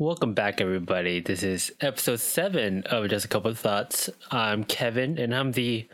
[0.00, 1.20] Welcome back, everybody.
[1.20, 4.08] This is episode seven of Just a Couple of Thoughts.
[4.30, 5.86] I'm Kevin, and I'm the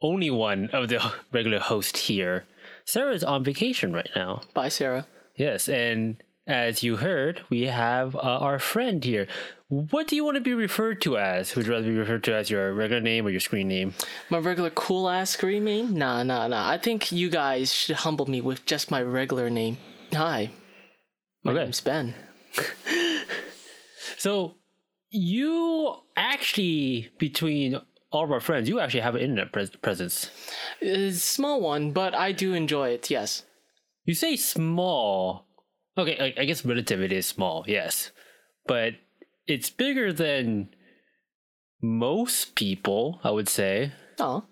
[0.00, 2.44] only one of the regular host here.
[2.84, 4.42] Sarah's on vacation right now.
[4.54, 5.04] Bye, Sarah.
[5.34, 9.26] Yes, and as you heard, we have uh, our friend here.
[9.66, 11.56] What do you want to be referred to as?
[11.56, 13.94] Would you rather be referred to as your regular name or your screen name?
[14.28, 15.98] My regular cool ass screen name?
[15.98, 16.68] Nah, nah, nah.
[16.70, 19.78] I think you guys should humble me with just my regular name.
[20.12, 20.50] Hi.
[21.42, 21.64] My Okay.
[21.64, 22.14] name's Ben.
[24.20, 24.56] So,
[25.08, 27.80] you actually, between
[28.12, 30.28] all of our friends, you actually have an internet pres- presence.
[30.82, 33.44] A small one, but I do enjoy it, yes.
[34.04, 35.46] You say small.
[35.96, 38.10] Okay, I, I guess relative it is small, yes.
[38.66, 38.96] But
[39.46, 40.68] it's bigger than
[41.80, 43.92] most people, I would say.
[44.18, 44.44] Oh.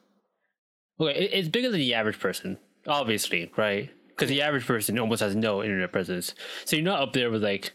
[0.98, 2.56] Okay, it, it's bigger than the average person,
[2.87, 3.91] obviously, right?
[4.09, 6.33] Because the average person almost has no internet presence.
[6.64, 7.75] So you're not up there with like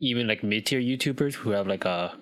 [0.00, 2.16] even like mid tier YouTubers who have like a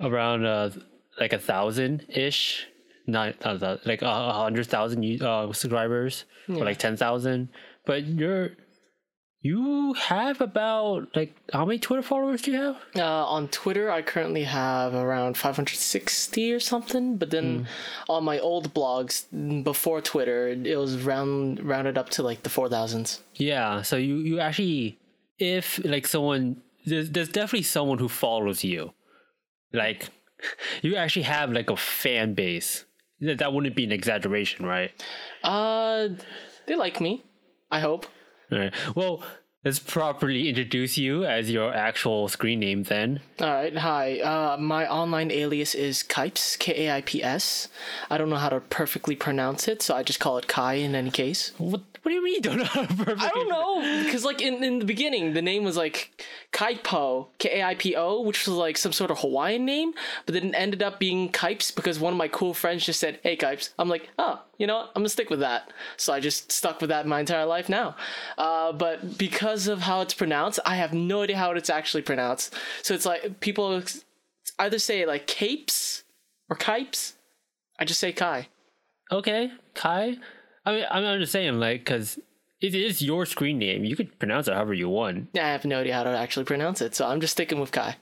[0.00, 0.70] around uh
[1.18, 2.66] like a thousand ish,
[3.06, 7.50] not, not like a, hundred thousand uh, subscribers or like ten thousand.
[7.84, 8.50] But you're
[9.42, 12.76] you have about like how many Twitter followers do you have?
[12.94, 17.66] Uh, on Twitter, I currently have around 560 or something, but then
[18.08, 22.50] on my old blogs mm, before Twitter, it was round rounded up to like the
[22.50, 23.20] 4,000s.
[23.36, 24.98] Yeah, so you you actually
[25.38, 28.92] if like someone there's there's definitely someone who follows you.
[29.72, 30.10] Like
[30.82, 32.84] you actually have like a fan base.
[33.20, 34.90] That wouldn't be an exaggeration, right?
[35.44, 36.08] Uh,
[36.66, 37.22] they like me.
[37.70, 38.06] I hope.
[38.50, 38.72] Right.
[38.94, 39.22] Well,
[39.62, 43.20] let's properly introduce you as your actual screen name then.
[43.38, 43.76] All right.
[43.76, 44.20] Hi.
[44.20, 47.68] Uh, my online alias is Kaips, K A I P S.
[48.08, 50.94] I don't know how to perfectly pronounce it, so I just call it Kai in
[50.94, 51.52] any case.
[51.58, 54.40] What what do you mean you don't know how to I don't know because like
[54.40, 58.46] in, in the beginning the name was like Kaipo K A I P O which
[58.46, 59.92] was like some sort of Hawaiian name
[60.26, 63.20] but then it ended up being Kipes because one of my cool friends just said
[63.22, 64.90] hey Kipes I'm like oh you know what?
[64.94, 65.72] I'm gonna stick with that.
[65.96, 67.96] So I just stuck with that my entire life now.
[68.36, 72.54] Uh, but because of how it's pronounced I have no idea how it's actually pronounced.
[72.82, 73.82] So it's like people
[74.58, 76.04] either say like Capes
[76.50, 77.14] or Kipes
[77.80, 78.48] I just say Kai.
[79.10, 80.18] Okay, Kai.
[80.64, 82.18] I mean, I'm just saying, like, because
[82.60, 83.84] it is your screen name.
[83.84, 85.30] You could pronounce it however you want.
[85.34, 87.96] I have no idea how to actually pronounce it so I'm just sticking with Kai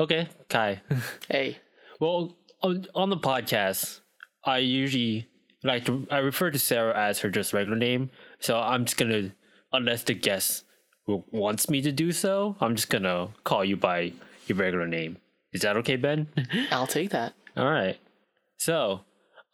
[0.00, 0.80] Okay, Kai.
[1.28, 1.58] hey
[2.00, 4.00] Well, on, on the podcast,
[4.44, 5.28] I usually
[5.62, 8.10] like to I refer to Sarah as her just regular name.
[8.40, 9.32] So I'm just gonna,
[9.72, 10.64] unless the guest
[11.06, 14.12] wants me to do so, I'm just gonna call you by
[14.46, 15.18] your regular name.
[15.52, 16.28] Is that okay, Ben?
[16.70, 17.98] I'll take that All right.
[18.56, 19.02] So,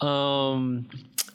[0.01, 0.89] um,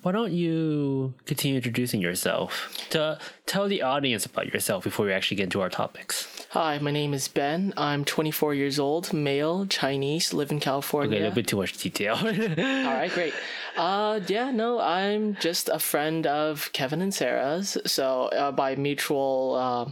[0.06, 3.18] why don't you continue introducing yourself to
[3.48, 6.46] tell the audience about yourself before we actually get into our topics?
[6.52, 7.74] Hi, my name is Ben.
[7.76, 11.10] I'm 24 years old, male, Chinese, live in California.
[11.10, 12.18] Okay, a little bit too much detail.
[12.24, 13.34] All right, great.
[13.76, 17.76] Uh, yeah, no, I'm just a friend of Kevin and Sarah's.
[17.88, 19.92] So uh, by mutual uh,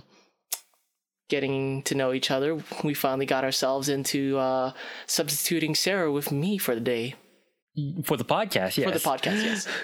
[1.27, 4.73] getting to know each other, we finally got ourselves into uh,
[5.07, 7.15] substituting Sarah with me for the day
[8.05, 8.83] For the podcast, yes.
[8.83, 9.43] for the podcast.
[9.43, 9.67] Yes.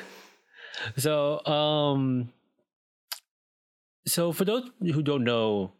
[0.97, 2.31] So, um,
[4.06, 5.72] so for those who don't know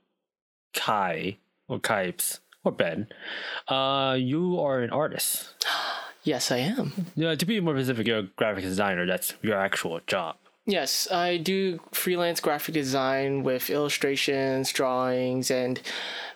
[0.74, 1.38] Kai
[1.68, 3.08] or Kipes or Ben,
[3.68, 5.66] uh, you are an artist.
[6.24, 6.92] Yes, I am.
[7.16, 9.06] Yeah, to be more specific, you're a graphic designer.
[9.06, 10.36] That's your actual job.
[10.66, 15.82] Yes, I do freelance graphic design with illustrations, drawings, and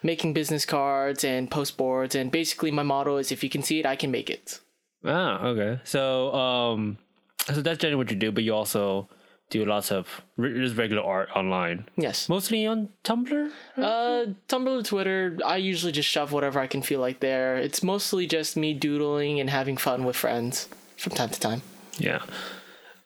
[0.02, 2.16] making business cards and post boards.
[2.16, 4.60] And basically, my motto is if you can see it, I can make it.
[5.06, 5.82] Ah, okay.
[5.84, 6.98] So, um,
[7.46, 9.08] so that's generally what you do, but you also
[9.50, 12.28] do lots of just regular art online, Yes.
[12.30, 13.52] mostly on Tumblr.
[13.78, 17.58] Uh, Tumblr, Twitter, I usually just shove whatever I can feel like there.
[17.58, 20.68] It's mostly just me doodling and having fun with friends
[20.98, 21.62] from time to time.
[22.00, 22.22] Yeah.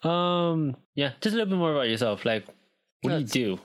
[0.02, 0.76] Um.
[0.94, 1.12] Yeah.
[1.20, 2.24] Just a little bit more about yourself.
[2.24, 2.46] Like,
[3.02, 3.24] what do you
[3.56, 3.58] do?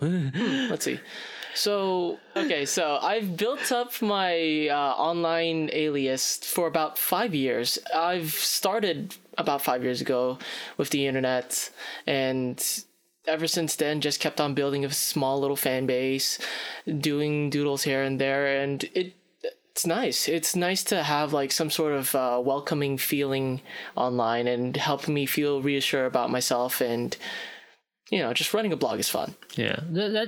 [0.69, 1.00] Let's see.
[1.56, 7.78] So, okay, so I've built up my uh, online alias for about five years.
[7.94, 10.40] I've started about five years ago
[10.78, 11.70] with the internet,
[12.08, 12.64] and
[13.28, 16.40] ever since then, just kept on building a small little fan base,
[17.00, 19.14] doing doodles here and there, and it.
[19.73, 20.29] It's nice.
[20.29, 23.59] It's nice to have like some sort of uh, welcoming feeling
[23.96, 26.79] online and helping me feel reassured about myself.
[26.79, 27.17] And
[28.11, 29.34] you know, just running a blog is fun.
[29.55, 30.28] Yeah, that, that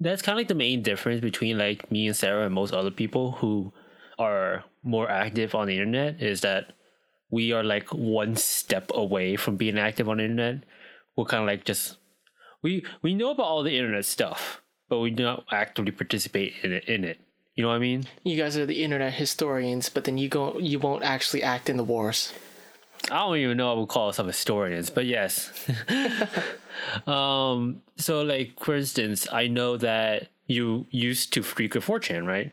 [0.00, 2.90] that's kind of like the main difference between like me and Sarah and most other
[2.90, 3.72] people who
[4.18, 6.72] are more active on the internet is that
[7.30, 10.64] we are like one step away from being active on the internet.
[11.16, 11.96] We're kind of like just
[12.62, 16.72] we we know about all the internet stuff, but we do not actively participate in
[16.72, 16.84] it.
[16.84, 17.18] In it,
[17.54, 18.04] You know what I mean?
[18.22, 21.76] You guys are the internet historians, but then you go you won't actually act in
[21.76, 22.32] the wars.
[23.10, 25.52] I don't even know I would call ourselves historians, but yes.
[27.06, 32.52] um, so like for instance, I know that you used to frequent 4chan, right?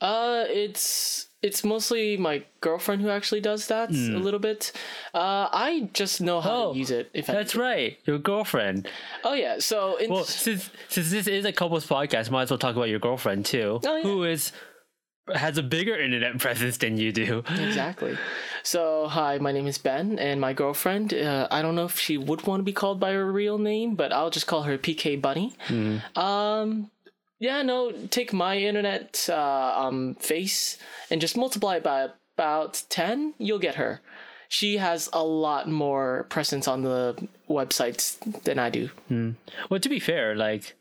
[0.00, 4.72] Uh, it's it's mostly my girlfriend who actually does that a little bit.
[5.14, 6.54] Uh, I just know how.
[6.66, 7.10] Oh, to use it.
[7.14, 8.88] If That's right, your girlfriend.
[9.24, 12.74] oh yeah, so Well, since since this is a couples podcast, might as well talk
[12.76, 14.02] about your girlfriend too, Oh, yeah.
[14.02, 14.52] who is
[15.34, 17.44] has a bigger internet presence than you do.
[17.48, 18.16] exactly.
[18.62, 21.12] So hi, my name is Ben, and my girlfriend.
[21.14, 23.94] Uh, I don't know if she would want to be called by her real name,
[23.94, 25.54] but I'll just call her PK Bunny.
[26.16, 26.90] Um,
[27.38, 30.78] yeah, no, take my internet uh, um face
[31.10, 33.34] and just multiply it by about ten.
[33.38, 34.00] You'll get her.
[34.48, 37.16] She has a lot more presence on the
[37.48, 38.90] websites than I do.
[39.70, 40.74] Well, to be fair, like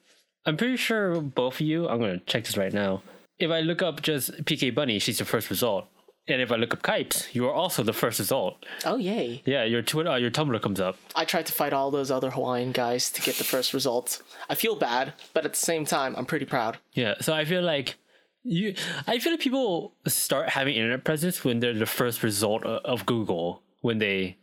[0.46, 1.88] I'm pretty sure both of you.
[1.88, 3.02] I'm gonna check this right now.
[3.42, 5.86] If I look up just PK Bunny, she's the first result,
[6.28, 8.64] and if I look up Kipes, you are also the first result.
[8.86, 9.42] Oh yay!
[9.46, 10.98] Yeah, your Twitter, uh, your Tumblr comes up.
[11.16, 14.22] I tried to fight all those other Hawaiian guys to get the first results.
[14.50, 16.78] I feel bad, but at the same time, I'm pretty proud.
[16.94, 17.96] Yeah, so I feel like
[18.44, 18.76] you.
[19.08, 23.64] I feel like people start having internet presence when they're the first result of Google
[23.82, 24.38] when they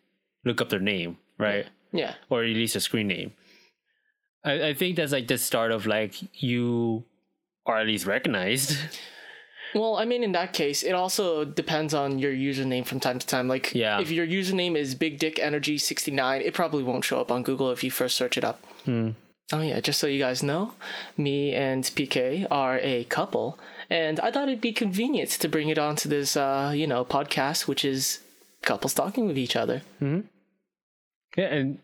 [0.45, 1.67] look up their name, right?
[1.93, 2.15] Yeah.
[2.31, 3.33] Or at least a screen name.
[4.45, 7.05] I, I think that's like the start of like you
[7.69, 8.77] are at least recognized.
[9.75, 13.27] Well, I mean, in that case, it also depends on your username from time to
[13.27, 13.49] time.
[13.49, 14.01] Like, Yeah.
[14.01, 17.71] if your username is Big Dick Energy 69, it probably won't show up on Google
[17.71, 18.65] if you first search it up.
[19.53, 20.73] Oh, yeah, just so you guys know,
[21.19, 23.59] me and PK are a couple,
[23.91, 27.67] and I thought it'd be convenient to bring it onto this, uh, you know, podcast,
[27.69, 28.21] which is
[28.63, 29.83] couples talking with each other.
[29.99, 30.21] Hmm.
[31.37, 31.79] Yeah, and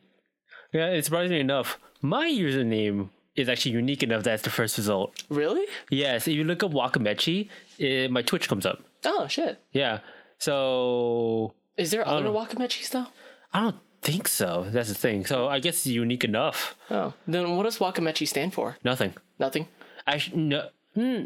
[0.72, 5.12] yeah, surprisingly enough, my username is actually unique enough that's the first result.
[5.28, 5.66] Really?
[5.90, 7.48] Yes, if you look up Wakamechi,
[7.78, 8.82] it, my Twitch comes up.
[9.04, 9.58] Oh, shit.
[9.72, 10.00] Yeah,
[10.38, 13.06] so Is there other Wakamechis, though?
[13.52, 14.66] I don't think so.
[14.68, 15.24] That's the thing.
[15.26, 16.76] So I guess it's unique enough.
[16.90, 18.76] Oh, then what does Wakamechi stand for?
[18.84, 19.14] Nothing.
[19.38, 19.68] Nothing.
[20.06, 21.24] Actually, no, hmm,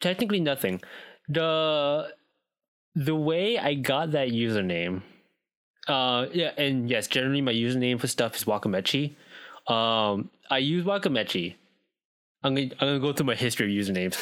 [0.00, 0.80] technically nothing.
[1.28, 2.08] The
[2.94, 5.02] the way I got that username,
[5.86, 9.14] uh, yeah, and yes, generally my username for stuff is Wakamechi.
[9.68, 11.54] Um, I use Wakamechi.
[12.42, 14.16] I'm gonna I'm gonna go through my history of usernames.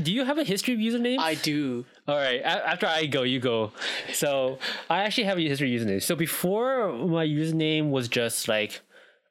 [0.04, 1.18] Do you have a history of usernames?
[1.18, 1.84] I do.
[2.06, 2.40] All right.
[2.40, 3.72] a- After I go, you go.
[4.12, 4.58] So
[4.90, 6.02] I actually have a history of username.
[6.02, 8.80] So before my username was just like,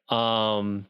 [0.08, 0.86] um,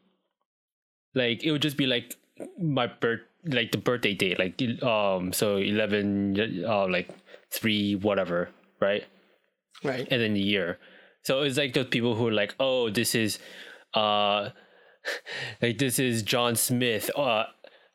[1.15, 2.17] like it would just be like
[2.59, 7.11] my birth, like the birthday date, like um, so eleven, uh, like
[7.50, 8.49] three, whatever,
[8.81, 9.05] right?
[9.85, 10.06] Right.
[10.11, 10.79] and then the year.
[11.25, 13.38] So it's like those people who are like, oh, this is,
[13.94, 14.50] uh,
[15.62, 17.44] like this is John Smith, uh,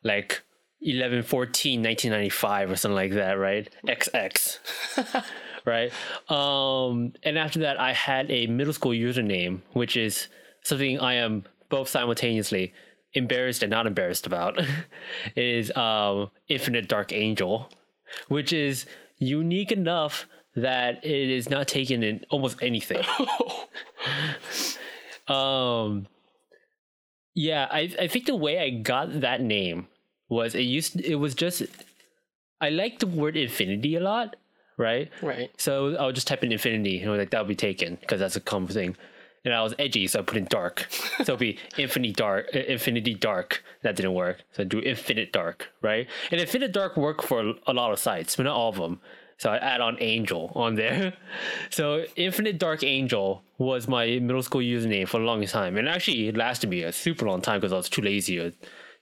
[0.02, 0.42] like
[0.80, 3.68] 11 14 1995 or something like that, right?
[3.86, 5.24] XX,
[5.64, 5.92] right?
[6.30, 10.28] Um, and after that, I had a middle school username, which is
[10.62, 12.72] something I am both simultaneously
[13.14, 14.58] embarrassed and not embarrassed about.
[15.34, 17.70] it is um, Infinite Dark Angel,
[18.28, 18.86] which is
[19.18, 23.02] unique enough that it is not taken in almost anything.
[25.28, 26.06] Um,
[27.34, 29.88] yeah, I I think the way I got that name
[30.28, 31.62] was it used it was just
[32.60, 34.36] I like the word infinity a lot,
[34.76, 35.10] right?
[35.22, 35.50] Right.
[35.56, 38.20] So I would just type in infinity and I was like, that'll be taken because
[38.20, 38.96] that's a common thing.
[39.44, 40.88] And I was edgy, so I put in dark.
[40.90, 43.62] so it'd be infinity dark, infinity dark.
[43.82, 44.42] That didn't work.
[44.52, 46.08] So I do infinite dark, right?
[46.32, 49.00] And infinite dark worked for a lot of sites, but not all of them.
[49.38, 51.14] So I add on angel on there.
[51.70, 56.28] So infinite dark angel was my middle school username for the longest time, and actually
[56.28, 58.36] it lasted me a super long time because I was too lazy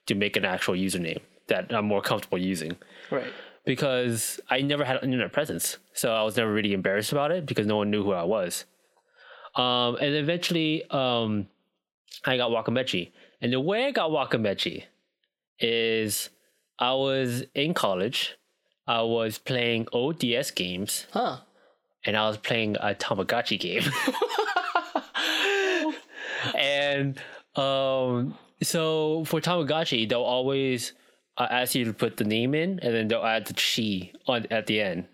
[0.06, 2.76] to, make an actual username that I'm more comfortable using
[3.10, 3.32] Right.
[3.64, 5.78] because I never had an internet presence.
[5.94, 8.64] So I was never really embarrassed about it because no one knew who I was.
[9.56, 11.48] Um, and eventually, um,
[12.24, 13.10] I got Wakamechi.
[13.40, 14.84] And the way I got Wakamechi
[15.58, 16.28] is
[16.78, 18.36] I was in college,
[18.86, 21.38] I was playing ODS games, Huh.
[22.04, 23.82] and I was playing a Tamagotchi game.
[26.56, 27.18] and
[27.56, 30.92] um, so for Tamagotchi, they'll always
[31.36, 34.46] uh, ask you to put the name in, and then they'll add the chi on
[34.50, 35.06] at the end,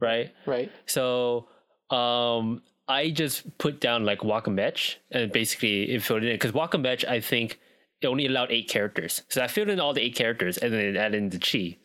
[0.00, 0.32] right?
[0.46, 0.70] Right.
[0.86, 1.48] So
[1.90, 7.06] um, I just put down like Wakamech, and basically it filled it in because Wakamech,
[7.06, 7.58] I think,
[8.00, 9.22] it only allowed eight characters.
[9.28, 11.76] So I filled in all the eight characters, and then it added in the chi.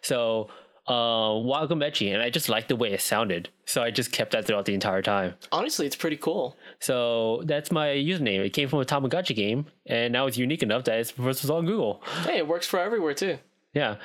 [0.00, 0.48] So
[0.88, 3.48] uh Wakamechi, and I just liked the way it sounded.
[3.66, 5.34] So I just kept that throughout the entire time.
[5.52, 6.56] Honestly, it's pretty cool.
[6.80, 8.44] So that's my username.
[8.44, 11.50] It came from a Tamagotchi game, and now it's unique enough that it's first was
[11.50, 12.02] on Google.
[12.24, 13.38] Hey, it works for everywhere too.
[13.74, 13.96] Yeah.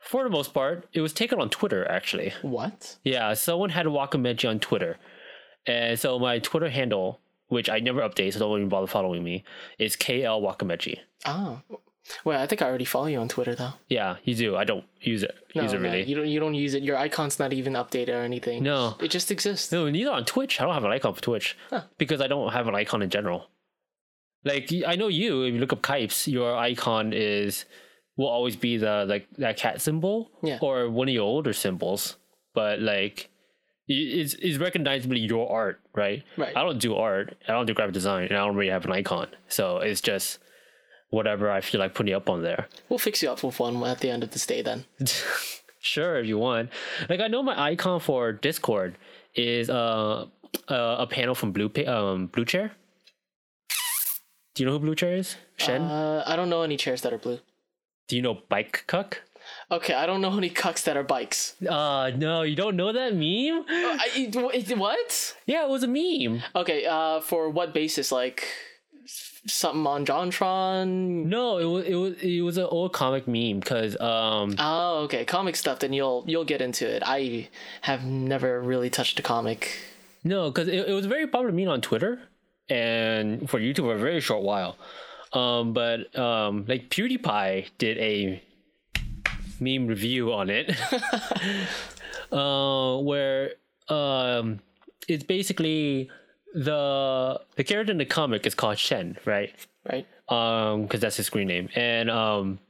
[0.00, 2.32] For the most part, it was taken on Twitter actually.
[2.42, 2.96] What?
[3.04, 4.98] Yeah, someone had Wakamechi on Twitter.
[5.66, 9.44] And so my Twitter handle, which I never update, so don't even bother following me,
[9.78, 10.98] is KL Wakamechi.
[11.26, 11.60] Oh.
[12.24, 13.72] Wait, I think I already follow you on Twitter though.
[13.88, 14.56] Yeah, you do.
[14.56, 15.34] I don't use it.
[15.54, 16.02] No, use it no, really.
[16.04, 16.26] you don't.
[16.28, 16.82] You don't use it.
[16.82, 18.62] Your icon's not even updated or anything.
[18.62, 18.96] No.
[19.00, 19.70] it just exists.
[19.70, 20.60] No, neither on Twitch.
[20.60, 21.82] I don't have an icon for Twitch Huh.
[21.98, 23.48] because I don't have an icon in general.
[24.44, 27.64] Like I know you, if you look up Kipes, your icon is
[28.16, 30.58] will always be the like that cat symbol Yeah.
[30.62, 32.16] or one of your older symbols.
[32.54, 33.28] But like
[33.86, 36.24] it's it's recognizably your art, right?
[36.36, 36.56] Right.
[36.56, 37.36] I don't do art.
[37.46, 39.28] I don't do graphic design, and I don't really have an icon.
[39.48, 40.38] So it's just
[41.10, 42.68] whatever I feel like putting up on there.
[42.88, 44.84] We'll fix you up with one at the end of this day then.
[45.82, 46.68] sure if you want
[47.08, 48.96] like i know my icon for discord
[49.34, 50.26] is uh,
[50.68, 52.72] uh a panel from blue pa- um blue chair
[54.54, 57.12] do you know who blue chair is shen Uh, I don't know any chairs that
[57.14, 57.38] are blue.
[58.08, 59.22] do you know bike cuck
[59.70, 61.54] Okay, I don't know any cucks that are bikes.
[61.66, 65.34] uh no you don't know that meme I, wait, what?
[65.46, 68.12] yeah it was a meme Okay, uh, for what basis?
[68.12, 68.44] Like
[69.46, 70.86] something on JonTron?
[71.26, 75.24] no it was it was it was an old comic meme because um Oh, okay,
[75.24, 75.78] comic stuff.
[75.78, 77.02] Then you'll you'll get into it.
[77.06, 77.48] I
[77.82, 79.78] have never really touched a comic.
[80.22, 82.20] No, because it, it was a very popular meme on Twitter
[82.68, 84.76] and for YouTube for a very short while.
[85.32, 88.42] Um, but um, like PewDiePie did a
[89.60, 90.70] meme review on it,
[92.32, 93.52] uh, where
[93.88, 94.60] um,
[95.08, 96.10] it's basically
[96.54, 99.52] the the character in the comic is called Shen, right?
[99.90, 100.06] Right?
[100.28, 102.60] um because that's his screen name and um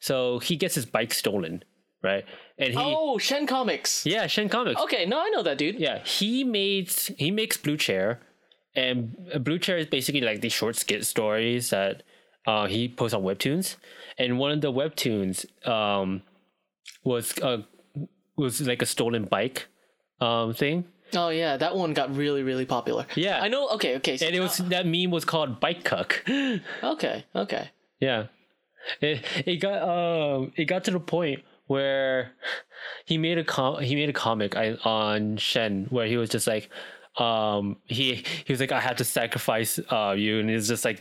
[0.00, 1.62] so he gets his bike stolen
[2.02, 2.24] right
[2.56, 4.06] and he Oh, Shen Comics.
[4.06, 5.78] yeah shen comics Okay, no, I know that dude.
[5.78, 8.20] yeah he made he makes blue chair
[8.74, 12.02] and blue chair is basically like these short skit stories that
[12.46, 13.76] uh he posts on webtoons
[14.16, 16.22] and one of the webtoons um
[17.04, 17.58] was uh
[18.36, 19.66] was like a stolen bike
[20.20, 23.06] um thing Oh yeah, that one got really really popular.
[23.14, 23.40] Yeah.
[23.42, 23.68] I know.
[23.70, 24.16] Okay, okay.
[24.16, 26.22] So and it was that meme was called bike cuck
[26.82, 27.70] okay, okay.
[28.00, 28.26] Yeah.
[29.00, 32.32] It it got um it got to the point where
[33.06, 36.46] he made a com- he made a comic I- on Shen where he was just
[36.46, 36.68] like
[37.18, 41.00] um he he was like I had to sacrifice uh you and it's just like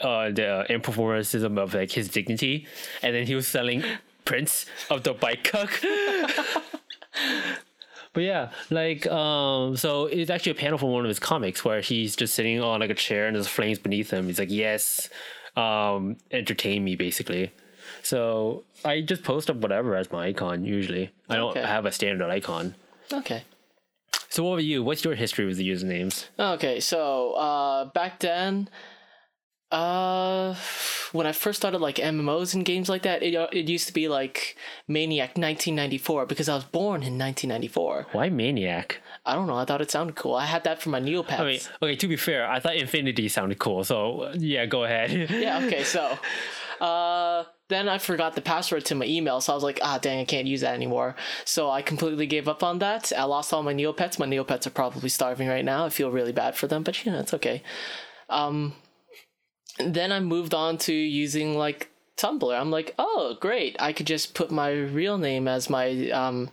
[0.00, 2.66] uh the imperformancism of like his dignity
[3.02, 3.84] and then he was selling
[4.24, 5.70] prints of the bike cuck
[8.14, 11.80] But yeah, like um, so it's actually a panel from one of his comics where
[11.80, 14.26] he's just sitting on like a chair and there's flames beneath him.
[14.26, 15.08] He's like, "Yes,
[15.56, 17.52] um, entertain me," basically.
[18.02, 20.64] So I just post up whatever as my icon.
[20.64, 21.62] Usually, I don't Okay.
[21.66, 22.74] have a standard icon.
[23.12, 23.44] Okay.
[24.28, 24.82] So what about you?
[24.82, 26.26] What's your history with the usernames?
[26.38, 28.68] Okay, so uh back then
[29.72, 30.54] uh
[31.12, 33.92] when I first started like MMOs and games like that, it uh, it used to
[33.92, 34.56] be like
[34.88, 38.08] Maniac 1994 because I was born in 1994.
[38.12, 39.00] Why Maniac?
[39.24, 40.34] I don't know, I thought it sounded cool.
[40.34, 41.40] I had that for my Neopets.
[41.40, 41.96] I mean, okay.
[41.96, 43.84] To be fair, I thought Infinity sounded cool.
[43.84, 45.30] So yeah, go ahead.
[45.30, 46.18] yeah, okay, so
[46.80, 50.20] uh then I forgot the password to my email, so I was like, ah dang,
[50.20, 51.16] I can't use that anymore.
[51.44, 53.12] So I completely gave up on that.
[53.16, 54.18] I lost all my Neopets.
[54.18, 55.86] My Neopets are probably starving right now.
[55.86, 57.62] I feel really bad for them, but you know, it's okay.
[58.28, 58.74] Um
[59.78, 62.60] then I moved on to using like Tumblr.
[62.60, 66.50] I'm like, oh great, I could just put my real name as my um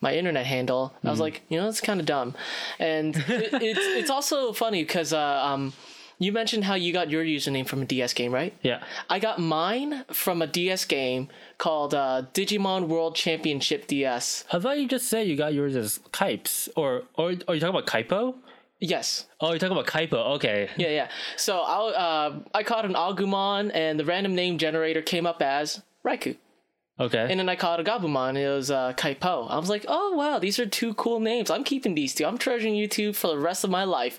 [0.00, 0.94] my internet handle.
[1.04, 2.34] I was like, you know, it's kind of dumb,
[2.78, 5.72] and it, it's it's also funny because uh, um
[6.18, 8.54] you mentioned how you got your username from a DS game, right?
[8.62, 8.82] yeah.
[9.08, 14.44] I got mine from a DS game called uh, Digimon World Championship DS.
[14.52, 17.68] I thought you just said you got yours as Kipes, or or are you talking
[17.68, 18.34] about Kaipo?
[18.80, 19.26] Yes.
[19.40, 20.36] Oh, you're talking about Kaipo.
[20.36, 20.70] Okay.
[20.76, 21.08] Yeah, yeah.
[21.36, 25.82] So I uh, I caught an Agumon, and the random name generator came up as
[26.04, 26.36] Raikou.
[27.00, 27.26] Okay.
[27.30, 29.50] And then I caught a Gabumon, it was uh, Kaipo.
[29.50, 31.50] I was like, oh wow, these are two cool names.
[31.50, 32.26] I'm keeping these two.
[32.26, 34.18] I'm treasuring you two for the rest of my life.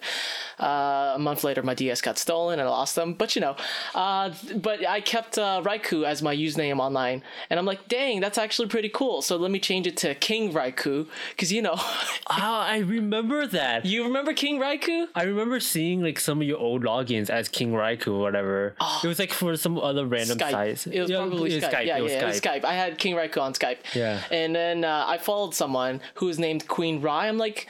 [0.60, 3.14] Uh, a month later, my DS got stolen and I lost them.
[3.14, 3.56] But you know,
[3.96, 8.38] uh, but I kept uh, Raikou as my username online, and I'm like, dang, that's
[8.38, 9.22] actually pretty cool.
[9.22, 11.76] So let me change it to King Raikou, because you know,
[12.30, 13.86] Ah, I remember that.
[13.86, 15.08] you remember King Raikou?
[15.16, 18.76] I remember seeing like some of your old logins as King Raikou or whatever.
[19.04, 20.52] it was like for some other random Skype.
[20.52, 20.88] sites.
[20.88, 21.86] It was Yeah, probably it was Skype.
[21.86, 22.64] Yeah, it was yeah, it was Skype.
[22.72, 23.80] I had King Raikou on Skype.
[23.94, 24.22] Yeah.
[24.32, 27.28] And then uh, I followed someone who was named Queen Rai.
[27.28, 27.68] I'm like,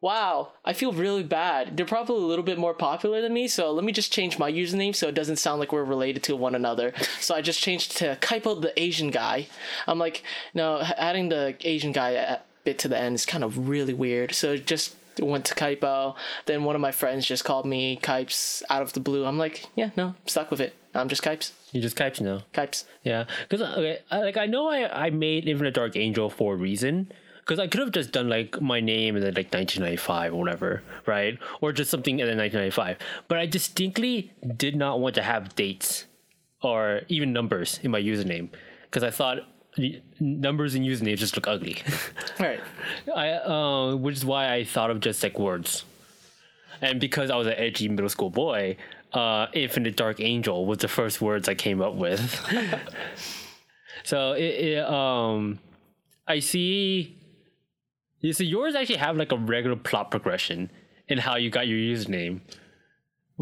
[0.00, 1.76] wow, I feel really bad.
[1.76, 4.50] They're probably a little bit more popular than me, so let me just change my
[4.50, 6.94] username so it doesn't sound like we're related to one another.
[7.20, 9.48] so I just changed to Kaipo the Asian guy.
[9.86, 10.22] I'm like,
[10.54, 14.34] no, adding the Asian guy uh, bit to the end is kind of really weird.
[14.34, 14.96] So just
[15.26, 16.16] went to Kaipo.
[16.46, 19.24] Then one of my friends just called me Kipes out of the blue.
[19.24, 20.74] I'm like, yeah, no, I'm stuck with it.
[20.94, 21.52] I'm just Kipes.
[21.72, 22.42] You just typed now.
[22.52, 22.84] Kipes.
[23.02, 26.56] Yeah, because uh, okay, like I know I I made Infinite Dark Angel for a
[26.56, 27.12] reason.
[27.40, 30.82] Because I could have just done like my name and then like 1995 or whatever,
[31.06, 31.38] right?
[31.62, 32.98] Or just something in 1995.
[33.26, 36.04] But I distinctly did not want to have dates
[36.62, 38.50] or even numbers in my username
[38.82, 39.57] because I thought the
[40.20, 41.82] numbers and usernames just look ugly.
[42.38, 42.60] Right.
[43.14, 45.84] I uh, which is why I thought of just like words.
[46.80, 48.76] And because I was an edgy middle school boy,
[49.12, 52.20] uh, Infinite Dark Angel was the first words I came up with.
[54.04, 55.58] so it, it um,
[56.28, 57.16] I see.
[58.20, 60.70] You see, yours actually have like a regular plot progression
[61.08, 62.40] in how you got your username,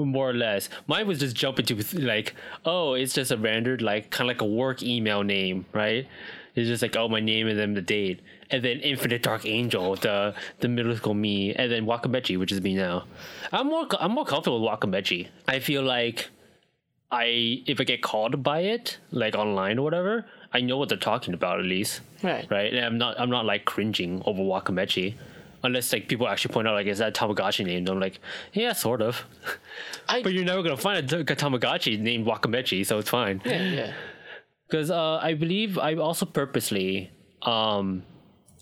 [0.04, 0.68] more or less.
[0.86, 2.34] Mine was just jumping to like,
[2.64, 6.06] oh, it's just a rendered like kind of like a work email name, right?
[6.54, 9.94] It's just like oh my name and then the date, and then Infinite Dark Angel,
[9.96, 13.04] the the middle school me, and then Wakamechi, which is me now.
[13.52, 15.28] I'm more I'm more comfortable with Wakamechi.
[15.46, 16.30] I feel like
[17.10, 20.98] I if I get called by it like online or whatever, I know what they're
[20.98, 22.50] talking about at least Right.
[22.50, 22.72] right?
[22.72, 25.14] And I'm not I'm not like cringing over Wakamechi.
[25.66, 27.88] Unless like people actually point out like is that Tamagotchi named?
[27.88, 28.20] I'm like,
[28.52, 29.24] yeah, sort of.
[30.08, 33.42] I- but you're never gonna find a, Tamagotchi named Wakamechi, so it's fine.
[33.44, 33.92] Yeah, yeah.
[34.68, 37.10] Because uh, I believe I also purposely
[37.42, 38.02] um,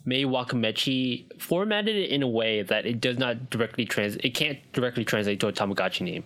[0.05, 4.59] made Wakamechi formatted it in a way that it does not directly trans it can't
[4.73, 6.25] directly translate to a Tamagotchi name.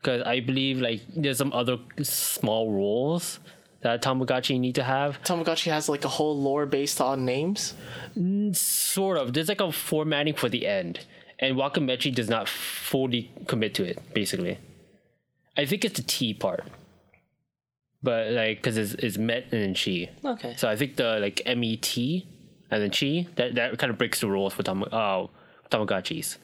[0.00, 3.38] Because I believe like there's some other small rules
[3.84, 5.22] that Tamagotchi need to have.
[5.22, 7.74] Tamagotchi has like a whole lore based on names.
[8.52, 9.32] sort of.
[9.32, 11.00] There's like a formatting for the end
[11.38, 14.58] and wakamechi does not fully commit to it basically.
[15.56, 16.64] I think it's the t part.
[18.02, 20.10] But like because it's, it's met and then chi.
[20.24, 20.54] Okay.
[20.56, 22.26] so i think the like met
[22.70, 25.26] and then chi that, that kind of breaks the rules for tam- uh,
[25.70, 26.38] tamagotchis.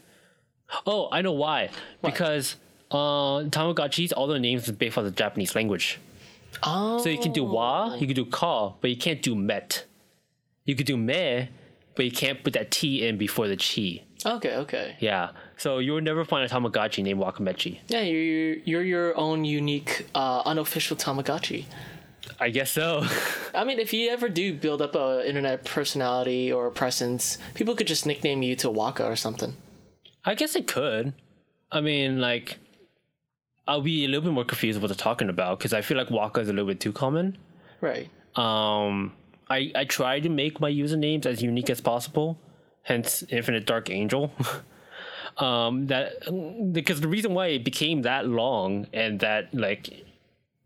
[0.87, 1.71] Oh i know why.
[2.03, 2.57] Because
[2.91, 5.99] uh tamagotchis all their names is based on the japanese language
[6.63, 6.99] Oh.
[6.99, 9.85] so you can do wa, you can do ka, but you can't do met.
[10.65, 11.49] You could do me,
[11.95, 14.05] but you can't put that T in before the chi.
[14.25, 14.97] Okay, okay.
[15.01, 15.31] Yeah.
[15.57, 17.79] So you will never find a Tamagotchi named Wakamechi.
[17.89, 21.65] Yeah, you're you're your own unique, uh, unofficial Tamagotchi.
[22.39, 23.05] I guess so.
[23.55, 27.87] I mean, if you ever do build up a internet personality or presence, people could
[27.87, 29.57] just nickname you to Waka or something.
[30.25, 31.15] I guess it could.
[31.73, 32.59] I mean, like,
[33.71, 36.11] I'll be a little bit more confused what they're talking about because I feel like
[36.11, 37.39] Waka is a little bit too common.
[37.81, 38.11] Right.
[38.35, 39.13] Um,
[39.49, 42.37] I I try to make my usernames as unique as possible,
[42.83, 44.33] hence Infinite Dark Angel.
[45.39, 50.05] um, that because the reason why it became that long and that like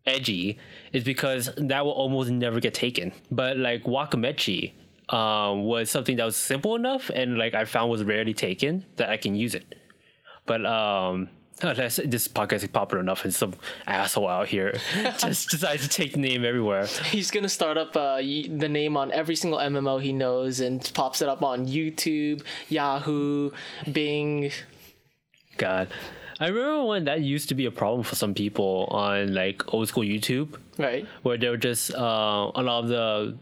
[0.06, 0.58] edgy
[0.94, 3.12] is because that will almost never get taken.
[3.30, 4.72] But like Wakamechi
[5.10, 9.10] um, was something that was simple enough and like I found was rarely taken that
[9.10, 9.74] I can use it.
[10.46, 11.28] But um,
[11.62, 13.54] unless this podcast is popular enough and some
[13.86, 14.74] asshole out here
[15.18, 16.86] just decides to take the name everywhere.
[16.86, 21.22] He's gonna start up uh, the name on every single MMO he knows and pops
[21.22, 23.50] it up on YouTube, Yahoo,
[23.90, 24.50] Bing.
[25.56, 25.88] God.
[26.40, 29.86] I remember when that used to be a problem for some people on like old
[29.88, 31.06] school YouTube, Right.
[31.22, 33.38] where they were just uh, a lot of the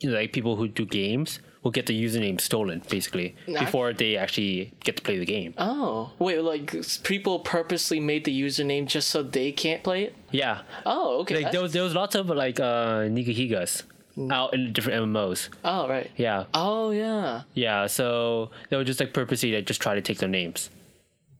[0.00, 4.16] you know, like people who do games will get the username stolen basically before they
[4.16, 5.54] actually get to play the game.
[5.58, 10.14] Oh, wait, like people purposely made the username just so they can't play it?
[10.30, 11.42] Yeah, Oh, okay.
[11.42, 13.84] like there was there was lots of like uh, Nigahigas
[14.30, 15.48] out in different MMOs.
[15.64, 16.10] oh, right.
[16.16, 17.42] Yeah, Oh, yeah.
[17.54, 17.86] yeah.
[17.86, 20.68] So they would just like purposely like, just try to take their names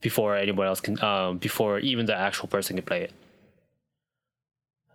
[0.00, 3.12] before anyone else can, um, before even the actual person can play it.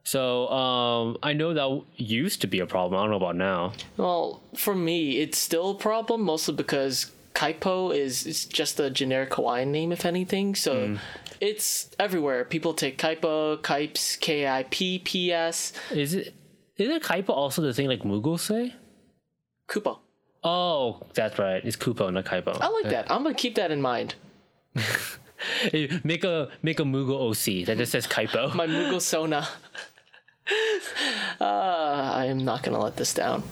[0.08, 2.98] So um, I know that used to be a problem.
[2.98, 3.74] I don't know about now.
[3.98, 9.34] Well, for me, it's still a problem, mostly because Kaipo is, is just a generic
[9.34, 10.56] Hawaiian name, if anything.
[10.56, 10.98] So
[11.42, 12.46] it's everywhere.
[12.46, 16.34] People take Kaipo, Kipes, K I P P S, Is it?
[16.78, 18.74] Isn't Kaipo also the thing like Moogle say?
[19.68, 20.00] Kupo.
[20.42, 21.62] Oh, that's right.
[21.66, 22.58] It's Kupo, not Kaipo.
[22.62, 23.12] I like that.
[23.12, 24.16] I'm gonna keep that in mind.
[26.04, 28.56] Make a make a Moogle OC that just says Kaipo.
[28.56, 29.48] My Moogle Sona.
[31.42, 33.44] uh, I am not gonna let this down.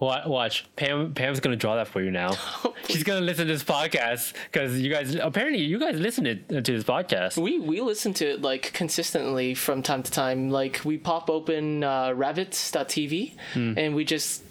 [0.00, 0.66] Watch, watch.
[0.76, 2.32] Pam Pam's gonna draw that for you now.
[2.88, 6.72] She's gonna listen to this podcast because you guys apparently you guys listen to, to
[6.72, 7.40] this podcast.
[7.40, 10.50] We we listen to it like consistently from time to time.
[10.50, 13.34] Like we pop open uh, rabbits.tv
[13.78, 14.42] and we just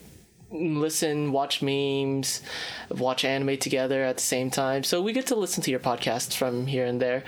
[0.49, 2.41] listen, watch memes,
[2.89, 4.83] watch anime together at the same time.
[4.83, 7.23] So we get to listen to your podcasts from here and there.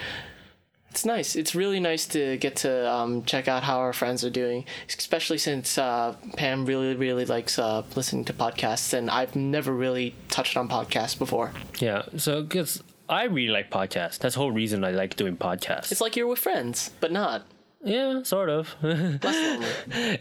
[0.96, 1.36] It's nice.
[1.36, 5.38] It's really nice to get to um, check out how our friends are doing, especially
[5.38, 10.56] since uh, Pam really, really likes uh, listening to podcasts, and I've never really touched
[10.56, 11.52] on podcasts before.
[11.80, 12.04] Yeah.
[12.16, 14.20] So because I really like podcasts.
[14.20, 15.92] That's the whole reason I like doing podcasts.
[15.92, 17.44] It's like you're with friends, but not.
[17.84, 18.74] yeah, sort of.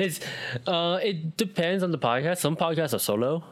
[0.05, 0.19] It's
[0.67, 2.39] uh, it depends on the podcast.
[2.39, 3.45] Some podcasts are solo,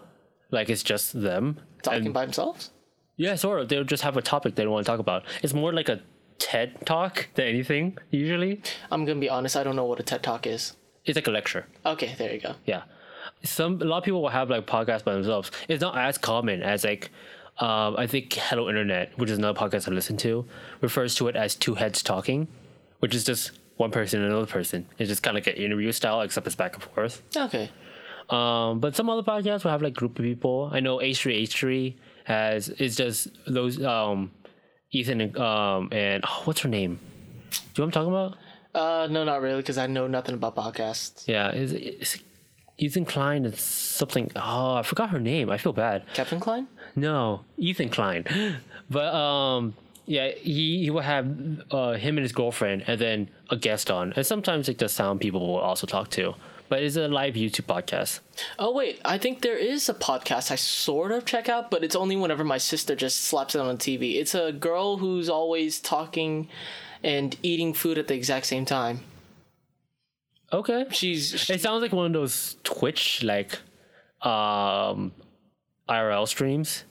[0.50, 2.70] like it's just them Talking And- by themselves.
[3.16, 3.68] Yeah, sort of.
[3.68, 5.24] They'll just have a topic they want to talk about.
[5.42, 6.00] It's more like a
[6.38, 7.98] TED talk than anything.
[8.10, 9.56] Usually, I'm gonna be honest.
[9.56, 10.74] I don't know what a TED Talk is.
[11.04, 11.66] it's like a lecture.
[11.84, 12.54] Okay, there you go.
[12.66, 12.82] Yeah,
[13.42, 15.50] some a lot of people will have like podcasts by themselves.
[15.68, 17.10] It's not as common as like.
[17.58, 20.46] Um, I think Hello Internet, which is another podcast I listen to,
[20.80, 22.48] refers to it as two heads talking,
[23.00, 24.86] which is just one person and another person.
[24.98, 27.20] It's just kind of like an interview style, except it's back and forth.
[27.36, 27.70] Okay.
[28.30, 30.70] Um, but some other podcasts will have like group of people.
[30.72, 34.30] I know H3 H3 has it's just those um
[34.92, 37.00] Ethan and um and oh, what's her name?
[37.50, 38.36] Do you know what I'm talking about?
[38.74, 41.28] Uh, no, not really, because I know nothing about podcasts.
[41.28, 42.18] Yeah, is it's
[42.78, 44.30] Ethan Klein and something.
[44.36, 45.50] Oh, I forgot her name.
[45.50, 46.04] I feel bad.
[46.14, 46.68] Kevin Klein.
[46.96, 48.24] No, Ethan Klein.
[48.90, 49.74] But um,
[50.04, 51.26] yeah, he he will have
[51.70, 55.20] uh him and his girlfriend, and then a guest on, and sometimes like the sound
[55.20, 56.34] people will also talk to.
[56.72, 58.20] But it's a live YouTube podcast.
[58.58, 61.94] Oh wait, I think there is a podcast I sort of check out, but it's
[61.94, 64.14] only whenever my sister just slaps it on the TV.
[64.14, 66.48] It's a girl who's always talking
[67.02, 69.00] and eating food at the exact same time.
[70.50, 70.86] Okay.
[70.92, 73.58] She's she, It sounds like one of those Twitch like
[74.22, 75.12] um
[75.90, 76.84] IRL streams.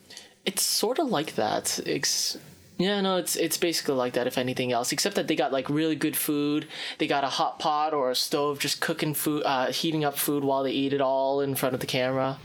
[0.46, 1.80] it's sort of like that.
[1.88, 2.38] It's
[2.82, 5.70] yeah, no, it's it's basically like that if anything else, except that they got like
[5.70, 6.68] really good food.
[6.98, 10.44] They got a hot pot or a stove just cooking food, uh, heating up food
[10.44, 12.38] while they eat it all in front of the camera.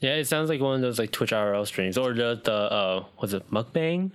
[0.00, 3.04] Yeah, it sounds like one of those like Twitch IRL streams or the the uh
[3.20, 4.12] was it mukbang?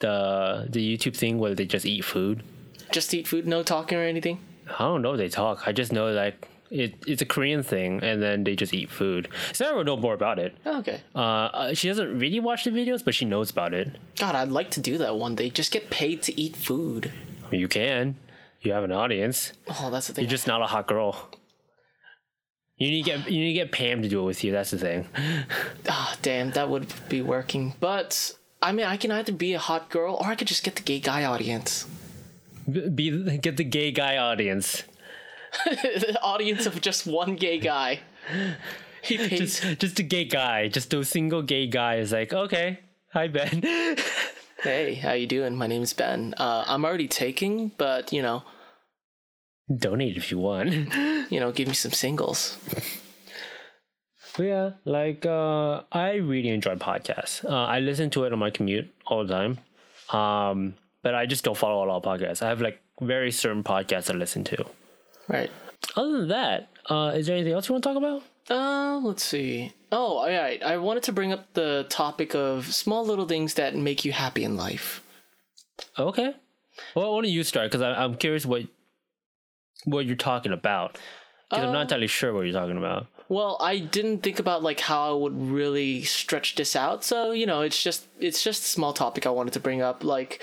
[0.00, 2.42] The the YouTube thing where they just eat food.
[2.90, 4.40] Just eat food, no talking or anything.
[4.66, 5.68] I don't know if they talk.
[5.68, 9.28] I just know like it, it's a Korean thing and then they just eat food.
[9.52, 10.56] Sarah will know more about it.
[10.64, 11.00] Okay.
[11.14, 13.96] Uh, uh, she doesn't really watch the videos, but she knows about it.
[14.16, 15.50] God, I'd like to do that one day.
[15.50, 17.12] Just get paid to eat food.
[17.50, 18.16] You can.
[18.62, 19.52] You have an audience.
[19.68, 20.24] Oh, that's the thing.
[20.24, 21.30] You're just not a hot girl.
[22.76, 24.52] You need to get you need to get Pam to do it with you.
[24.52, 25.06] That's the thing.
[25.88, 27.74] Ah, damn, that would be working.
[27.80, 30.76] But I mean, I can either be a hot girl or I could just get
[30.76, 31.86] the gay guy audience.
[32.70, 34.84] Be get the gay guy audience.
[35.64, 38.00] the audience of just one gay guy.
[39.02, 39.60] He pays.
[39.60, 40.68] Just just a gay guy.
[40.68, 42.80] Just a single gay guy is like okay.
[43.12, 43.62] Hi Ben.
[44.62, 45.56] hey, how you doing?
[45.56, 46.34] My name's Ben.
[46.36, 48.44] Uh, I'm already taking, but you know,
[49.78, 50.72] Donate if you want.
[51.30, 52.58] you know, give me some singles.
[54.36, 57.44] But yeah, like uh, I really enjoy podcasts.
[57.44, 59.58] Uh, I listen to it on my commute all the time.
[60.18, 62.42] Um, but I just don't follow a lot of podcasts.
[62.42, 64.64] I have like very certain podcasts I listen to.
[65.30, 65.50] Right.
[65.96, 68.22] Other than that, uh, is there anything else you want to talk about?
[68.50, 69.72] Uh, let's see.
[69.92, 70.60] Oh, all right.
[70.60, 74.42] I wanted to bring up the topic of small little things that make you happy
[74.42, 75.04] in life.
[75.96, 76.34] Okay.
[76.96, 77.70] Well, why don't you start?
[77.70, 78.62] Because I'm curious what
[79.84, 80.98] what you're talking about.
[81.48, 83.06] Because I'm not entirely sure what you're talking about.
[83.28, 87.04] Well, I didn't think about like how I would really stretch this out.
[87.04, 90.02] So, you know, it's just it's just a small topic I wanted to bring up
[90.02, 90.42] like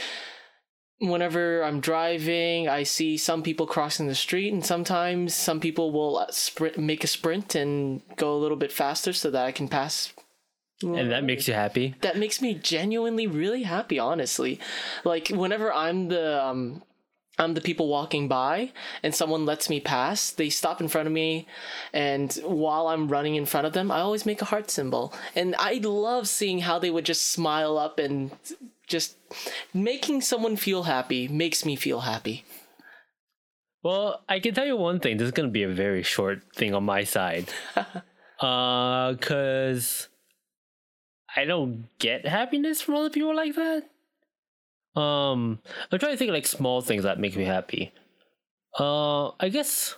[1.00, 6.18] whenever I'm driving, I see some people crossing the street and sometimes some people will
[6.18, 9.68] uh, sprint make a sprint and go a little bit faster so that I can
[9.68, 10.14] pass.
[10.82, 11.96] And that makes you happy.
[12.02, 14.60] that makes me genuinely really happy honestly.
[15.04, 16.84] Like whenever i'm the um
[17.40, 21.14] i'm the people walking by and someone lets me pass they stop in front of
[21.14, 21.48] me
[21.94, 25.14] and while i'm running in front of them i always make a heart symbol.
[25.36, 28.32] And i love seeing how they would just smile up and
[28.88, 29.18] just
[29.74, 32.44] making someone feel happy makes me feel happy
[33.84, 35.18] Well, I can tell you one thing.
[35.18, 37.48] This is going to be a very short thing on my side.
[38.42, 40.10] uh, cause
[41.36, 43.84] I don't get happiness from other people like that.
[45.00, 45.60] Um,
[45.92, 47.94] I'm trying to think of, like small things that make me happy.
[48.78, 49.96] Uh, I guess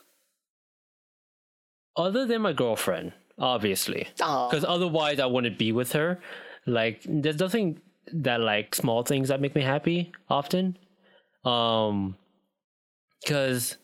[1.96, 6.20] other than my girlfriend, obviously, because otherwise I wouldn't be with her.
[6.66, 7.80] Like, there's nothing
[8.14, 10.78] that like small things that make me happy often.
[11.46, 12.16] Um,
[13.22, 13.78] because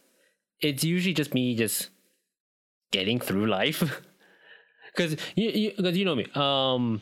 [0.62, 1.90] it's usually just me just
[2.92, 4.02] getting through life.
[4.96, 6.26] Because you, you, cause you know me.
[6.36, 7.02] Um,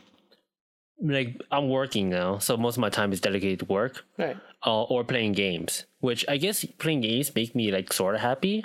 [1.00, 4.82] like I'm working now, so most of my time is dedicated to work right uh,
[4.82, 5.84] or playing games.
[6.00, 8.64] Which I guess playing games make me like sort of happy.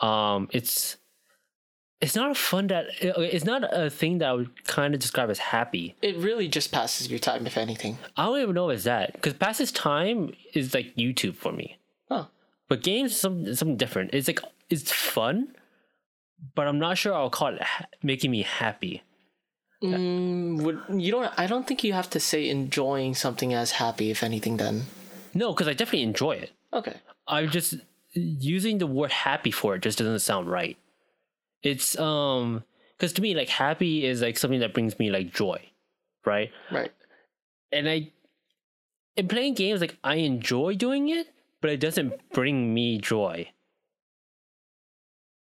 [0.00, 0.96] Um, it's
[2.02, 5.30] it's not a fun that it's not a thing that I would kind of describe
[5.30, 5.94] as happy.
[6.02, 7.96] It really just passes your time, if anything.
[8.16, 11.78] I don't even know if it's that because passes time is like YouTube for me.
[12.10, 12.26] Huh.
[12.68, 14.10] But games is some something different.
[14.12, 15.54] It's like it's fun,
[16.54, 19.02] but I'm not sure I'll call it ha- making me happy.
[19.82, 21.32] Mm, would you don't?
[21.36, 24.56] I don't think you have to say enjoying something as happy, if anything.
[24.56, 24.82] Then
[25.34, 26.50] No, because I definitely enjoy it.
[26.72, 26.96] okay.
[27.28, 27.74] I'm just
[28.14, 30.76] using the word happy for it just doesn't sound right.
[31.62, 32.64] It's um
[32.96, 35.60] because to me like happy is like something that brings me like joy,
[36.24, 36.50] right?
[36.70, 36.92] Right.
[37.70, 38.12] And I
[39.16, 41.28] in playing games like I enjoy doing it,
[41.60, 43.48] but it doesn't bring me joy.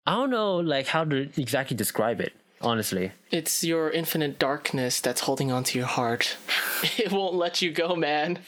[0.07, 3.13] I don't know like how to exactly describe it, honestly.
[3.31, 6.37] It's your infinite darkness that's holding onto your heart.
[6.99, 8.39] it won't let you go, man.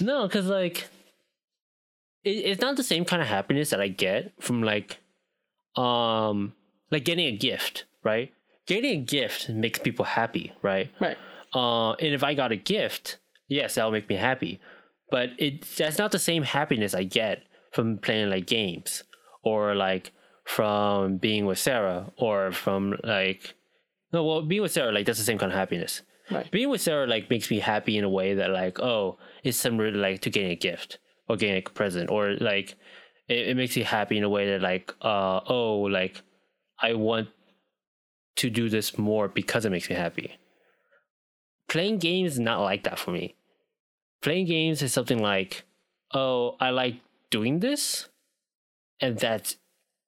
[0.00, 0.88] No, because like
[2.24, 4.98] it, it's not the same kind of happiness that I get from like
[5.76, 6.54] um
[6.90, 8.32] like getting a gift, right?
[8.66, 10.90] Getting a gift makes people happy, right?
[11.00, 11.16] Right.
[11.54, 14.60] Uh, and if I got a gift, yes, that'll make me happy.
[15.10, 19.02] But it that's not the same happiness I get from playing like games
[19.42, 20.12] or like
[20.44, 23.54] from being with Sarah or from like
[24.12, 26.02] no, well, being with Sarah like that's the same kind of happiness.
[26.30, 26.48] Right.
[26.50, 29.90] Being with Sarah like makes me happy in a way that like oh, it's similar
[29.90, 30.98] like to getting a gift
[31.28, 32.76] or getting a present or like
[33.28, 36.22] it, it makes me happy in a way that like uh oh like
[36.80, 37.28] I want
[38.36, 40.38] to do this more because it makes me happy.
[41.68, 43.34] Playing games is not like that for me.
[44.22, 45.62] Playing games is something like,
[46.12, 46.96] oh, I like
[47.30, 48.08] doing this,
[49.00, 49.56] and that's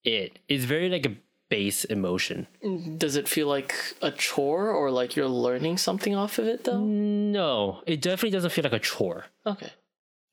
[0.04, 0.38] it.
[0.48, 1.16] It's very like a
[1.48, 2.46] base emotion.
[2.64, 2.96] Mm-hmm.
[2.96, 6.80] Does it feel like a chore or like you're learning something off of it though?
[6.80, 9.26] No, it definitely doesn't feel like a chore.
[9.46, 9.70] Okay.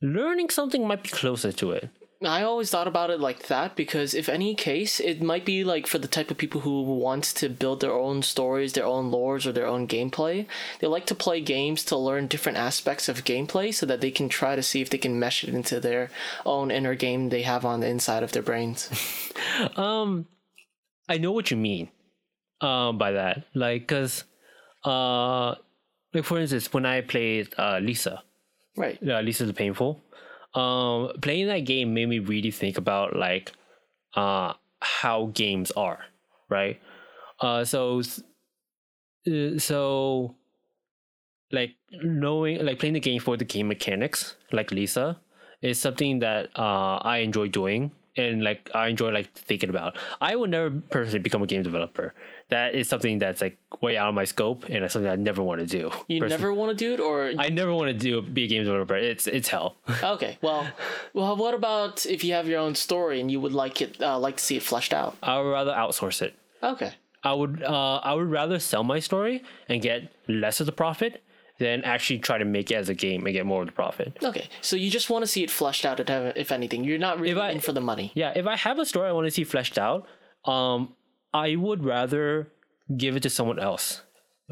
[0.02, 1.90] Learning something might be closer to it.
[2.22, 5.88] I always thought about it like that because if any case, it might be like
[5.88, 9.46] for the type of people who want to build their own stories, their own lores,
[9.46, 10.46] or their own gameplay.
[10.80, 14.28] They like to play games to learn different aspects of gameplay so that they can
[14.28, 16.10] try to see if they can mesh it into their
[16.46, 18.90] own inner game they have on the inside of their brains.
[19.76, 20.28] Um,
[21.08, 21.90] I know what you mean.
[22.62, 24.26] Um, by that, like, cause,
[24.86, 25.56] uh,
[26.14, 28.24] like for instance, when I played uh Lisa,
[28.78, 29.00] right.
[29.02, 30.02] uh, Lisa the Painful,
[30.54, 33.52] um, playing that game made me really think about like,
[34.16, 36.00] uh, how games are,
[36.50, 36.80] right?
[37.40, 38.02] Uh, so,
[39.28, 40.36] uh, so,
[41.52, 45.20] like knowing, like playing the game for the game mechanics, like Lisa,
[45.62, 49.98] is something that uh I enjoy doing and like I enjoy like thinking about.
[50.20, 52.14] I would never personally become a game developer.
[52.50, 55.44] That is something that's like way out of my scope and it's something I never
[55.44, 55.92] want to do.
[56.08, 56.30] You personally.
[56.30, 58.96] never want to do it, or I never want to do be a game developer.
[58.96, 59.76] It's it's hell.
[60.04, 60.38] okay.
[60.42, 60.68] Well,
[61.14, 64.18] well, what about if you have your own story and you would like it, uh,
[64.20, 65.18] like to see it fleshed out?
[65.22, 66.36] I would rather outsource it.
[66.64, 66.94] Okay.
[67.24, 71.22] I would uh I would rather sell my story and get less of the profit
[71.60, 74.18] than actually try to make it as a game and get more of the profit.
[74.24, 74.48] Okay.
[74.62, 76.84] So you just want to see it fleshed out, if anything.
[76.84, 78.12] You're not really I- in for the money.
[78.16, 80.08] Yeah, if I have a story I want to see fleshed out,
[80.46, 80.96] um,
[81.34, 82.52] I would rather
[82.98, 84.02] give it to someone else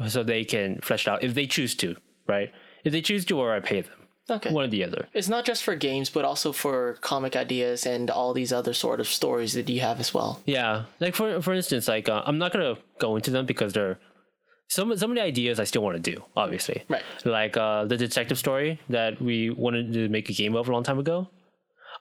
[0.06, 1.96] so they can flesh it out if they choose to,
[2.28, 2.52] right?
[2.84, 3.92] If they choose to, or I pay them,
[4.30, 4.52] Okay.
[4.52, 5.08] one or the other.
[5.14, 9.00] It's not just for games, but also for comic ideas and all these other sort
[9.00, 10.40] of stories that you have as well.
[10.44, 13.98] Yeah, like for for instance, like uh, I'm not gonna go into them because they're
[14.68, 16.84] some some of the ideas I still want to do, obviously.
[16.88, 17.02] Right.
[17.24, 20.82] Like uh, the detective story that we wanted to make a game of a long
[20.84, 21.28] time ago.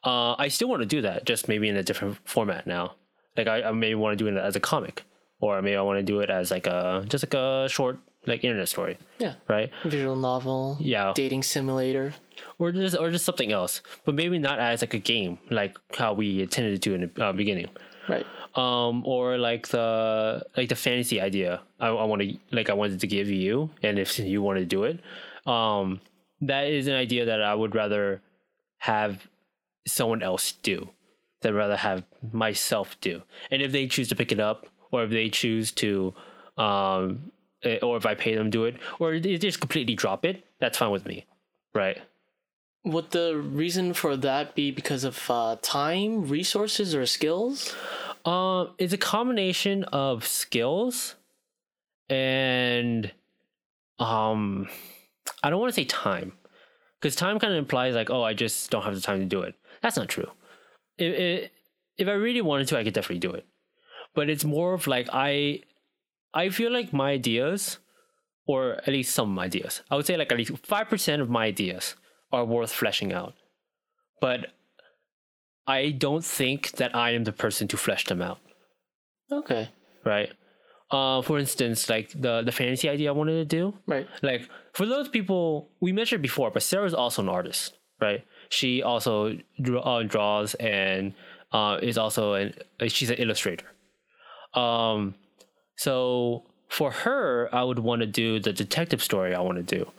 [0.04, 2.96] Uh, I still want to do that, just maybe in a different format now.
[3.36, 5.04] Like I, I maybe want to do it as a comic,
[5.40, 8.44] or maybe I want to do it as like a just like a short like
[8.44, 9.36] internet story, Yeah.
[9.48, 9.72] right?
[9.86, 10.78] Visual novel.
[10.80, 11.14] Yeah.
[11.16, 12.14] Dating simulator.
[12.60, 16.14] Or just or just something else, but maybe not as like a game, like how
[16.14, 17.68] we intended to do in the uh, beginning.
[18.10, 18.26] Right.
[18.58, 23.00] Um or like the like the fantasy idea i, I want to like i wanted
[23.00, 25.00] to give you and if you want to do it.
[25.46, 26.02] Um
[26.42, 28.22] that is an idea that i would rather
[28.80, 29.28] have
[29.88, 30.90] someone else do
[31.42, 33.22] than rather have myself do.
[33.52, 36.14] And if they choose to pick it up or if they choose to
[36.58, 37.32] um
[37.64, 40.78] eh, or if i pay them to do it or just completely drop it that's
[40.78, 41.26] fine with me.
[41.74, 42.00] Right.
[42.84, 47.76] Would the reason for that be because of uh, time, resources, or skills?
[48.28, 51.16] Um, it's a combination of skills
[52.10, 53.10] and
[54.00, 54.68] um,
[55.42, 56.34] I don't want to say time
[57.00, 59.42] because time kind of implies like, oh, I just don't have the time to do
[59.42, 59.56] it.
[59.82, 60.30] That's not true.
[60.98, 61.52] If if,
[61.98, 63.46] if I really wanted to, I could definitely do it.
[64.14, 65.62] But it's more of like I,
[66.34, 67.78] I feel like my ideas,
[68.46, 71.46] or at least some ideas, I would say like at least five percent of my
[71.46, 71.96] ideas
[72.34, 73.36] are worth fleshing out.
[74.20, 74.48] But
[75.68, 78.40] I don't think that I am the person to flesh them out
[79.32, 79.70] Okay.
[80.06, 80.32] right?
[80.90, 84.08] Uh, for instance, like the the fantasy idea I wanted to do, Right.
[84.22, 88.24] like for those people we mentioned before, but Sarah's also an artist, right?
[88.50, 91.14] She also draw, uh, draws and
[91.52, 92.54] uh, is also an
[92.88, 93.66] she's an illustrator.
[94.54, 95.16] Um,
[95.76, 99.36] so for her, I would want to do the detective story.
[99.36, 99.92] I want to do.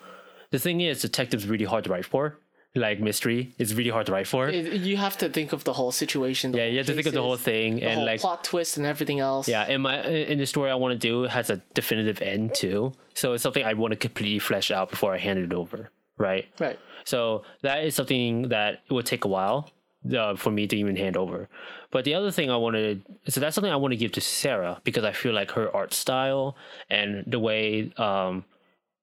[0.50, 2.38] The thing is, detective's really hard to write for.
[2.78, 4.48] Like mystery is really hard to write for.
[4.48, 6.52] It- you have to think of the whole situation.
[6.52, 8.20] the yeah, whole you have to think of the whole thing the and whole like
[8.20, 9.48] plot twist and everything else.
[9.48, 9.94] yeah, and my
[10.32, 12.92] in the story I want to do has a definitive end too.
[13.14, 16.46] So it's something I want to completely flesh out before I hand it over, right?
[16.60, 16.78] Right.
[17.04, 19.70] So that is something that it would take a while
[20.16, 21.48] uh, for me to even hand over.
[21.90, 24.80] But the other thing I wanted, so that's something I want to give to Sarah
[24.84, 26.54] because I feel like her art style
[26.90, 28.44] and the way, um,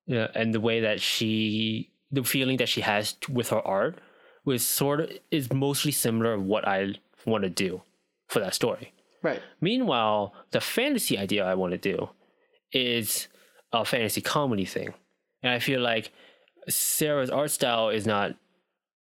[0.08, 4.00] yeah, and the way that she, the feeling that she has t- with her art,
[4.46, 7.82] was sort of is mostly similar to what I want to do
[8.28, 8.94] for that story.
[9.24, 9.41] Right.
[9.60, 12.10] Meanwhile, the fantasy idea I want to do
[12.72, 13.28] is
[13.74, 14.94] a fantasy comedy thing.
[15.41, 16.12] And I feel like
[16.70, 18.36] Sarah's art style is not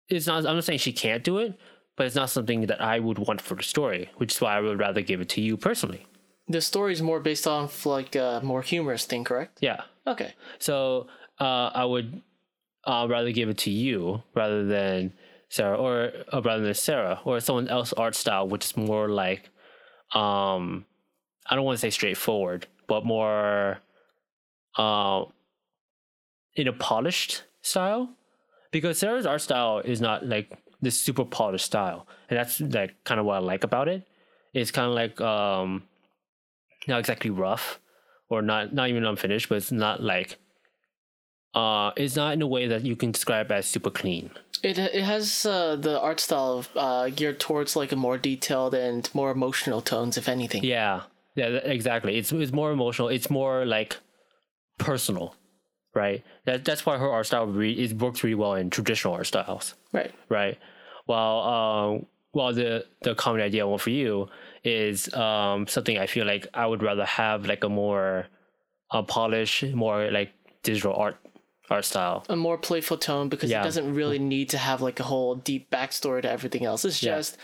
[0.08, 1.58] it's not I'm not saying she can't do it,
[1.96, 4.62] but it's not something that I would want for the story, which is why I
[4.62, 6.06] would rather give it to you personally.
[6.48, 9.58] The story is more based on like a more humorous thing, correct?
[9.62, 9.82] Yeah.
[10.06, 10.34] Okay.
[10.60, 11.08] So
[11.40, 12.22] uh, I would
[12.86, 15.14] uh, rather give it to you rather than
[15.50, 19.50] Sarah, or uh, rather than Sarah, or someone else art style, which is more like,
[20.14, 20.86] um,
[21.48, 23.80] I don't want to say straightforward, but more,
[24.78, 25.26] uh,
[26.56, 28.10] in a polished style,
[28.72, 33.20] because Sarah's art style is not like this super polished style, and that's like kind
[33.20, 34.08] of what I like about it.
[34.54, 35.84] It's kind of like um,
[36.88, 37.80] not exactly rough,
[38.30, 40.38] or not not even unfinished, but it's not like
[41.56, 44.30] uh, it's not in a way that you can describe as super clean.
[44.64, 48.74] It it has uh, the art style of, uh, geared towards like a more detailed
[48.74, 50.64] and more emotional tones, if anything.
[50.64, 51.02] Yeah,
[51.36, 52.18] yeah, exactly.
[52.18, 53.08] It's it's more emotional.
[53.10, 53.98] It's more like
[54.78, 55.36] personal,
[55.94, 56.24] right?
[56.46, 59.76] That that's why her art style re- it works really well in traditional art styles,
[59.92, 60.12] Right.
[60.30, 60.58] right?
[61.06, 61.40] While
[62.02, 64.28] uh, while the the common idea want for you
[64.64, 68.28] is um something I feel like I would rather have like a more
[68.92, 70.32] uh, polished, more like
[70.64, 71.18] digital art
[71.70, 72.24] art style.
[72.30, 73.62] A more playful tone because Yeah.
[73.62, 76.86] it doesn't really need to have like a whole deep backstory to everything else.
[76.86, 77.18] It's Yeah.
[77.18, 77.38] just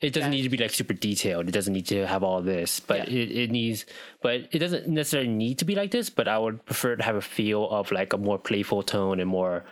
[0.00, 1.48] it doesn't need to be like super detailed.
[1.48, 3.18] It doesn't need to have all this, but Yeah.
[3.22, 3.86] it, it needs,
[4.20, 6.10] but it doesn't necessarily need to be like this.
[6.10, 9.28] But I would prefer to have a feel of like a more playful tone and
[9.30, 9.64] more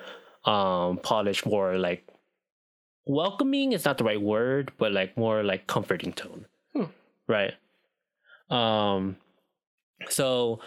[0.45, 2.07] um polished, more like
[3.07, 6.85] welcoming is not the right word, but like more like comforting tone, Hmm.
[7.27, 7.55] right?
[8.51, 9.17] Um,
[10.09, 10.61] so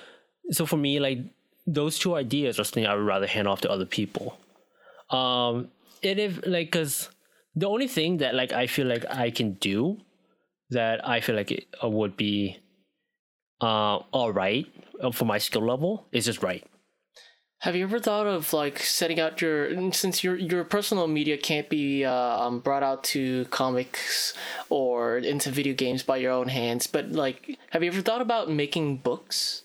[0.51, 1.19] so for me, like
[1.67, 4.39] those two ideas are something I would rather hand off to other people.
[5.09, 5.69] Um,
[6.01, 7.09] and if like, cause
[7.55, 9.97] the only thing that like I feel like I can do
[10.69, 12.57] that I feel like it uh, would be
[13.61, 14.67] uh all right
[15.01, 16.65] uh, for my skill level is just write.
[17.61, 21.67] Have you ever thought of like setting out your since your your personal media can't
[21.69, 24.35] be uh, um, brought out to comics
[24.69, 28.51] or into video games by your own hands, but like, have you ever thought about
[28.51, 29.63] making books?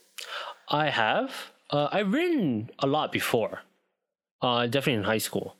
[0.71, 1.52] I have.
[1.73, 3.63] Uh, I've written a lot before.
[4.41, 5.57] Uh, definitely in high school.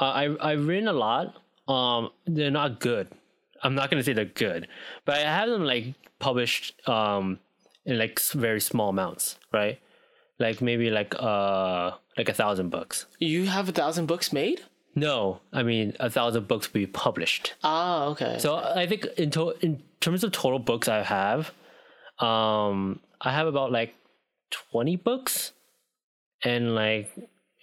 [0.00, 1.36] Uh, I I've written a lot.
[1.68, 3.08] Um, they're not good.
[3.62, 4.68] I'm not gonna say they're good,
[5.04, 7.38] but I have them like published um
[7.84, 9.78] in like very small amounts, right?
[10.38, 13.06] Like maybe like uh like a thousand books.
[13.18, 14.62] You have a thousand books made?
[14.94, 17.54] No, I mean a thousand books will be published.
[17.62, 18.38] Ah, okay.
[18.38, 21.52] So I think in to- in terms of total books I have,
[22.18, 23.94] um, I have about like
[24.50, 25.52] twenty books,
[26.44, 27.10] and like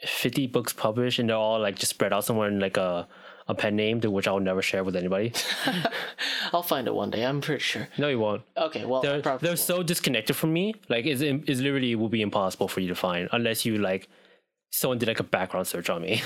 [0.05, 3.07] fifty books published, and they're all like just spread out somewhere in like a
[3.47, 5.33] a pen name, to which I'll never share with anybody.
[6.53, 7.25] I'll find it one day.
[7.25, 7.89] I'm pretty sure.
[7.97, 8.41] no, you won't.
[8.55, 9.59] Okay, well, They're they're won't.
[9.59, 10.75] so disconnected from me.
[10.87, 14.07] Like it's it's literally will be impossible for you to find unless you like
[14.71, 16.21] someone did like a background search on me.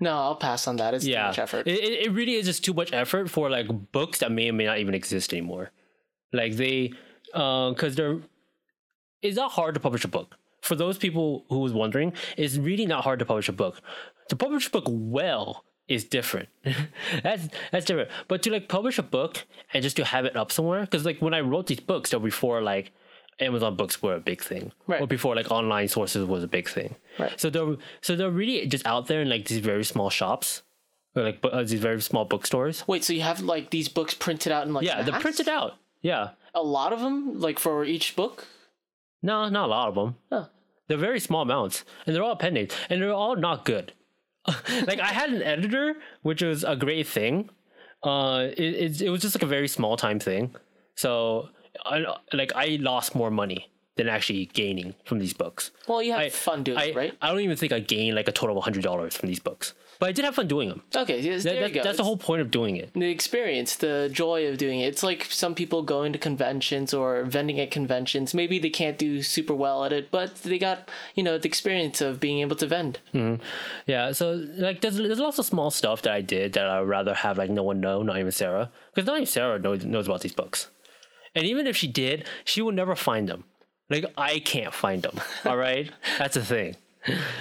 [0.00, 0.94] no, I'll pass on that.
[0.94, 1.66] It's too much effort.
[1.66, 4.64] It it really is just too much effort for like books that may or may
[4.66, 5.70] not even exist anymore.
[6.32, 6.92] Like they,
[7.32, 8.18] because they're,
[9.22, 10.36] it's not hard to publish a book.
[10.60, 13.80] For those people who was wondering, it's really not hard to publish a book.
[14.28, 16.48] To publish a book well is different.
[17.22, 18.10] that's that's different.
[18.28, 21.18] But to like publish a book and just to have it up somewhere, because like
[21.20, 22.92] when I wrote these books, they were before like
[23.40, 25.00] Amazon books were a big thing, Right.
[25.00, 26.94] or before like online sources was a big thing.
[27.18, 27.38] Right.
[27.40, 30.62] So they're so they're really just out there in like these very small shops,
[31.16, 32.84] or like uh, these very small bookstores.
[32.86, 35.74] Wait, so you have like these books printed out in like Yeah, they're printed out.
[36.02, 38.46] Yeah, A lot of them, like for each book.
[39.22, 40.16] no, not a lot of them.
[40.30, 40.46] Huh.
[40.88, 43.92] They're very small amounts, and they're all pen names, and they're all not good.
[44.86, 47.48] like I had an editor, which was a great thing.
[48.02, 50.54] Uh, it, it it was just like a very small time thing.
[50.96, 51.48] So,
[51.86, 55.70] I, like, I lost more money than actually gaining from these books.
[55.86, 57.14] Well, you have I- fun doing I, it, right?
[57.22, 59.72] I don't even think I gained like a total of hundred dollars from these books,
[60.02, 60.82] but I did have fun doing them.
[60.96, 61.82] Okay, yes, That- there that- you go.
[61.84, 62.90] that's the whole point of doing it.
[62.92, 64.86] the experience, the joy of doing it.
[64.86, 68.34] It's like some people going to conventions or vending at conventions.
[68.34, 72.00] Maybe they can't do super well at it, but they got you know the experience
[72.00, 72.98] of being able to vend.
[73.86, 74.24] Yeah, so
[74.66, 77.50] like there's there's lots of small stuff that I did that I'd rather have like
[77.50, 80.66] no one know, not even Sarah, because not even Sarah knows knows about these books,
[81.36, 83.44] and even if she did, she would never find them.
[83.88, 85.20] Like I can't find them.
[85.44, 86.74] All right, that's the thing.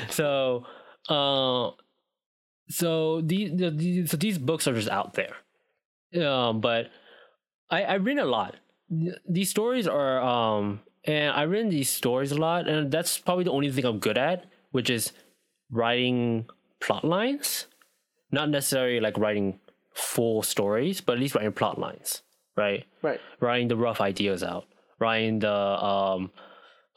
[0.10, 0.66] So,
[1.10, 1.72] uh,
[2.72, 5.36] so these, the- these so these books are just out there,
[6.26, 6.88] um, but
[7.70, 8.56] I I read a lot.
[9.30, 13.52] These stories are um, and I read these stories a lot, and that's probably the
[13.52, 15.14] only thing I'm good at, which is
[15.70, 16.46] writing
[16.80, 17.68] plot lines,
[18.32, 19.60] not necessarily like writing
[19.94, 22.22] full stories, but at least writing plot lines,
[22.58, 22.86] right?
[23.02, 23.20] Right.
[23.40, 24.66] Writing the rough ideas out,
[25.00, 26.32] writing the um,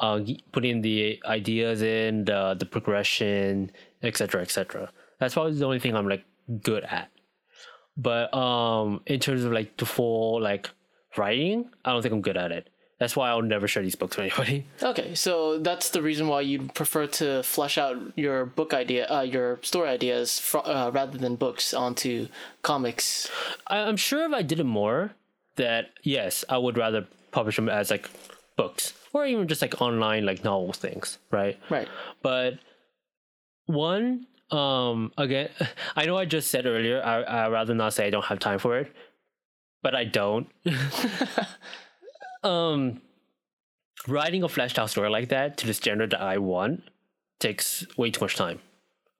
[0.00, 0.20] uh,
[0.52, 3.70] putting the ideas in, the the progression,
[4.02, 4.90] etc., etc.
[5.24, 6.22] That's probably the only thing I'm like
[6.62, 7.10] good at.
[7.96, 10.68] But um, in terms of like the full like
[11.16, 12.68] writing, I don't think I'm good at it.
[12.98, 14.66] That's why I'll never share these books with anybody.
[14.82, 19.22] Okay, so that's the reason why you prefer to flesh out your book idea, uh,
[19.22, 22.28] your story ideas, fr- uh, rather than books onto
[22.60, 23.30] comics.
[23.66, 25.12] I, I'm sure if I did it more,
[25.56, 28.10] that yes, I would rather publish them as like
[28.56, 31.58] books or even just like online like novel things, right?
[31.70, 31.88] Right.
[32.20, 32.58] But
[33.64, 35.50] one, um, again,
[35.96, 38.58] I know I just said earlier, I I rather not say I don't have time
[38.58, 38.92] for it,
[39.82, 40.48] but I don't.
[42.42, 43.00] um,
[44.06, 46.82] writing a fleshed out story like that to the standard that I want
[47.40, 48.60] takes way too much time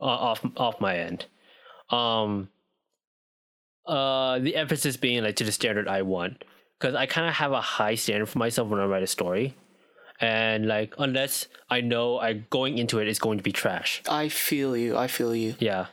[0.01, 1.27] uh, off off my end.
[1.91, 2.49] Um,
[3.87, 6.45] uh, the emphasis being like to the standard I want
[6.79, 9.55] because I kind of have a high standard for myself when I write a story,
[10.21, 14.03] and like unless I know I going into it is going to be trash.
[14.09, 14.97] I feel you.
[14.97, 15.55] I feel you.
[15.59, 15.87] Yeah.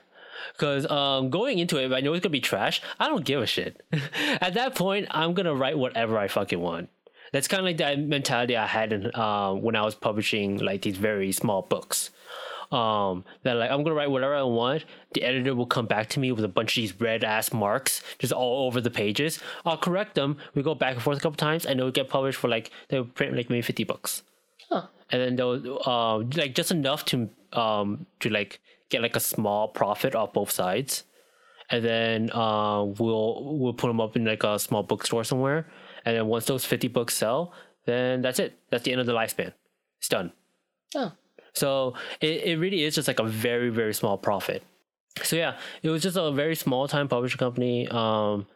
[0.57, 3.41] Cause um going into it, if I know it's gonna be trash, I don't give
[3.41, 3.83] a shit.
[4.41, 6.89] At that point, I'm gonna write whatever I fucking want.
[7.31, 10.81] That's kind of like that mentality I had in, uh, when I was publishing like
[10.81, 12.09] these very small books.
[12.71, 14.85] Um, that like I'm gonna write whatever I want.
[15.13, 18.01] The editor will come back to me with a bunch of these red ass marks
[18.19, 19.39] just all over the pages.
[19.65, 20.37] I'll correct them.
[20.55, 23.03] We go back and forth a couple times, and they'll get published for like they'll
[23.05, 24.23] print like maybe fifty bucks
[24.69, 24.87] Huh.
[25.11, 29.67] and then they'll uh, like just enough to um to like get like a small
[29.67, 31.03] profit off both sides
[31.69, 35.67] and then uh we'll we'll put them up in like a small bookstore somewhere
[36.05, 37.53] and then once those 50 books sell
[37.85, 39.51] then that's it that's the end of the lifespan
[39.99, 40.31] it's done
[40.95, 41.11] Oh.
[41.53, 44.63] So it, it really is just like a very very small profit.
[45.23, 48.47] So yeah it was just a very small time publishing company um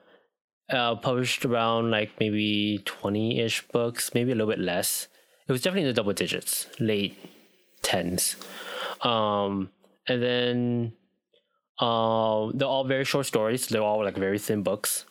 [0.71, 5.07] uh published around like maybe 20-ish books maybe a little bit less.
[5.47, 7.17] It was definitely in the double digits late
[7.83, 8.35] tens.
[9.01, 9.69] Um
[10.07, 10.93] and then
[11.79, 13.67] um they're all very short stories.
[13.67, 15.05] They're all like very thin books.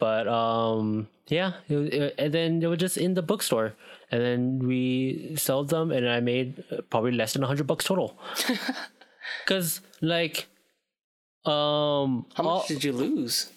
[0.00, 3.74] But um yeah it, it- and then they were just in the bookstore
[4.10, 8.18] and then we sold them and i made probably less than 100 bucks total.
[9.44, 10.46] Because like
[11.44, 13.50] um How much all- did you lose?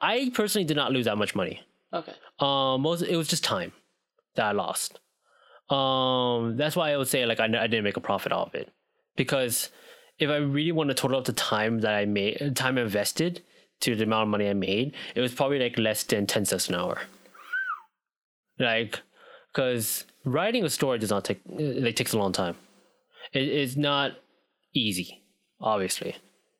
[0.00, 1.60] i personally did not lose that much money.
[1.92, 2.12] Okay.
[2.40, 3.72] um most it was just time
[4.34, 5.00] that i lost.
[5.70, 8.54] Um that's why i would say like i, I didn't make a profit off of
[8.54, 8.70] it.
[9.16, 9.70] Because
[10.18, 13.42] if i really want to total up the time that i made time invested
[13.80, 16.68] to the amount of money i made it was probably like less than 10 cents
[16.68, 17.00] an hour
[18.58, 19.00] like
[19.52, 22.56] because writing a story does not take it takes a long time
[23.32, 24.12] it, it's not
[24.74, 25.22] easy
[25.60, 26.16] obviously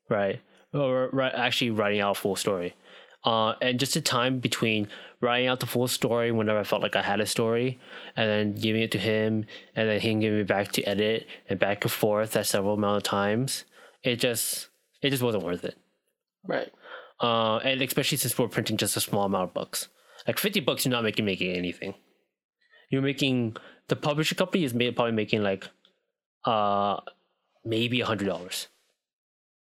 [0.08, 0.40] right
[0.72, 2.74] or ri- actually writing out a full story
[3.24, 4.88] uh, and just the time between
[5.20, 7.80] writing out the full story whenever I felt like I had a story,
[8.16, 11.58] and then giving it to him, and then him giving it back to edit, and
[11.58, 13.64] back and forth that several amount of times,
[14.02, 14.68] it just
[15.00, 15.76] it just wasn't worth it.
[16.46, 16.70] Right.
[17.20, 19.88] Uh, and especially since we're printing just a small amount of books,
[20.26, 21.94] like fifty bucks, you're not making making anything.
[22.90, 23.56] You're making
[23.88, 25.68] the publisher company is made, probably making like,
[26.44, 27.00] uh,
[27.64, 28.68] maybe a hundred dollars,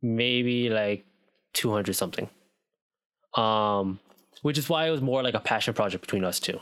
[0.01, 1.05] maybe like
[1.53, 2.29] two hundred something.
[3.35, 3.99] Um,
[4.41, 6.59] which is why it was more like a passion project between us two.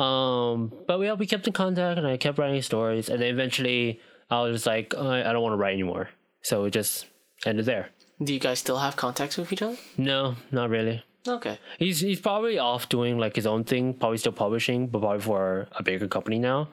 [0.00, 4.00] Um, but we we kept in contact, and I kept writing stories, and then eventually
[4.30, 6.10] I was just like, I, I don't want to write anymore,
[6.42, 7.06] so it just
[7.44, 7.90] ended there.
[8.22, 9.76] Do you guys still have contacts with each other?
[9.96, 11.02] No, not really.
[11.26, 11.58] Okay.
[11.78, 15.68] He's he's probably off doing like his own thing, probably still publishing, but probably for
[15.72, 16.68] a bigger company now.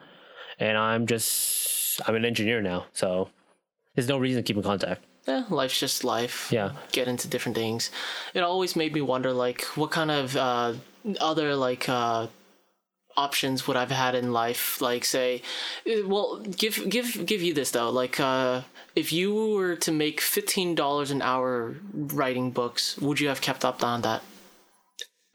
[0.58, 3.30] And I'm just I'm an engineer now, so
[3.94, 5.04] there's no reason to keep in contact.
[5.28, 6.48] Yeah, life's just life.
[6.50, 6.72] Yeah.
[6.92, 7.90] Get into different things.
[8.34, 10.74] It always made me wonder, like, what kind of uh,
[11.20, 12.26] other like uh
[13.16, 14.80] options would I've had in life?
[14.80, 15.42] Like say,
[15.86, 17.90] eh, well, give give give you this though.
[17.90, 18.62] Like, uh,
[18.96, 23.64] if you were to make fifteen dollars an hour writing books, would you have kept
[23.64, 24.22] up on that?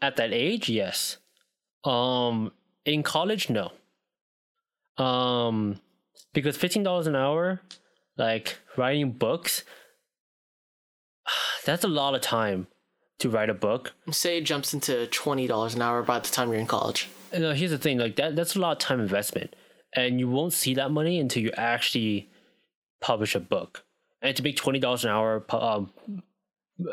[0.00, 1.18] At that age, yes.
[1.84, 2.52] Um,
[2.84, 3.72] in college, no.
[5.02, 5.80] Um,
[6.32, 7.60] because fifteen dollars an hour,
[8.16, 9.64] like writing books,
[11.64, 12.66] that's a lot of time
[13.18, 13.92] to write a book.
[14.10, 17.08] Say it jumps into twenty dollars an hour by the time you're in college.
[17.32, 19.54] And, uh, here's the thing, like that that's a lot of time investment.
[19.94, 22.28] And you won't see that money until you actually
[23.00, 23.84] publish a book.
[24.22, 25.92] And to make twenty dollars an hour um,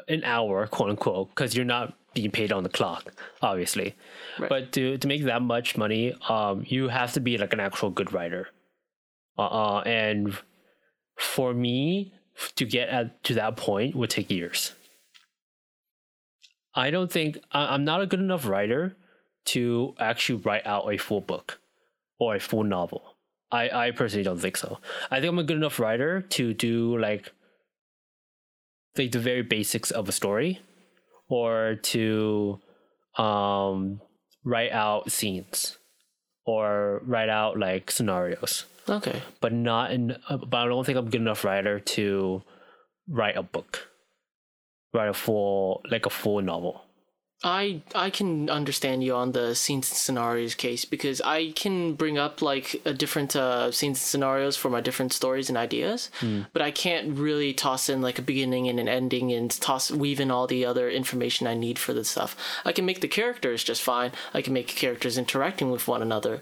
[0.07, 3.95] an hour, quote unquote, because you're not being paid on the clock, obviously.
[4.39, 4.49] Right.
[4.49, 7.89] But to to make that much money, um, you have to be like an actual
[7.89, 8.49] good writer.
[9.38, 10.38] Uh, uh and
[11.18, 12.14] for me
[12.55, 14.74] to get at to that point would take years.
[16.76, 18.95] I don't think I, I'm not a good enough writer
[19.45, 21.59] to actually write out a full book
[22.20, 23.16] or a full novel.
[23.51, 24.80] I, I personally don't think so.
[25.11, 27.32] I think I'm a good enough writer to do like
[28.97, 30.59] like the very basics of a story
[31.30, 32.59] or to
[33.17, 34.01] um
[34.43, 35.78] write out scenes
[36.45, 38.65] or write out like scenarios.
[38.89, 39.21] Okay.
[39.39, 42.41] but not in but I don't think I'm good enough writer to
[43.07, 43.88] write a book.
[44.93, 46.84] Write a full like a full novel
[47.43, 52.17] I I can understand you on the scenes and scenarios case because I can bring
[52.17, 56.09] up like a different uh, scenes and scenarios for my different stories and ideas,
[56.53, 60.21] but I can't really toss in like a beginning and an ending and toss weave
[60.21, 62.35] in all the other information I need for the stuff.
[62.63, 64.11] I can make the characters just fine.
[64.33, 66.39] I can make characters interacting with one another.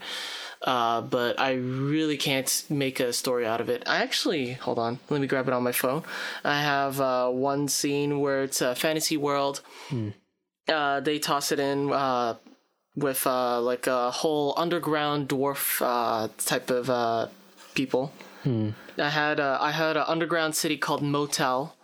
[0.61, 3.81] Uh, but I really can't make a story out of it.
[3.87, 6.03] I actually, hold on, let me grab it on my phone.
[6.43, 9.61] I have uh, one scene where it's a fantasy world
[10.67, 12.35] uh, they toss it in uh,
[12.95, 17.27] with uh, like a whole underground dwarf uh, type of uh,
[17.73, 18.11] people.
[18.97, 21.75] I had a, I had an underground city called Motel.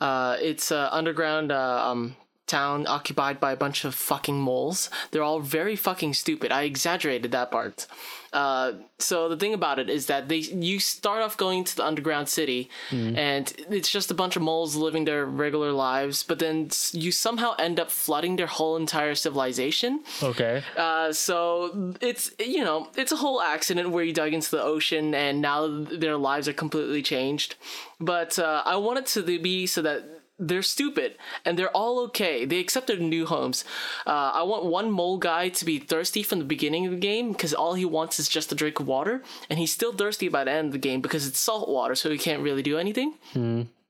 [0.00, 2.16] Uh, it's an underground uh, um,
[2.48, 4.90] town occupied by a bunch of fucking moles.
[5.12, 6.50] They're all very fucking stupid.
[6.50, 7.86] I exaggerated that part.
[8.32, 11.84] Uh, so the thing about it is that they you start off going to the
[11.84, 16.22] underground city, and it's just a bunch of moles living their regular lives.
[16.22, 20.00] But then you somehow end up flooding their whole entire civilization.
[20.22, 24.62] okay Uh, so it's you know it's a whole accident where you dug into the
[24.62, 27.56] ocean and now their lives are completely changed.
[28.00, 32.44] But uh, I want it to be so that they're stupid and they're all okay.
[32.44, 33.64] They accept their new homes.
[34.06, 37.32] Uh, I want one mole guy to be thirsty from the beginning of the game
[37.32, 40.44] because all he wants is just a drink of water, and he's still thirsty by
[40.44, 43.14] the end of the game because it's salt water, so he can't really do anything.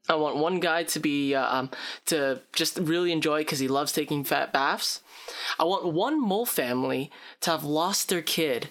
[0.09, 1.71] I want one guy to be uh, um,
[2.07, 5.01] to just really enjoy because he loves taking fat baths.
[5.59, 7.11] I want one mole family
[7.41, 8.69] to have lost their kid,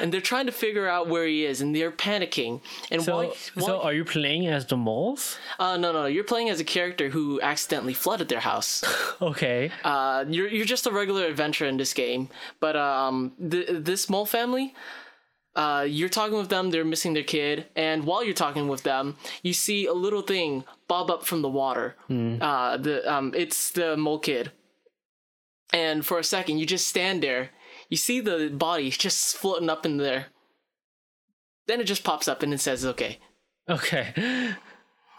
[0.00, 2.60] and they're trying to figure out where he is, and they're panicking.
[2.90, 3.32] And so why?
[3.62, 7.08] so are you playing as the moles uh, no, no, you're playing as a character
[7.10, 8.82] who accidentally flooded their house.
[9.22, 12.28] okay Uh, you're you're just a regular adventurer in this game,
[12.60, 14.74] but um, th- this mole family.
[15.54, 19.16] Uh, you're talking with them, they're missing their kid, and while you're talking with them,
[19.42, 21.96] you see a little thing bob up from the water.
[22.10, 24.52] Uh, the um, it's the mole kid,
[25.72, 27.50] and for a second, you just stand there.
[27.88, 30.26] You see the body just floating up in there.
[31.66, 33.18] Then it just pops up and it says, "Okay."
[33.68, 34.54] okay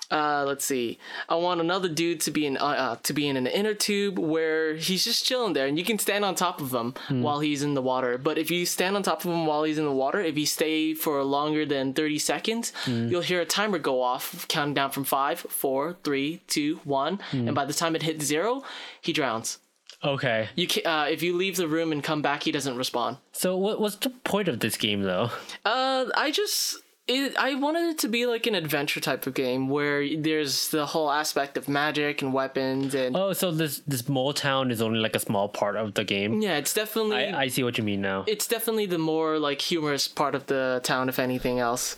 [0.10, 0.98] Uh, let's see.
[1.28, 4.18] I want another dude to be in uh, uh, to be in an inner tube
[4.18, 7.62] where he's just chilling there, and you can stand on top of him while he's
[7.62, 8.18] in the water.
[8.18, 10.46] But if you stand on top of him while he's in the water, if you
[10.46, 12.72] stay for longer than thirty seconds,
[13.10, 17.54] you'll hear a timer go off, counting down from five, four, three, two, one, and
[17.54, 18.64] by the time it hits zero,
[19.02, 19.58] he drowns.
[20.04, 23.18] Okay You can, uh, if you leave the room and come back, he doesn't respond.
[23.32, 25.32] so what, what's the point of this game though
[25.66, 26.78] Uh, I just
[27.10, 30.86] it, I wanted it to be like an adventure type of game where there's the
[30.86, 35.00] whole aspect of magic and weapons and oh so this this mole town is only
[35.00, 37.84] like a small part of the game yeah, it's definitely I, I see what you
[37.86, 41.96] mean now it's definitely the more like humorous part of the town if anything else.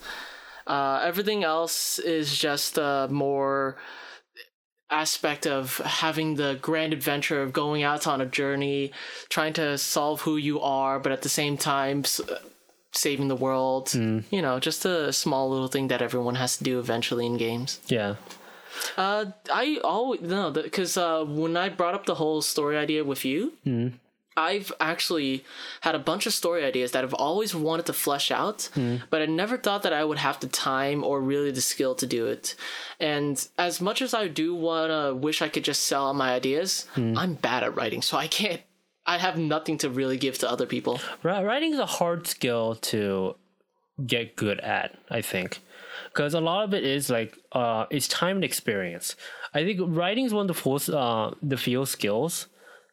[0.68, 3.76] Uh, everything else is just uh, more
[4.92, 8.92] aspect of having the grand adventure of going out on a journey,
[9.30, 12.04] trying to solve who you are, but at the same time
[12.92, 13.94] saving the world.
[13.94, 17.80] You know, just a small little thing that everyone has to do eventually in games.
[17.88, 18.16] yeah
[18.98, 23.26] Uh, I always no, because uh, when I brought up the whole story idea with
[23.26, 23.54] you,
[24.40, 25.44] I've actually
[25.82, 28.70] had a bunch of story ideas that I've always wanted to flesh out,
[29.10, 32.08] but I never thought that I would have the time or really the skill to
[32.08, 32.56] do it.
[33.02, 36.32] And as much as I do want to wish I could just sell out my
[36.34, 38.62] ideas, I'm bad at writing, so I can't.
[39.06, 41.02] I have nothing to really give to other people.
[41.24, 43.36] Writing is a hard skill to
[44.06, 45.60] get good at, I think,
[46.14, 49.16] because a lot of it is like uh, it's time and experience.
[49.54, 52.48] I think writing is one of the full, uh, the few skills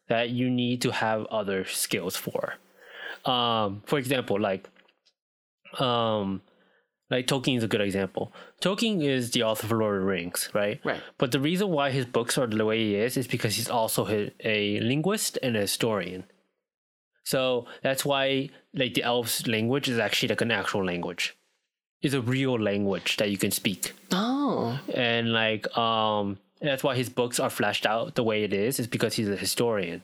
[0.09, 2.55] that you need to have other skills for.
[3.25, 4.69] Um, for example, like,
[5.79, 6.43] um,
[7.11, 8.33] like Tolkien is a good example.
[8.61, 10.81] Tolkien is the author of Lord of the Rings, right?
[10.85, 11.01] Right.
[11.19, 14.07] But the reason why his books are the way he is is because he's also
[14.09, 16.25] a, a linguist and a historian.
[17.25, 21.37] So that's why like the elves language is actually like an actual language.
[22.03, 23.93] It's a real language that you can speak.
[24.13, 28.79] Oh, And like um that's why his books are fleshed out the way it is,
[28.81, 30.03] is because he's a historian.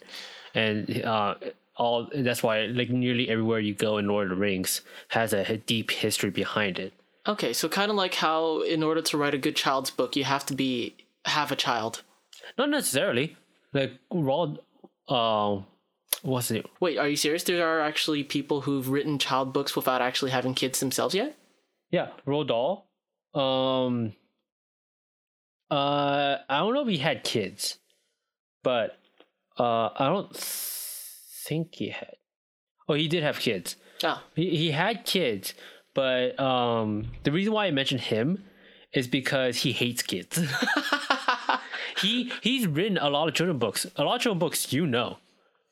[0.54, 1.34] And uh
[1.76, 5.56] all that's why like nearly everywhere you go in Lord of the Rings has a
[5.56, 6.92] deep history behind it.
[7.26, 7.52] okay.
[7.54, 10.44] So kind of like how, in order to write a good child's book, you have
[10.46, 10.94] to be
[11.24, 12.02] have a child.
[12.58, 13.36] Not necessarily.
[13.72, 14.58] Like Rod
[15.08, 15.60] uh
[16.22, 16.66] what's it?
[16.80, 17.44] Wait, are you serious?
[17.44, 21.34] There are actually people who've written child books without actually having kids themselves yet.
[21.90, 22.86] Yeah, Roald Dahl.
[23.34, 24.12] Um
[25.72, 27.78] uh I don't know if he had kids,
[28.62, 28.98] but
[29.58, 32.16] uh I don't think he had.
[32.88, 33.76] Oh, he did have kids.
[34.04, 35.54] Ah, He he had kids,
[35.94, 36.88] but um
[37.24, 38.44] the reason why I mentioned him
[38.92, 40.34] is because he hates kids.
[42.00, 43.86] he he's written a lot of children books.
[43.96, 45.18] A lot of children books you know.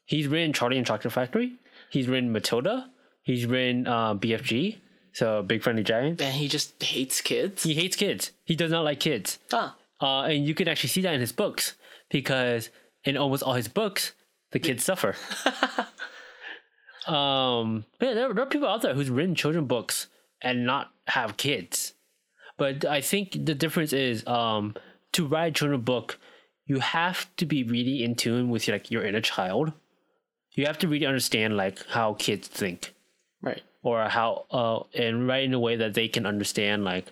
[0.06, 1.52] He's written Charlie and Chocolate Factory.
[1.90, 2.90] He's written Matilda.
[3.22, 4.78] He's written uh, BFG.
[5.12, 6.20] So Big Friendly Giant.
[6.22, 7.64] and he just hates kids.
[7.64, 8.30] He hates kids.
[8.44, 9.38] He does not like kids.
[9.52, 11.74] Ah, Uh, and you can actually see that in his books
[12.10, 12.70] because
[13.04, 14.12] in almost all his books,
[14.52, 15.14] the kids suffer.
[17.06, 20.08] um, yeah, there, there are people out there who's written children books
[20.42, 21.94] and not have kids.
[22.56, 24.74] But I think the difference is um,
[25.12, 26.18] to write a children book,
[26.66, 29.72] you have to be really in tune with like your inner child.
[30.52, 32.94] You have to really understand like how kids think
[33.42, 33.62] right.
[33.82, 37.06] or how uh and write in a way that they can understand like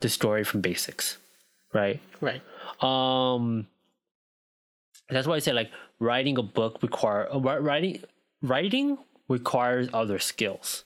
[0.00, 1.18] the story from basics
[1.72, 2.00] right?
[2.20, 2.42] Right.
[2.82, 3.66] um
[5.10, 8.02] that's why i say like writing a book require uh, writing
[8.42, 8.98] writing
[9.28, 10.84] requires other skills.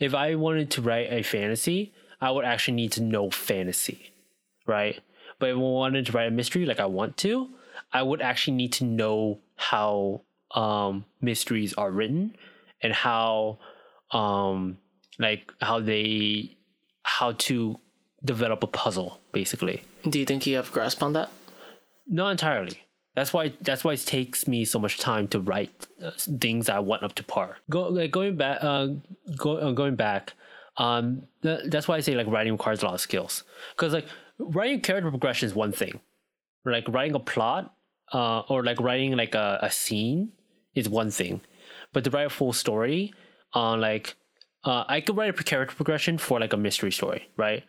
[0.00, 4.12] If i wanted to write a fantasy i would actually need to know fantasy
[4.66, 5.00] right?
[5.38, 7.48] But if i wanted to write a mystery like i want to
[7.92, 10.22] i would actually need to know how
[10.52, 12.34] um mysteries are written
[12.82, 13.58] and how
[14.10, 14.78] um
[15.18, 16.56] like how they
[17.02, 17.78] how to
[18.24, 21.30] develop a puzzle basically Do you think you have grasp on that?
[22.08, 22.78] not entirely.
[23.14, 26.78] That's why that's why it takes me so much time to write uh, things I
[26.78, 27.58] want up to par.
[27.68, 28.88] Go like going back uh,
[29.36, 30.34] go, uh going back
[30.76, 33.44] um th- that's why I say like writing requires a lot of skills.
[33.74, 34.06] Because like
[34.38, 36.00] writing character progression is one thing.
[36.64, 37.74] Like writing a plot
[38.12, 40.32] uh or like writing like a, a scene
[40.74, 41.40] is one thing.
[41.92, 43.12] But to write a full story
[43.52, 44.14] on like
[44.64, 47.64] uh, I could write a character progression for like a mystery story, right?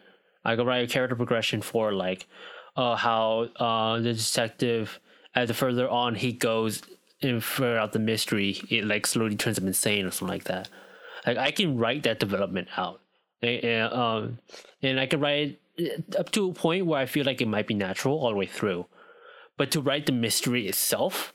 [0.45, 2.27] I could write a character progression for like
[2.75, 4.99] uh, how uh, the detective,
[5.35, 6.81] as the further on he goes
[7.21, 10.69] and further out the mystery, it like slowly turns him insane or something like that.
[11.27, 13.01] Like I can write that development out,
[13.41, 14.39] and, and, um,
[14.81, 17.67] and I can write it up to a point where I feel like it might
[17.67, 18.85] be natural all the way through.
[19.57, 21.33] But to write the mystery itself,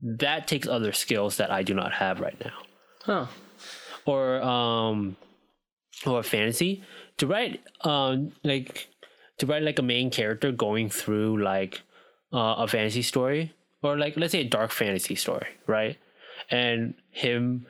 [0.00, 2.58] that takes other skills that I do not have right now
[3.04, 3.26] Huh.
[4.06, 5.16] or um
[6.06, 6.82] or fantasy
[7.18, 8.88] to write um like
[9.38, 11.82] to write like a main character going through like
[12.32, 13.52] uh, a fantasy story
[13.82, 15.98] or like let's say a dark fantasy story right?
[16.50, 17.66] And him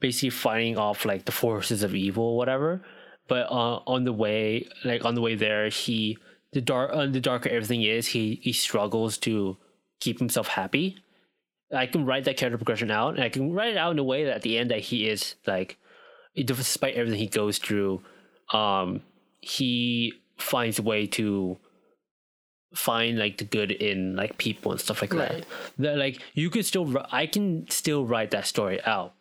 [0.00, 2.82] basically fighting off like the forces of evil or whatever.
[3.28, 6.18] But uh, on the way like on the way there he
[6.52, 9.56] the dark uh, the darker everything is he he struggles to
[10.00, 10.98] keep himself happy.
[11.72, 14.04] I can write that character progression out, and I can write it out in a
[14.04, 15.76] way that at the end that he is like,
[16.36, 18.02] despite everything he goes through,
[18.52, 19.00] um,
[19.40, 21.58] he finds a way to
[22.74, 25.28] find like the good in like people and stuff like Right.
[25.28, 25.46] that.
[25.78, 29.14] That like you could still, I can still write that story out,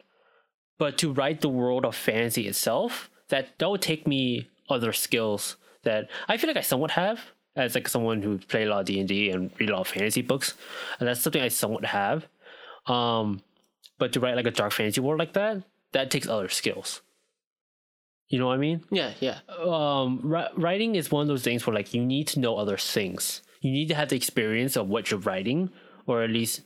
[0.79, 5.55] but to write the world of fantasy itself, that that would take me other skills
[5.83, 7.19] that I feel like I somewhat have
[7.55, 9.81] as like someone who played a lot of D and D and read a lot
[9.81, 10.55] of fantasy books,
[10.99, 12.25] and that's something I somewhat have.
[12.87, 13.41] Um,
[13.99, 15.61] but to write like a dark fantasy world like that,
[15.91, 17.01] that takes other skills.
[18.33, 18.83] You know what I mean?
[18.89, 19.41] Yeah, yeah.
[19.59, 22.77] Um, ri- writing is one of those things where like you need to know other
[22.77, 23.43] things.
[23.61, 25.69] You need to have the experience of what you're writing,
[26.07, 26.61] or at least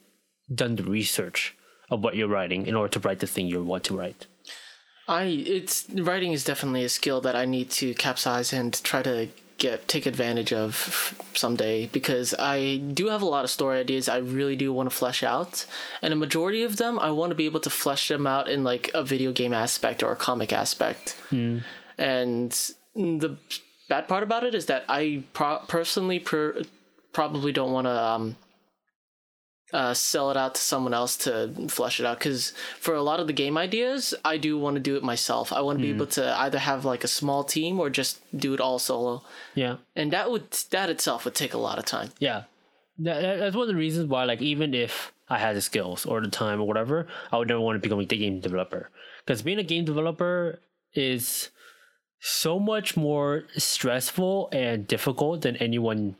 [0.55, 1.57] done the research
[1.91, 4.27] of what you're writing in order to write the thing you want to write.
[5.09, 9.27] I it's writing is definitely a skill that I need to capsize and try to
[9.57, 14.17] get take advantage of someday because I do have a lot of story ideas I
[14.17, 15.65] really do want to flesh out,
[16.01, 18.63] and a majority of them I want to be able to flesh them out in
[18.63, 21.15] like a video game aspect or a comic aspect.
[21.97, 22.51] And
[22.95, 23.37] the
[23.89, 26.61] bad part about it is that I pro- personally per-
[27.13, 28.35] probably don't want to um,
[29.73, 33.19] uh, sell it out to someone else to flesh it out because for a lot
[33.19, 35.89] of the game ideas i do want to do it myself i want to be
[35.89, 39.21] able to either have like a small team or just do it all solo
[39.55, 39.77] Yeah.
[39.95, 42.43] and that would that itself would take a lot of time Yeah.
[42.99, 46.19] That- that's one of the reasons why, like, even if I had the skills or
[46.19, 48.89] the time or whatever, I would never want to become a game developer.
[49.23, 50.59] Because being a game developer
[50.95, 51.51] is
[52.19, 56.15] so much more stressful and difficult than anyone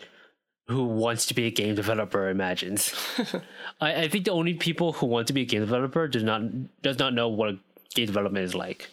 [0.67, 2.93] who wants to be a game developer imagines.
[3.81, 6.41] I, I think the only people who want to be a game developer does not
[6.81, 7.55] does not know what
[7.95, 8.89] game development is like,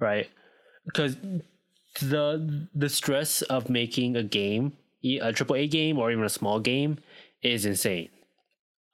[0.00, 0.28] right?
[0.84, 1.16] Because
[2.00, 4.72] the the stress of making a game,
[5.04, 6.98] a triple A game or even a small game,
[7.42, 8.08] is insane.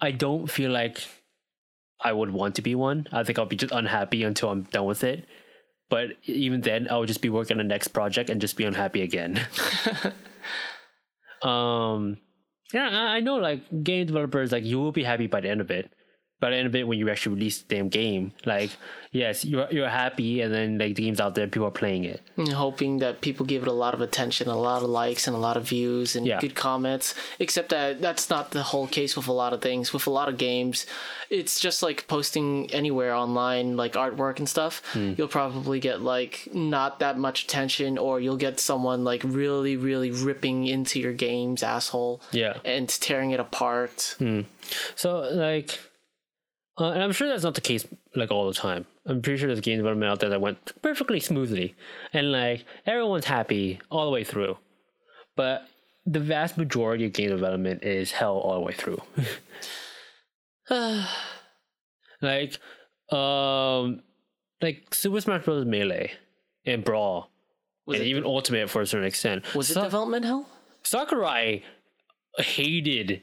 [0.01, 0.99] I don't feel like
[2.01, 3.07] I would want to be one.
[3.13, 5.25] I think I'll be just unhappy until I'm done with it.
[5.89, 8.65] But even then, I would just be working on the next project and just be
[8.65, 9.47] unhappy again.
[11.43, 12.19] um,
[12.73, 15.71] yeah, I know like game developers, like you will be happy by the end of
[15.71, 15.93] it.
[16.43, 18.71] By the end of it, when you actually release the damn game, like
[19.13, 22.21] yes, you're you're happy, and then like the game's out there, people are playing it.
[22.37, 25.37] and hoping that people give it a lot of attention a lot of likes and
[25.37, 26.41] a lot of views and Yeah.
[26.45, 27.15] good comments
[27.45, 30.29] except that that's not the whole case with a lot of things with a lot
[30.33, 30.87] of games
[31.39, 32.49] it's just like posting
[32.81, 35.13] anywhere online like artwork and stuff hmm.
[35.17, 40.11] you'll probably get like not that much attention or you'll get someone like really really
[40.11, 42.55] ripping into your game's asshole Yeah.
[42.65, 44.41] and tearing it apart hmm.
[44.97, 45.09] So
[45.49, 45.79] like,
[46.83, 48.87] uh, and I'm sure that's not the case like all the time.
[49.07, 51.77] I'm pretty sure there's game development out there that went perfectly smoothly,
[52.13, 54.59] and like everyone's happy all the way through.
[55.37, 55.69] But
[56.05, 59.01] the vast majority of game development is hell all the way through.
[62.21, 62.59] like,
[63.17, 64.03] um,
[64.61, 65.65] like Super Smash Bros.
[65.65, 66.11] Melee
[66.67, 67.31] and Brawl,
[67.87, 69.55] was and it, even Ultimate for a certain extent.
[69.55, 70.49] was it development hell
[70.83, 71.63] Sakurai
[72.39, 73.23] hated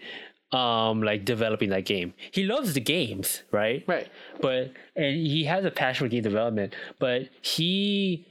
[0.51, 2.13] um like developing that game.
[2.31, 3.83] He loves the games, right?
[3.87, 4.07] right
[4.41, 8.25] But and he has a passion for game development, but he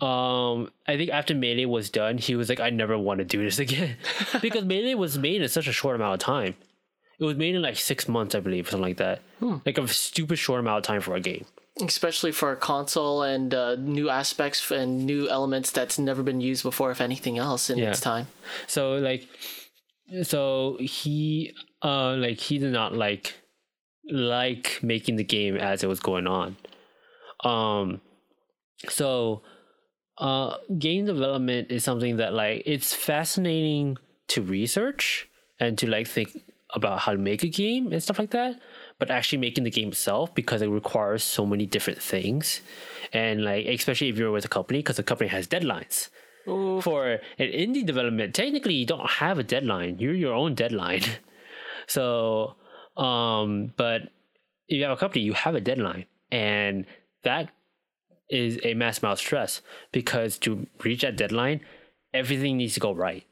[0.00, 3.42] um I think after Melee was done, he was like, I never want to do
[3.42, 3.96] this again.
[4.42, 6.54] because Melee was made in such a short amount of time.
[7.18, 9.20] It was made in like six months, I believe, or something like that.
[9.64, 11.44] Like a stupid short amount of time for a game.
[11.84, 16.62] especially for a console and uh, new aspects and new elements that's never been used
[16.62, 17.90] before if anything else in Yeah.
[17.90, 18.26] its time
[18.66, 19.28] So like,
[20.22, 21.52] so he
[21.82, 23.34] uh like he did not like
[24.10, 26.56] like making the game as it was going on.
[27.42, 28.00] Um,
[28.88, 29.42] so
[30.18, 33.96] uh, game development is something that like it's fascinating
[34.28, 35.28] to research
[35.58, 36.36] and to like think
[36.74, 38.60] about how to make a game and stuff like that.
[38.98, 42.60] But actually making the game itself because it requires so many different things,
[43.12, 46.10] and like especially if you're with a company because the company has deadlines
[46.44, 49.98] for an indie development, technically you don't have a deadline.
[49.98, 51.02] You're your own deadline.
[51.86, 52.56] So,
[52.96, 54.04] um, but
[54.68, 56.86] if you have a company, you have a deadline, and
[57.24, 57.50] that
[58.30, 59.60] is a mass amount of stress
[59.92, 61.60] because to reach that deadline,
[62.14, 63.26] everything needs to go right.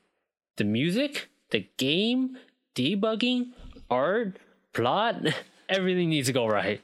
[0.59, 2.37] The music, the game,
[2.75, 3.53] debugging,
[3.89, 4.39] art,
[4.75, 5.17] plot,
[5.69, 6.81] everything needs to go right.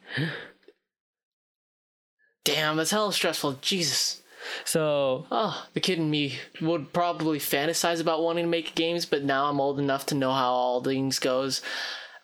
[2.45, 4.23] damn that's hella stressful jesus
[4.65, 9.25] So oh the kid in me would probably fantasize about wanting to make games but
[9.25, 11.61] now i'm old enough to know how all things goes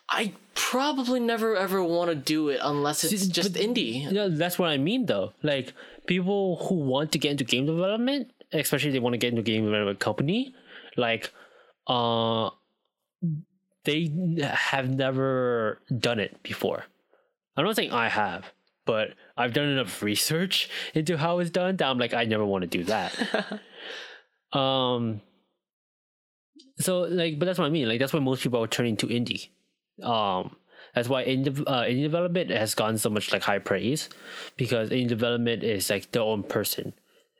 [0.09, 4.59] i probably never ever want to do it unless it's just but- indie Yeah, that's
[4.59, 5.33] what I mean though.
[5.43, 5.73] Like
[6.07, 9.43] people who want to get into game development, especially if they want to get into
[9.43, 10.55] game development company,
[10.97, 11.33] like
[11.89, 12.51] uh
[13.85, 14.11] they
[14.43, 16.85] have never done it before.
[17.57, 18.53] I'm not saying I have,
[18.85, 22.63] but I've done enough research into how it's done that I'm like I never want
[22.63, 23.61] to do that.
[24.59, 25.21] um
[26.79, 27.89] so like but that's what I mean.
[27.89, 29.49] Like that's why most people are turning to indie.
[30.03, 30.57] Um
[30.95, 34.09] that's why indie, uh, indie development has gotten so much like high praise
[34.57, 36.93] because indie development is like their own person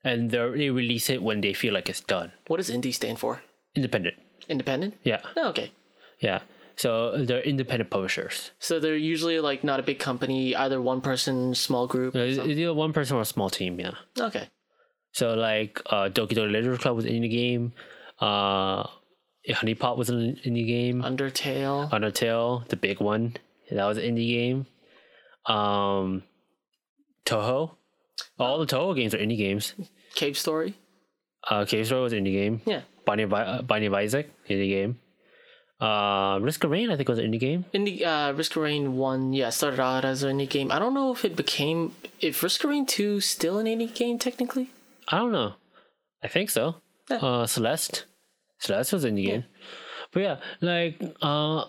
[0.03, 2.33] and they they release it when they feel like it's done.
[2.49, 3.43] what does indie stand for
[3.77, 4.15] Independent.
[4.49, 5.21] independent Yeah.
[5.37, 5.73] oh, okay
[6.21, 6.41] Yeah.
[6.77, 8.51] So they're independent publishers.
[8.59, 12.39] so they're usually like not a big company either one person small group Uh, It's
[12.39, 13.95] either one person or a small team, yeah.
[14.19, 14.49] okay
[15.13, 17.73] So like uh Doki Doki Literature Club was in the game.
[18.21, 18.85] Uh
[19.49, 21.03] Honeypot was in, in the game.
[21.03, 23.37] undertale Undertale, the big one,
[23.71, 24.67] that was an indie game.
[25.47, 26.23] Um,
[27.27, 27.71] Touhou,
[28.39, 29.75] all the Touhou games are indie games.
[30.15, 30.75] cave story
[31.51, 32.63] Uh, Cave Story was an indie game.
[32.65, 32.83] Yeah.
[33.05, 34.99] Binding of, uh, Binding of Isaac, indie game.
[35.81, 37.65] Uh, Risk of Rain, I think was an indie game.
[37.75, 40.71] Indie uh, Risk of Rain one, yeah, started out as an indie game.
[40.71, 44.19] I don't know if it became if Risk of Rain two still an indie game
[44.19, 44.71] technically.
[45.09, 45.55] I don't know.
[46.23, 46.77] I think so.
[47.11, 47.17] Yeah.
[47.17, 48.07] Uh, Celeste.
[48.59, 49.45] Celeste was in the game.
[50.13, 51.65] But yeah, like uh,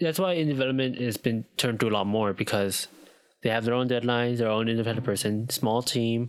[0.00, 2.88] that's why in development has been turned to a lot more because
[3.42, 6.28] they have their own deadlines, their own independent person, small team.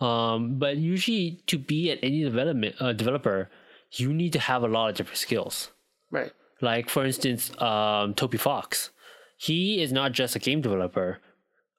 [0.00, 3.50] Um, but usually to be at any development uh, developer,
[3.92, 5.70] you need to have a lot of different skills.
[6.14, 6.32] Right.
[6.60, 8.90] Like for instance, um, Toby Fox,
[9.36, 11.18] he is not just a game developer.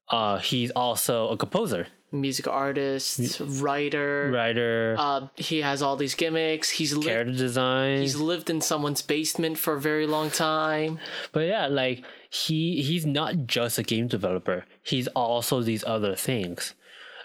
[0.10, 4.30] Uh, he's also a composer, Music artist, writer.
[4.32, 6.70] writer, Uh, he has all these gimmicks.
[6.70, 7.08] He's lived.
[7.08, 8.02] character design.
[8.02, 11.00] He's lived in someone's basement for a very long time.
[11.32, 14.66] But yeah, like he he's not just a game developer.
[14.84, 16.76] He's also these other things.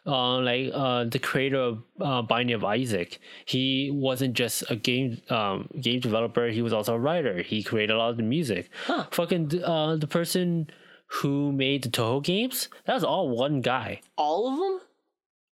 [0.06, 5.20] Uh, like uh, the creator of uh, Binding of Isaac, he wasn't just a game
[5.28, 6.48] um, game developer.
[6.48, 7.42] He was also a writer.
[7.42, 8.70] He created a lot of the music.
[8.86, 9.04] Huh.
[9.10, 10.70] Fucking uh, the person
[11.06, 14.00] who made the Touhou games, that was all one guy.
[14.16, 14.80] All of them?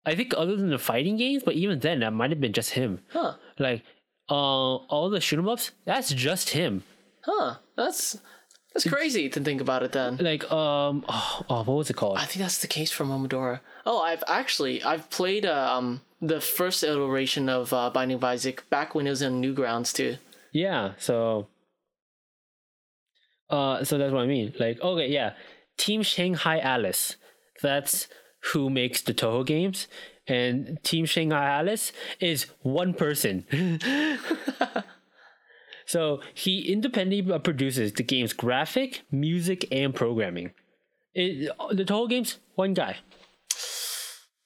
[0.05, 2.71] I think other than the fighting games, but even then, that might have been just
[2.71, 2.99] him.
[3.09, 3.33] Huh.
[3.57, 3.81] Like
[4.29, 6.83] uh, all the shoot 'em ups, that's just him.
[7.21, 7.55] Huh.
[7.75, 8.19] That's
[8.75, 10.17] that's crazy to think about it then.
[10.17, 12.17] Like um, oh, oh what was it called?
[12.17, 13.61] I think that's the case for Momodora.
[13.85, 18.69] Oh, I've actually I've played uh, um the first iteration of uh, Binding of Isaac
[18.69, 20.17] back when it was in Newgrounds too.
[20.51, 21.47] Yeah, so
[23.49, 24.53] uh so that's what I mean.
[24.59, 25.33] Like, okay, yeah.
[25.77, 27.15] Team Shanghai Alice.
[27.61, 28.09] That's
[28.51, 29.87] who makes the Touhou games.
[30.27, 33.45] And Team Shanghai Alice is one person.
[35.85, 40.51] so he independently produces the game's graphic, music, and programming.
[41.13, 42.97] It, the Touhou games, one guy.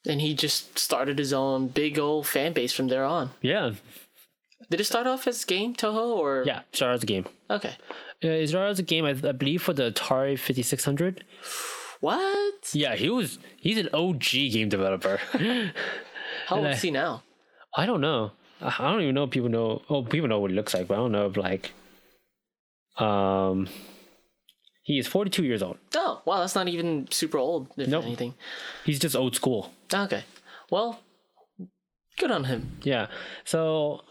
[0.08, 3.32] And he just started his own big old fan base from there on.
[3.42, 3.74] Yeah,
[4.70, 6.62] Did it start off as game Touhou or yeah.
[6.72, 7.26] started as a game.
[7.50, 7.76] Okay.
[8.24, 11.24] Uh, it started as a game, I, I believe, for the Atari Fifty Six Hundred.
[12.02, 12.70] What?
[12.74, 13.40] Yeah, he was.
[13.58, 15.20] He's an OG game developer.
[16.48, 17.24] How old is he now?
[17.76, 18.32] I don't know.
[18.62, 19.82] I don't even know if people know.
[19.89, 21.72] Oh, people know what he looks like, but I don't know if like.
[22.97, 23.70] Um,
[24.84, 25.78] he is forty two years old.
[25.95, 28.03] Oh, wow, that's not even super old, if Nope.
[28.05, 28.34] anything.
[28.86, 29.72] He's just old school.
[29.93, 30.24] Okay.
[30.70, 30.99] Well,
[32.18, 32.78] good on him.
[32.84, 33.07] Yeah.
[33.45, 34.01] So,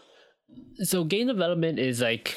[0.79, 2.35] so game development is like,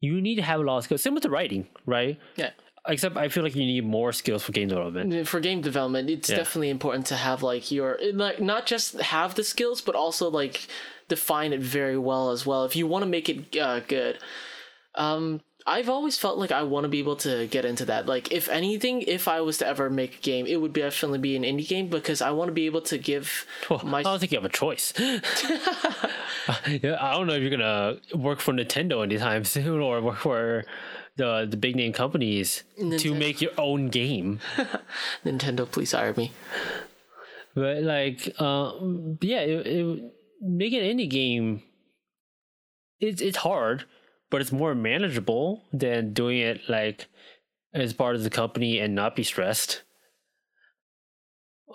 [0.00, 1.02] you need to have a lot of skills.
[1.02, 2.18] Similar to writing, right?
[2.36, 2.50] Yeah.
[2.88, 5.26] Except I feel like you need more skills for game development.
[5.26, 6.36] For game development, it's Yeah.
[6.36, 10.66] definitely important to have like your like not just have the skills, but also like
[11.08, 12.64] define it very well as well.
[12.64, 14.18] If you want to make it uh, good,
[14.94, 18.06] um, I've always felt like I want to be able to get into that.
[18.06, 21.34] Like, if anything, if I was to ever make a game, it would definitely be
[21.34, 24.20] an indie game because I want to be able to give Well, my I don't
[24.20, 24.92] think you have a choice.
[24.98, 30.64] yeah, I don't know if you're gonna work for Nintendo anytime soon or work for
[31.16, 32.64] the the big name companies
[32.98, 34.40] to make your own game.
[35.24, 35.70] Nintendo.
[35.70, 36.32] Please hire me.
[37.54, 38.72] But like, uh,
[39.22, 40.12] yeah, it, it,
[40.42, 41.62] make an indie game.
[43.00, 43.84] It's it's hard,
[44.30, 47.06] but it's more manageable than doing it like
[47.72, 49.82] as part of the company and not be stressed.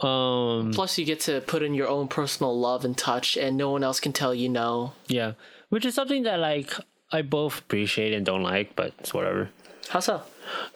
[0.01, 3.69] Um, Plus, you get to put in your own personal love and touch, and no
[3.69, 4.93] one else can tell you no.
[5.07, 5.33] yeah,
[5.69, 6.73] which is something that like
[7.11, 9.49] I both appreciate and don't like, but it's whatever.
[9.89, 10.21] How so?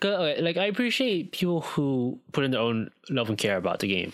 [0.04, 3.88] okay, like I appreciate people who put in their own love and care about the
[3.88, 4.14] game,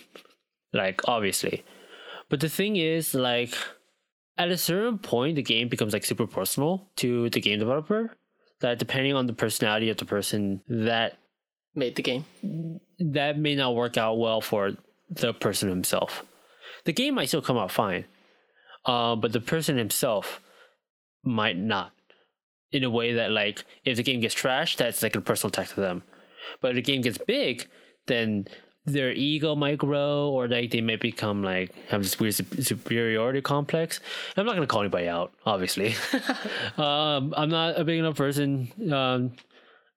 [0.74, 1.64] like obviously.
[2.30, 3.54] But the thing is, like,
[4.38, 8.16] at a certain point, the game becomes like super personal to the game developer.
[8.62, 11.18] That depending on the personality of the person, that
[11.74, 12.26] Made the game.
[13.00, 14.74] that may not work out well for
[15.10, 16.26] the person himself.
[16.84, 18.06] The game might still come out fine,
[18.86, 20.42] uh, but the person himself
[21.24, 21.94] might not.
[22.72, 25.70] In a way that, like, if the game gets trashed, that's like a personal attack
[25.70, 26.04] to them.
[26.62, 27.68] But if the game gets big,
[28.08, 28.48] then
[28.86, 34.00] their ego might grow, or like they may become like have this weird superiority complex.
[34.36, 35.96] I'm not gonna call anybody out, obviously.
[36.78, 38.72] um, I'm not a big enough person.
[38.92, 39.34] Um,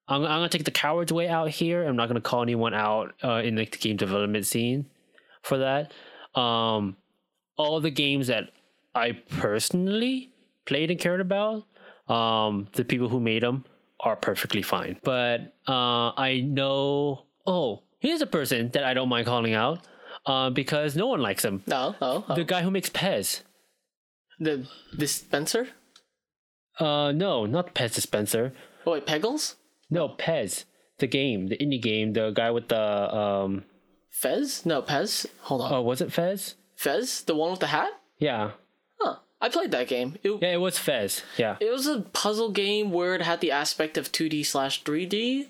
[0.07, 1.85] I'm, I'm gonna take the coward's way out here.
[1.85, 4.87] I'm not gonna call anyone out uh, in like the game development scene
[5.43, 5.93] for that.
[6.39, 6.97] Um,
[7.57, 8.51] all the games that
[8.95, 10.31] I personally
[10.67, 11.65] played and cared about,
[12.09, 13.65] um, the people who made them
[14.01, 14.99] are perfectly fine.
[15.03, 17.27] But uh, I know.
[17.47, 19.81] Oh, here's a person that I don't mind calling out
[20.27, 21.63] uh, because no one likes him.
[21.67, 21.95] No.
[22.01, 22.25] Oh.
[22.29, 22.35] oh.
[22.35, 23.43] The guy who makes Pez.
[24.41, 25.69] The dispenser?
[26.79, 28.53] Uh, no, not Pez dispenser.
[28.87, 29.57] Oh wait, Peggles?
[29.91, 30.65] No, Pez,
[30.99, 33.65] the game, the indie game, the guy with the um.
[34.11, 34.67] Fez?
[34.67, 35.27] No, Pez.
[35.43, 35.73] Hold on.
[35.73, 36.57] Oh, was it Fez?
[36.77, 37.23] Fez?
[37.23, 37.91] The one with the hat?
[38.19, 38.53] Yeah.
[39.45, 40.17] I played that game.
[40.23, 41.23] It, Yeah, it was Fez.
[41.37, 41.59] Yeah.
[41.61, 45.49] it was a puzzle game where it had the aspect of 2D slash 3D.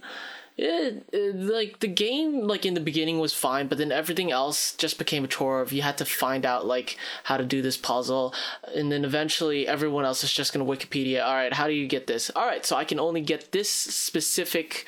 [0.56, 4.74] It, it like the game like in the beginning was fine, but then everything else
[4.74, 7.76] just became a chore of you had to find out like how to do this
[7.76, 8.34] puzzle,
[8.74, 11.24] and then eventually everyone else is just gonna Wikipedia.
[11.24, 12.30] All right, how do you get this?
[12.34, 14.86] All right, so I can only get this specific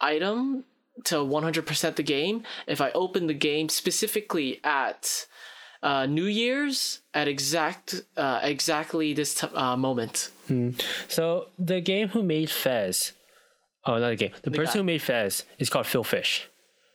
[0.00, 0.64] item
[1.04, 5.26] to 100% the game if I open the game specifically at
[5.86, 10.30] uh, New Year's at exact uh, exactly this t- uh, moment.
[11.08, 13.12] So the game who made Fez,
[13.84, 14.32] oh, not the game.
[14.42, 14.78] The, person guy.
[14.78, 16.48] who made Fez is called Phil Fish,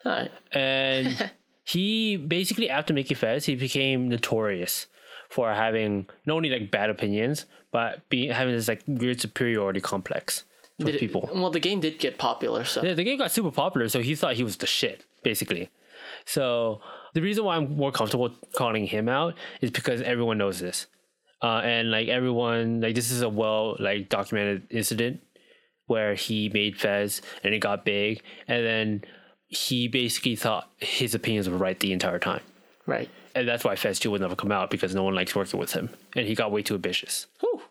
[0.06, 0.32] right.
[0.52, 1.32] and
[1.64, 4.88] he basically after making Fez, he became notorious
[5.30, 10.44] for having not only like bad opinions, but being having this like weird superiority complex
[10.80, 11.30] with people.
[11.34, 14.16] well, the game did get popular, so Yeah, the game got super popular, so he
[14.16, 15.70] thought he was the shit, basically.
[16.26, 16.82] So
[17.14, 20.88] the reason why I'm more comfortable calling him out is because everyone knows this,
[21.42, 25.22] uh, and like everyone, like this is a well like documented incident
[25.88, 29.02] where he made Fez and it got big, and then
[29.48, 32.42] he basically thought his opinions were right the entire time,
[32.86, 33.10] right.
[33.36, 35.74] and that's why Fez two would never come out because no one likes working with
[35.74, 37.28] him, and he got way too ambitious.
[37.40, 37.62] Whew.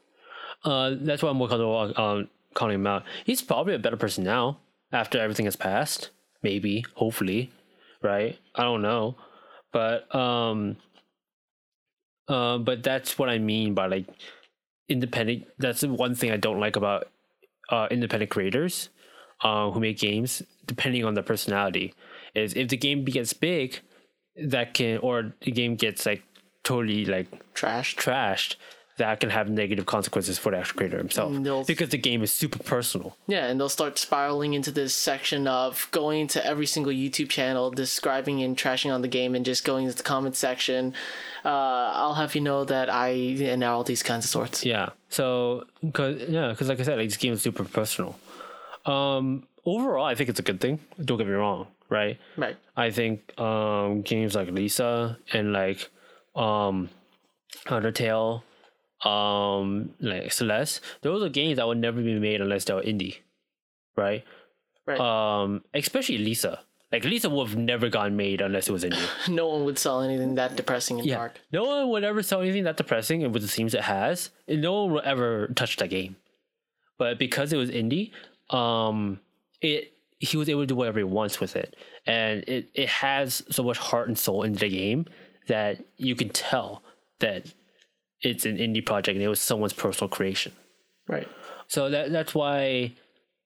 [0.64, 3.04] Uh, that's why I'm more comfortable um, calling him out.
[3.24, 4.58] He's probably a better person now
[4.92, 6.10] after everything has passed.
[6.42, 7.50] Maybe, hopefully,
[8.02, 8.38] right?
[8.54, 9.16] I don't know,
[9.72, 10.76] but um,
[12.28, 14.06] uh, but that's what I mean by like
[14.88, 15.46] independent.
[15.58, 17.08] That's the one thing I don't like about
[17.70, 18.88] uh, independent creators
[19.42, 20.42] uh, who make games.
[20.66, 21.94] Depending on their personality,
[22.34, 23.80] is if the game gets big,
[24.36, 26.22] that can or the game gets like
[26.62, 28.56] totally like trashed trashed,
[29.00, 31.32] that can have negative consequences for the actual creator himself
[31.66, 33.16] because the game is super personal.
[33.26, 37.70] Yeah, and they'll start spiraling into this section of going to every single YouTube channel,
[37.70, 40.92] describing and trashing on the game, and just going to the comment section.
[41.46, 44.66] Uh, I'll have you know that I and all these kinds of sorts.
[44.66, 44.90] Yeah.
[45.08, 48.18] So, cause yeah, because like I said, like this game is super personal.
[48.84, 50.78] Um, overall, I think it's a good thing.
[51.02, 52.18] Don't get me wrong, right?
[52.36, 52.58] Right.
[52.76, 55.88] I think um games like Lisa and like
[56.36, 56.90] um
[57.66, 58.42] Undertale,
[59.04, 63.18] um like Celeste, those are games that would never be made unless they were indie,
[63.96, 64.24] right?
[64.86, 65.00] Right.
[65.00, 66.60] Um, especially Lisa.
[66.92, 69.08] Like Lisa would have never gotten made unless it was indie.
[69.28, 71.40] no one would sell anything that depressing and dark.
[71.52, 74.60] No one would ever sell anything that depressing, and with the themes it has, and
[74.60, 76.16] no one will ever touch that game.
[76.98, 78.10] But because it was indie,
[78.50, 79.20] um,
[79.60, 81.76] it he was able to do whatever he wants with it,
[82.06, 85.06] and it it has so much heart and soul into the game
[85.46, 86.82] that you can tell
[87.20, 87.46] that
[88.22, 90.52] it's an indie project and it was someone's personal creation.
[91.08, 91.28] Right.
[91.68, 92.92] So that that's why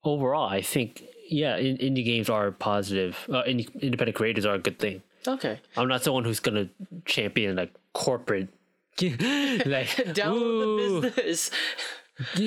[0.04, 3.16] overall, I think yeah, in, indie games are positive.
[3.28, 5.02] Uh, indie, independent creators are a good thing.
[5.26, 5.60] Okay.
[5.76, 6.68] I'm not someone who's gonna
[7.06, 8.48] champion like corporate,
[9.00, 11.50] like Down "Ooh, the business.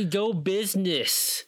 [0.10, 1.44] go business,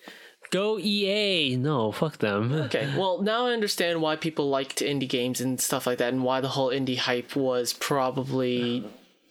[0.50, 1.56] go EA.
[1.56, 2.52] No, fuck them.
[2.54, 6.24] Okay, well now I understand why people liked indie games and stuff like that, and
[6.24, 8.84] why the whole indie hype was probably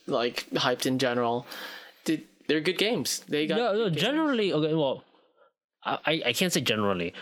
[0.08, 1.46] like hyped in general.
[2.04, 3.20] Did they're good games?
[3.28, 4.74] They got No, no, generally, okay.
[4.74, 5.04] Well,
[5.84, 7.12] I I- can't say generally.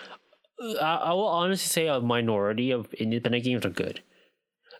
[0.62, 4.00] Uh, I, I will honestly say a minority of independent games are good.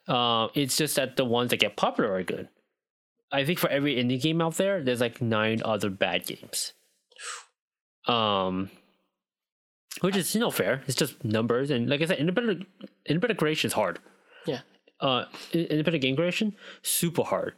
[0.09, 2.49] Uh, it's just that the ones that get popular are good.
[3.33, 6.73] I think for every indie game out there, there's like nine other bad games.
[8.07, 8.71] Um,
[10.01, 10.83] which is you know fair.
[10.87, 12.67] It's just numbers, and like I said, independent
[13.05, 13.99] independent creation is hard.
[14.47, 14.61] yeah.
[14.99, 17.53] Uh, independent game creation super hard.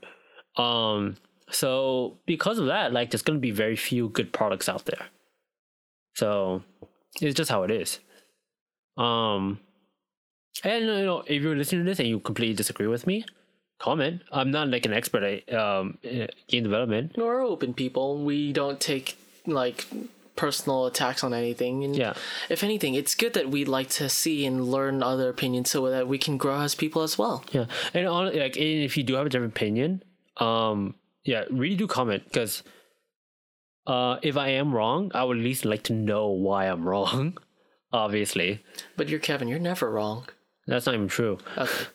[0.59, 1.17] Um,
[1.51, 5.07] so because of that, like there's gonna be very few good products out there.
[6.15, 6.63] So
[7.21, 8.01] it's just how it is.
[8.97, 9.61] Um,
[10.65, 13.25] and you know, if you're listening to this and you completely disagree with me,
[13.79, 14.23] comment.
[14.33, 17.13] I'm not like an expert at um in game development.
[17.17, 18.25] We're open people.
[18.25, 19.87] We don't take like
[20.35, 21.85] personal attacks on anything.
[21.85, 22.15] And Yeah.
[22.49, 26.07] if anything, it's good that we like to see and learn other opinions so that
[26.09, 27.45] we can grow as people as well.
[27.53, 30.03] Yeah, and on like and if you do have a different opinion,
[30.39, 32.63] um, yeah, really do comment because,
[33.87, 37.39] uh, if I am wrong, I would at least like to know why I'm wrong.
[37.93, 38.63] Obviously,
[38.97, 39.49] But you're Kevin.
[39.49, 40.27] You're never wrong.
[40.67, 41.39] that's not even true.
[41.57, 41.73] Okay.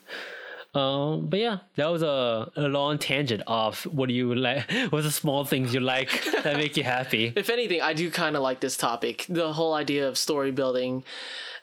[0.75, 4.67] Um, but yeah, that was a, a long tangent of what do you like?
[4.89, 6.09] What's the small things you like
[6.43, 7.31] that make you happy?
[7.35, 9.27] if anything, I do kind of like this topic.
[9.29, 11.03] The whole idea of story building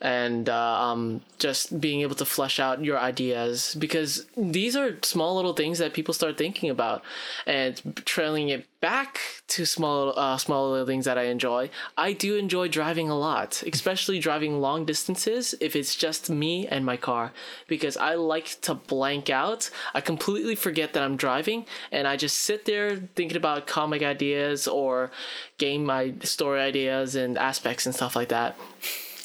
[0.00, 5.36] and uh, um, just being able to flesh out your ideas because these are small
[5.36, 7.02] little things that people start thinking about
[7.46, 11.70] and trailing it back to small uh, small little things that I enjoy.
[11.96, 16.84] I do enjoy driving a lot, especially driving long distances if it's just me and
[16.84, 17.32] my car
[17.68, 19.70] because I like to blank out.
[19.94, 24.66] I completely forget that I'm driving, and I just sit there thinking about comic ideas
[24.66, 25.10] or
[25.58, 28.56] game my story ideas and aspects and stuff like that.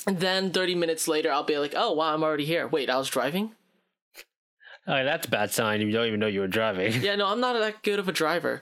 [0.08, 2.68] And then 30 minutes later, I'll be like, oh, wow, I'm already here.
[2.68, 3.52] Wait, I was driving?
[4.88, 5.82] Oh, that's a bad sign.
[5.82, 7.02] You don't even know you were driving.
[7.02, 8.62] Yeah, no, I'm not that good of a driver.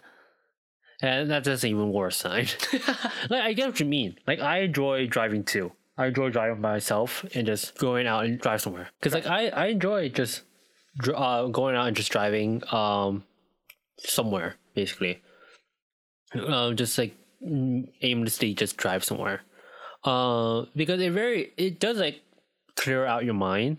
[1.02, 2.48] And that's an even worse sign.
[3.30, 4.16] like I get what you mean.
[4.26, 5.74] Like I enjoy driving too.
[5.98, 8.90] I enjoy driving by myself and just going out and drive somewhere.
[9.02, 10.44] Cause like I, I enjoy just
[11.14, 13.26] uh, going out and just driving um
[14.00, 15.22] somewhere basically.
[16.34, 17.16] Um, just like
[18.02, 19.42] aimlessly just drive somewhere.
[20.04, 22.22] Uh, because it very it does like
[22.76, 23.78] clear out your mind.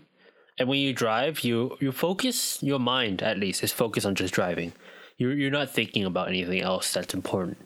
[0.57, 4.33] And when you drive, you you focus your mind at least is focused on just
[4.33, 4.73] driving.
[5.17, 7.57] You're you're not thinking about anything else that's important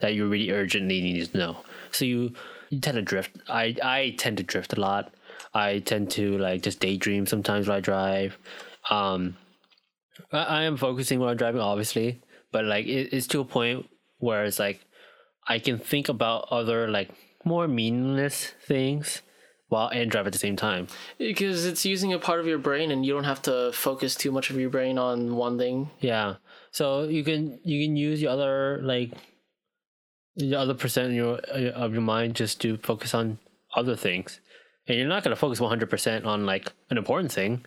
[0.00, 1.56] that you really urgently need to know.
[1.90, 2.34] So you
[2.70, 3.36] you tend to drift.
[3.48, 5.12] I I tend to drift a lot.
[5.54, 8.38] I tend to like just daydream sometimes when I drive.
[8.90, 9.36] Um,
[10.32, 12.20] I, I am focusing when I'm driving, obviously,
[12.52, 13.88] but like it, it's to a point
[14.18, 14.80] where it's like
[15.48, 17.10] I can think about other like
[17.44, 19.22] more meaningless things
[19.68, 20.86] while and drive at the same time.
[21.18, 24.30] Because it's using a part of your brain, and you don't have to focus too
[24.30, 25.90] much of your brain on one thing.
[26.00, 26.36] Yeah.
[26.70, 29.12] So you can you can use your other like
[30.36, 31.36] the other percent of your
[31.70, 33.38] of your mind just to focus on
[33.74, 34.40] other things,
[34.86, 37.64] and you're not gonna focus one hundred percent on like an important thing.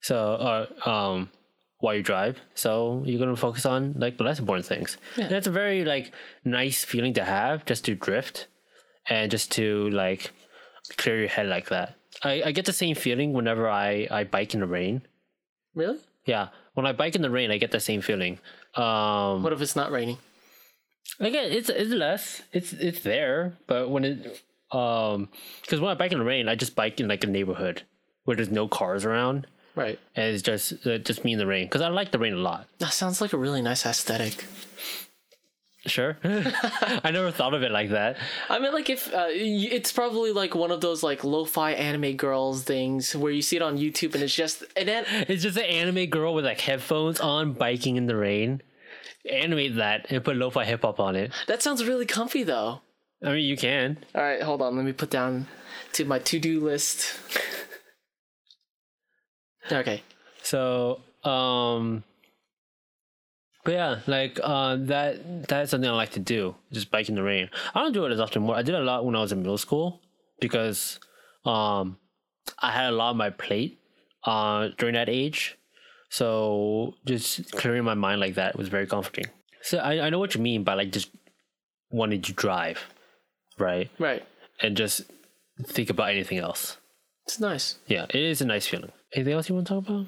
[0.00, 1.30] So uh, um
[1.78, 4.96] while you drive, so you're gonna focus on like the less important things.
[5.16, 5.24] Yeah.
[5.24, 6.12] And that's a very like
[6.44, 8.46] nice feeling to have, just to drift,
[9.08, 10.30] and just to like
[10.96, 11.94] clear your head like that.
[12.24, 15.02] I, I get the same feeling whenever I I bike in the rain.
[15.74, 15.98] Really?
[16.24, 18.38] Yeah, when I bike in the rain, I get the same feeling.
[18.74, 20.18] Um, What if it's not raining?
[21.20, 22.42] again, it's it's less.
[22.52, 24.42] It's it's there, but when it
[24.72, 25.28] um,
[25.62, 27.82] because when I bike in the rain, I just bike in like a neighborhood
[28.24, 29.46] where there's no cars around,
[29.76, 30.00] Right.
[30.16, 32.38] and it's just uh, just me in the rain because I like the rain a
[32.38, 32.66] lot.
[32.78, 34.44] That sounds like a really nice aesthetic.
[35.86, 38.16] Sure, I never thought of it like that.
[38.48, 42.64] I mean, like if uh, it's probably like one of those like lo-fi anime girls
[42.64, 45.64] things where you see it on YouTube and it's just and then It's just an
[45.64, 48.62] anime girl with like headphones on, biking in the rain.
[49.30, 51.32] Animate that and put lo-fi hip hop on it.
[51.46, 52.80] that sounds really comfy though.
[53.22, 53.98] I mean, you can.
[54.14, 54.76] All right, hold on.
[54.76, 55.46] Let me put down
[55.94, 57.18] to my to-do list.
[59.72, 60.02] okay.
[60.42, 62.04] So, um,
[63.66, 66.54] but yeah, like uh, that that's something I like to do.
[66.72, 67.50] Just bike in the rain.
[67.74, 68.54] I don't do it as often more.
[68.54, 70.00] I did a lot when I was in middle school
[70.40, 71.00] because
[71.44, 71.98] um,
[72.60, 73.78] I had a lot on my plate
[74.24, 75.58] uh during that age.
[76.08, 79.26] So just clearing my mind like that was very comforting.
[79.62, 81.10] So I, I know what you mean by like just
[81.90, 82.78] wanting to drive,
[83.58, 83.90] right?
[83.98, 84.22] Right.
[84.62, 85.02] And just
[85.64, 86.76] think about anything else.
[87.24, 87.78] It's nice.
[87.88, 88.92] Yeah, it is a nice feeling.
[89.12, 90.06] Anything else you want to talk about?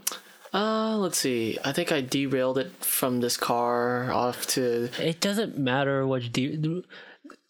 [0.53, 1.59] Uh, let's see.
[1.65, 6.57] I think I derailed it from this car off to It doesn't matter what you
[6.57, 6.83] do.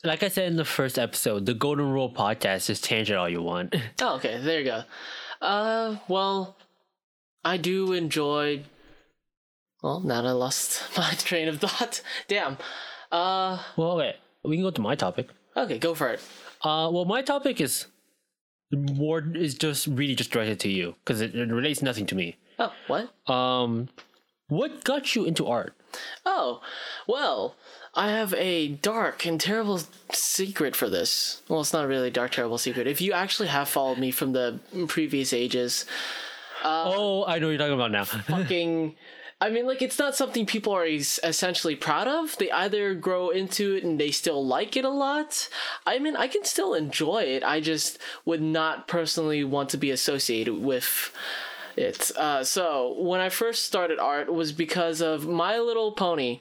[0.05, 3.43] Like I said in the first episode, the Golden Rule podcast is tangent all you
[3.43, 3.75] want.
[4.01, 4.39] Oh, okay.
[4.41, 4.83] There you go.
[5.41, 6.57] Uh, well,
[7.45, 8.63] I do enjoy.
[9.83, 12.01] Well, now that I lost my train of thought.
[12.29, 12.59] Damn.
[13.11, 15.29] Uh, well, okay, we can go to my topic.
[15.57, 16.21] okay, go for it.
[16.63, 17.87] Uh, well, my topic is
[18.73, 22.37] more is just really just directed to you because it, it relates nothing to me.
[22.59, 23.33] Oh, what?
[23.33, 23.89] Um,
[24.49, 25.75] what got you into art?
[26.25, 26.61] Oh,
[27.07, 27.55] well,
[27.95, 29.81] I have a dark and terrible
[30.13, 31.43] secret for this.
[31.49, 32.87] Well, it's not really a dark, terrible secret.
[32.87, 35.87] If you actually have followed me from the previous ages,
[36.65, 38.05] oh, I know what you're talking about now.
[38.05, 38.97] fucking.
[39.41, 42.37] I mean, like, it's not something people are es- essentially proud of.
[42.39, 45.49] They either grow into it and they still like it a lot.
[45.87, 47.45] I mean, I can still enjoy it.
[47.45, 51.13] I just would not personally want to be associated with
[51.79, 52.11] it.
[52.17, 56.41] Uh, so, when I first started art, was because of My Little Pony.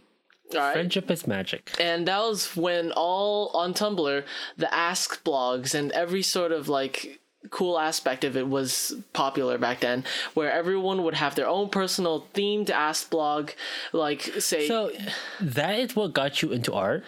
[0.53, 0.73] Right.
[0.73, 1.75] Friendship is magic.
[1.79, 4.23] And that was when all on Tumblr,
[4.57, 7.19] the Ask blogs and every sort of like
[7.49, 10.03] cool aspect of it was popular back then,
[10.33, 13.51] where everyone would have their own personal themed Ask blog,
[13.93, 14.91] like say, So
[15.39, 17.03] that is what got you into art.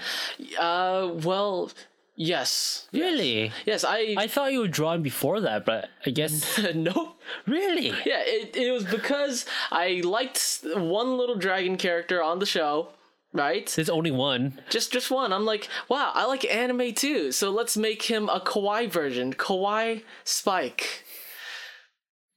[0.60, 1.72] uh, well,
[2.20, 3.52] yes, Really?
[3.66, 7.18] yes, I, I thought you were drawing before that, but I guess nope.
[7.48, 7.88] really.
[8.06, 12.90] Yeah, it, it was because I liked one little dragon character on the show,
[13.34, 13.66] right?
[13.76, 14.60] There's only one.
[14.70, 15.32] Just just one.
[15.34, 17.32] I'm like, wow, I like anime too.
[17.32, 19.34] So let's make him a kawaii version.
[19.34, 21.06] Kawaii Spike.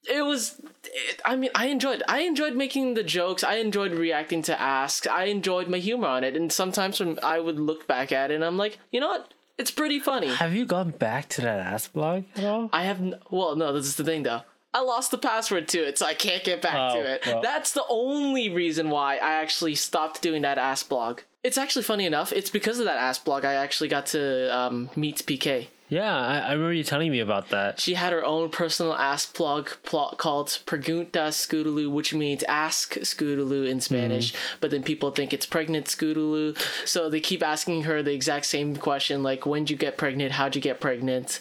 [0.09, 3.44] It was it, I mean, I enjoyed I enjoyed making the jokes.
[3.44, 5.06] I enjoyed reacting to asks.
[5.06, 6.36] I enjoyed my humor on it.
[6.36, 9.32] And sometimes when I would look back at it and I'm like, you know what?
[9.58, 10.28] It's pretty funny.
[10.28, 12.70] Have you gone back to that ass blog at all?
[12.72, 14.42] I have n- well, no, this is the thing though.
[14.74, 17.26] I lost the password to it, so I can't get back Oh, to it.
[17.26, 17.42] well.
[17.42, 21.20] That's the only reason why I actually stopped doing that ass blog.
[21.42, 22.32] It's actually funny enough.
[22.32, 25.66] It's because of that ass blog I actually got to um, meet PK.
[25.93, 27.78] Yeah, I, I remember you telling me about that.
[27.78, 33.69] She had her own personal ass plug plot called Pregunta Scootaloo, which means ask Scootaloo
[33.69, 34.32] in Spanish,
[34.62, 36.56] but then people think it's pregnant Scootaloo.
[36.89, 40.32] So they keep asking her the exact same question, like, when'd you get pregnant?
[40.32, 41.40] How'd you get pregnant?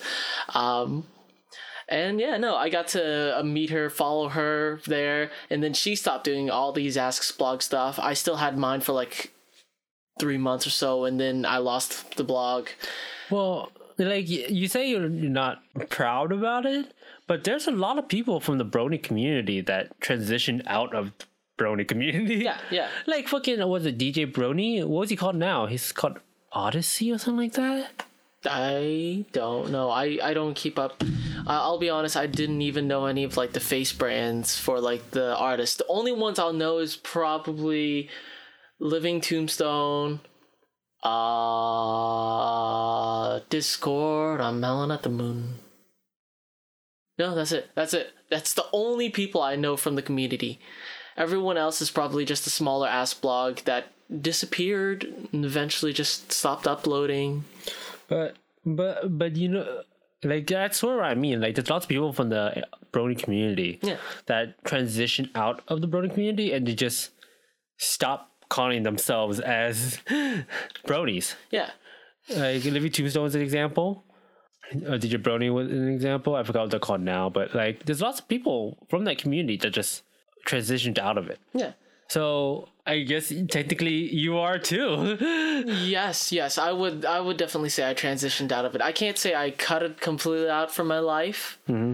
[0.53, 1.05] Um,
[1.87, 5.95] and yeah, no, I got to uh, meet her, follow her there, and then she
[5.95, 7.97] stopped doing all these Asks blog stuff.
[7.99, 9.31] I still had mine for like
[10.19, 12.67] three months or so, and then I lost the blog.
[13.29, 13.71] Well,
[14.09, 16.93] like you say you're not proud about it,
[17.27, 21.25] but there's a lot of people from the Brony community that transitioned out of the
[21.57, 22.35] Brony community.
[22.35, 22.89] Yeah, yeah.
[23.05, 24.79] Like fucking was it DJ Brony?
[24.85, 25.65] What was he called now?
[25.67, 26.19] He's called
[26.51, 28.05] Odyssey or something like that.
[28.45, 29.91] I don't know.
[29.91, 31.03] I, I don't keep up.
[31.03, 32.17] Uh, I'll be honest.
[32.17, 35.77] I didn't even know any of like the face brands for like the artists.
[35.77, 38.09] The only ones I'll know is probably
[38.79, 40.21] Living Tombstone,
[42.11, 45.55] uh, Discord, I'm Melon at the Moon.
[47.17, 47.69] No, that's it.
[47.75, 48.11] That's it.
[48.29, 50.59] That's the only people I know from the community.
[51.17, 53.87] Everyone else is probably just a smaller ass blog that
[54.21, 57.43] disappeared and eventually just stopped uploading.
[58.07, 59.81] But but but you know,
[60.23, 61.41] like that's what I mean.
[61.41, 63.97] Like there's lots of people from the Brony community Yeah.
[64.25, 67.11] that transition out of the Brony community and they just
[67.77, 69.97] stop calling themselves as
[70.87, 71.35] Bronies.
[71.49, 71.69] Yeah.
[72.29, 74.03] Like Living Tombstone is an example.
[74.71, 76.35] Uh, DJ Brony was an example.
[76.35, 79.57] I forgot what they're called now, but like there's lots of people from that community
[79.57, 80.03] that just
[80.47, 81.39] transitioned out of it.
[81.53, 81.71] Yeah.
[82.09, 85.17] So I guess technically you are too.
[85.95, 86.57] Yes, yes.
[86.57, 88.81] I would I would definitely say I transitioned out of it.
[88.81, 91.59] I can't say I cut it completely out from my life.
[91.69, 91.93] Mm-hmm.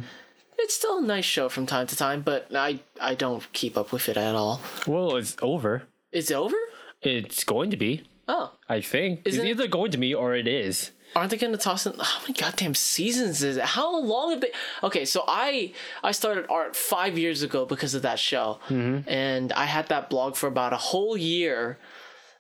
[0.60, 3.92] It's still a nice show from time to time, but I I don't keep up
[3.92, 4.62] with it at all.
[4.88, 5.84] well, it's over.
[6.18, 6.58] Is it over?
[7.02, 8.04] It's going to be.
[8.28, 8.52] Oh.
[8.68, 10.92] I think Isn't it's it- either going to be or it is.
[11.16, 13.64] Aren't they gonna toss in how many goddamn seasons is it?
[13.64, 14.52] How long have they
[14.84, 15.72] Okay, so I
[16.04, 18.60] I started art five years ago because of that show.
[18.68, 19.10] Mm-hmm.
[19.10, 21.80] And I had that blog for about a whole year.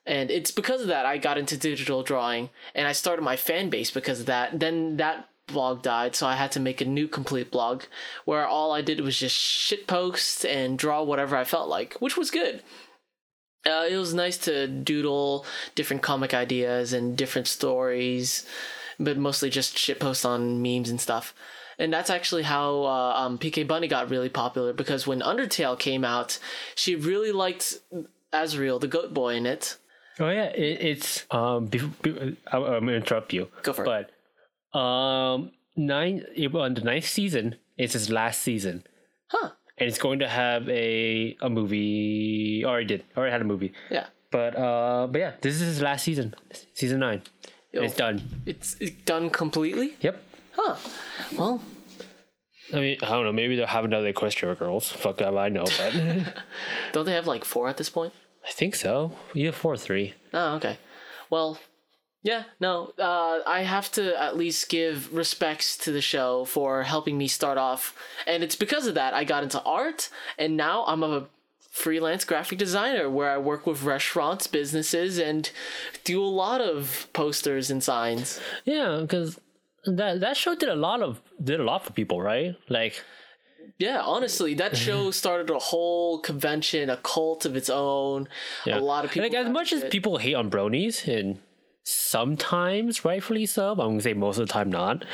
[0.05, 3.69] And it's because of that I got into digital drawing and I started my fan
[3.69, 4.59] base because of that.
[4.59, 7.83] Then that blog died, so I had to make a new complete blog
[8.25, 12.17] where all I did was just shit post and draw whatever I felt like, which
[12.17, 12.61] was good.
[13.65, 18.45] Uh, it was nice to doodle different comic ideas and different stories,
[18.99, 21.33] but mostly just shitpost on memes and stuff.
[21.79, 26.03] And that's actually how uh, um, PK Bunny got really popular because when Undertale came
[26.03, 26.39] out,
[26.75, 27.79] she really liked
[28.33, 29.77] Asriel, the goat boy in it.
[30.19, 31.67] Oh yeah, it, it's um.
[31.67, 33.49] Be, be, I'm, I'm gonna interrupt you.
[33.61, 34.09] Go for it.
[34.73, 36.25] But um, nine
[36.55, 37.55] on the ninth season.
[37.77, 38.83] It's his last season,
[39.27, 39.51] Huh.
[39.77, 42.63] And it's going to have a a movie.
[42.65, 43.03] Already did.
[43.15, 43.73] Already had a movie.
[43.89, 44.07] Yeah.
[44.31, 46.35] But uh, but yeah, this is his last season.
[46.73, 47.21] Season nine.
[47.71, 47.83] Yo.
[47.83, 48.21] It's done.
[48.45, 49.95] It's, it's done completely?
[49.99, 50.23] Yep.
[50.53, 50.75] Huh.
[51.37, 51.61] Well,
[52.73, 53.31] I mean, I don't know.
[53.31, 54.89] Maybe they'll have another Equestria Girls.
[54.89, 56.33] Fuck that, I know, but
[56.93, 58.13] don't they have like four at this point?
[58.47, 59.11] I think so.
[59.33, 60.13] Yeah, four or three.
[60.33, 60.77] Oh, okay.
[61.29, 61.59] Well,
[62.27, 67.17] yeah, no, uh, I have to at least give respects to the show for helping
[67.17, 67.95] me start off.
[68.27, 71.27] And it's because of that I got into art, and now I'm a
[71.71, 75.49] freelance graphic designer where I work with restaurants, businesses, and
[76.03, 78.41] do a lot of posters and signs.
[78.65, 79.39] Yeah, because
[79.85, 82.55] that that show did a lot of did a lot for people, right?
[82.67, 83.01] Like
[83.77, 88.27] Yeah, honestly, that show started a whole convention, a cult of its own.
[88.65, 88.79] Yeah.
[88.79, 89.29] A lot of people.
[89.29, 91.39] Like as much as people hate on bronies, and
[91.87, 95.05] sometimes rightfully so, but I'm gonna say most of the time not.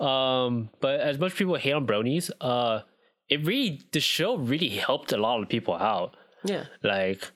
[0.00, 2.80] Um, but as much people hate on bronies, uh,
[3.28, 6.16] it really the show really helped a lot of people out.
[6.44, 7.30] yeah, Like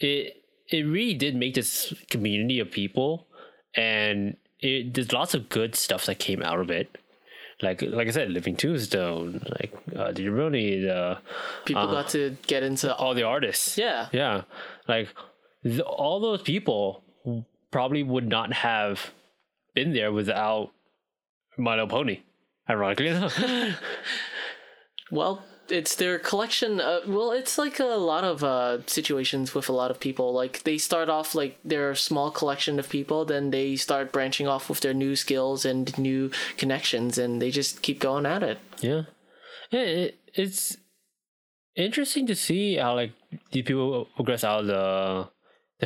[0.00, 0.36] it
[0.68, 3.28] it really did make this community of people,
[3.76, 6.96] and it there's lots of good stuff that came out of it.
[7.62, 11.18] Like like I said, Living Tombstone, like uh, the Brony, the
[11.64, 12.92] people got to get into.
[12.94, 13.78] all the artists.
[13.78, 14.42] Yeah, Yeah,
[14.88, 15.08] like
[15.62, 17.04] th- all those people
[17.74, 19.10] probably would not have
[19.74, 20.70] been there without
[21.58, 22.20] My Little Pony.
[22.70, 23.36] Ironically enough.
[25.10, 26.80] Well, it's their collection.
[26.80, 30.32] Uh, well, it's like a lot of uh, situations with a lot of people.
[30.32, 34.70] Like they start off like their small collection of people, then they start branching off
[34.70, 38.58] with their new skills and new connections, and they just keep going at it.
[38.80, 39.02] yeah,
[39.70, 39.80] yeah.
[39.80, 40.78] It, it's
[41.76, 43.12] interesting to see how like
[43.52, 45.28] these people progress out of the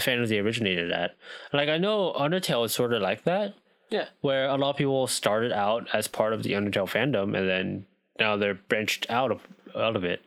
[0.04, 1.16] the they originated at.
[1.52, 3.54] Like I know Undertale is sort of like that,
[3.90, 7.48] Yeah, where a lot of people started out as part of the Undertale fandom and
[7.48, 7.86] then
[8.18, 9.46] now they're branched out of
[9.76, 10.22] out of it.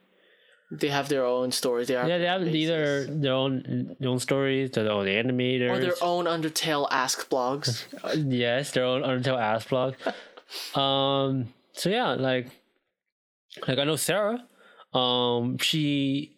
[0.73, 1.89] They have their own stories.
[1.89, 2.55] They are Yeah, they have basis.
[2.55, 7.83] either their own their own stories, their own animators, or their own Undertale ask blogs.
[8.31, 9.95] yes, their own Undertale ask blog.
[10.75, 11.53] um.
[11.73, 12.47] So yeah, like,
[13.67, 14.45] like I know Sarah.
[14.93, 16.35] Um, she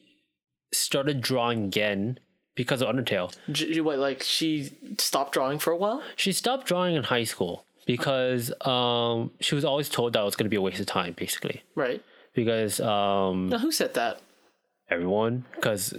[0.72, 2.19] started drawing again
[2.55, 3.34] because of Undertale.
[3.51, 6.01] J- what, like she stopped drawing for a while?
[6.15, 10.35] She stopped drawing in high school because um she was always told that it was
[10.35, 11.63] going to be a waste of time, basically.
[11.75, 12.01] Right.
[12.34, 14.19] Because um Now, who said that?
[14.89, 15.91] everyone, because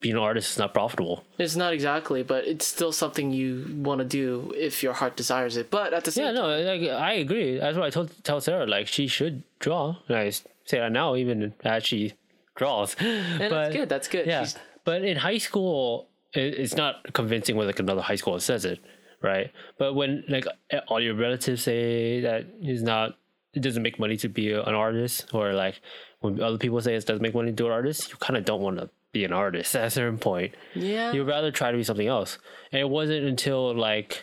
[0.00, 1.24] being an artist is not profitable.
[1.38, 5.56] It's not exactly, but it's still something you want to do if your heart desires
[5.56, 5.70] it.
[5.70, 7.58] But at the same Yeah, no, like I agree.
[7.58, 8.66] That's what I told tell Sarah.
[8.66, 9.96] Like she should draw.
[10.08, 12.12] And I say that now, even as she
[12.54, 12.94] draws.
[13.00, 13.88] and but, that's good.
[13.88, 14.26] That's good.
[14.26, 18.64] Yeah, She's- but in high school, it's not convincing when like another high school says
[18.64, 18.80] it,
[19.22, 19.50] right?
[19.78, 20.46] But when like
[20.88, 23.16] all your relatives say that it's not,
[23.54, 25.80] it doesn't make money to be an artist, or like
[26.20, 28.44] when other people say it doesn't make money to do an artist, you kind of
[28.44, 30.54] don't want to be an artist at a certain point.
[30.74, 31.12] yeah.
[31.12, 32.38] You'd rather try to be something else.
[32.72, 34.22] And it wasn't until like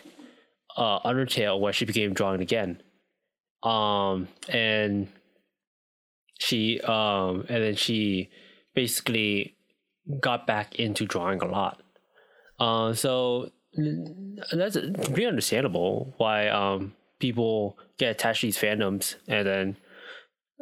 [0.76, 2.82] uh Undertale where she became drawing again.
[3.62, 5.08] Um and
[6.38, 8.30] she um and then she
[8.74, 9.56] basically
[10.20, 11.82] got back into drawing a lot.
[12.58, 13.50] Uh so
[14.52, 19.76] that's pretty understandable why um people get attached to these fandoms and then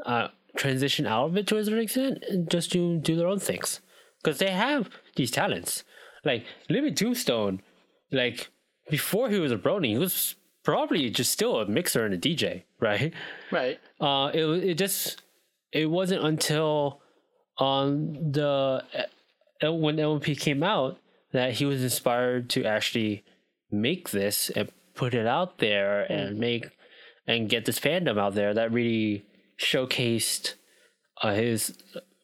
[0.05, 3.39] uh transition out of it to a certain extent and just do do their own
[3.39, 3.81] things
[4.23, 5.85] because they have these talents.
[6.25, 7.63] Like Living Tombstone,
[8.11, 8.51] like
[8.91, 10.35] before he was a Brony, he was
[10.65, 13.15] probably just still a mixer and a DJ, right?
[13.51, 13.79] Right.
[14.01, 15.23] Uh, it it just
[15.73, 17.01] it wasn't until
[17.59, 19.03] on the uh,
[19.63, 20.99] when LMP came out
[21.33, 23.25] that he was inspired to actually
[23.71, 26.71] make this and put it out there and make
[27.27, 29.25] and get this fandom out there that really
[29.59, 30.55] showcased
[31.23, 31.77] uh, his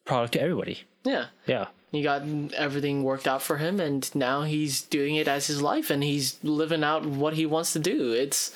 [0.03, 0.79] product to everybody.
[1.03, 1.25] Yeah.
[1.45, 1.67] Yeah.
[1.91, 2.23] He got
[2.57, 6.37] everything worked out for him, and now he's doing it as his life, and he's
[6.43, 8.11] living out what he wants to do.
[8.11, 8.53] It's,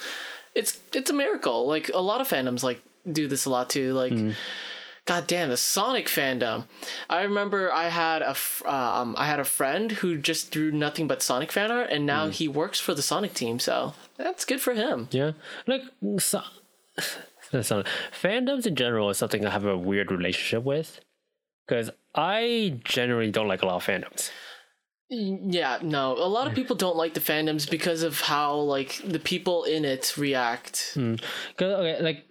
[0.56, 1.66] it's, it's a miracle.
[1.68, 3.94] Like a lot of fandoms, like do this a lot too.
[3.94, 4.12] Like,
[5.10, 6.66] god damn, the Sonic fandom.
[7.10, 10.72] I remember I had a, f- uh, um, I had a friend who just drew
[10.72, 12.32] nothing but Sonic fan art, and now hmm.
[12.32, 13.58] he works for the Sonic team.
[13.58, 15.08] So that's good for him.
[15.10, 15.32] Yeah,
[15.66, 15.82] like
[16.20, 16.44] so,
[17.52, 21.00] fandoms in general is something I have a weird relationship with
[21.68, 24.30] because I generally don't like a lot of fandoms.
[25.10, 26.12] Yeah, no.
[26.12, 29.86] A lot of people don't like the fandoms because of how like the people in
[29.86, 30.92] it react.
[30.94, 31.16] Hmm.
[31.58, 32.26] Cause okay, like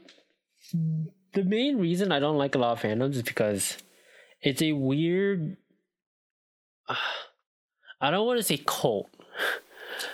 [1.35, 3.79] the main reason I don't like a lot of fandoms is because
[4.43, 5.57] it's a weird.
[8.01, 9.11] I don't want to say cult.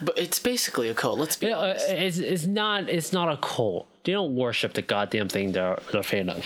[0.00, 1.18] But it's basically a cult.
[1.18, 1.88] Let's be know, uh, honest.
[1.90, 3.86] it's it's not it's not a cult.
[4.04, 6.44] They don't worship the goddamn thing they're they're fan of.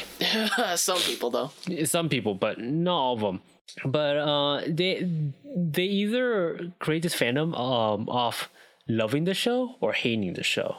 [0.77, 1.51] Some people though.
[1.85, 3.41] some people, but not all of them.
[3.85, 5.09] But uh, they
[5.55, 8.49] they either create this fandom um of
[8.89, 10.79] loving the show or hating the show,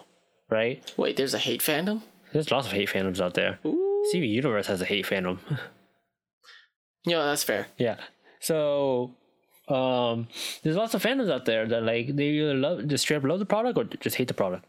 [0.49, 0.83] right?
[0.97, 2.01] Wait, there's a hate fandom.
[2.33, 3.59] There's lots of hate fandoms out there.
[4.09, 5.39] Steven Universe has a hate fandom.
[7.05, 7.67] Yeah, that's fair.
[7.77, 7.95] yeah.
[8.41, 9.15] So
[9.69, 10.27] um,
[10.63, 13.39] there's lots of fandoms out there that like they either love just straight up love
[13.39, 14.65] the product or just hate the product,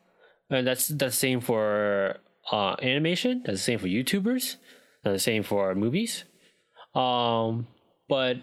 [0.49, 2.19] and that's that's the same for
[2.53, 3.43] uh animation.
[3.45, 4.57] That's the same for YouTubers.
[5.03, 6.25] That's the same for movies.
[6.95, 7.67] Um,
[8.09, 8.37] but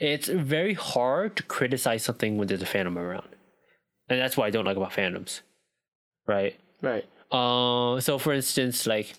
[0.00, 3.28] it's very hard to criticize something when there's a fandom around,
[4.08, 5.40] and that's what I don't like about fandoms,
[6.26, 6.56] right?
[6.80, 7.04] Right.
[7.30, 9.14] Uh, so for instance, like,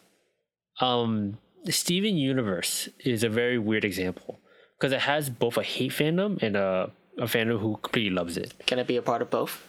[0.79, 1.37] um,
[1.69, 4.39] Steven Universe is a very weird example
[4.77, 8.53] because it has both a hate fandom and a, a fandom who completely loves it.
[8.65, 9.63] Can it be a part of both?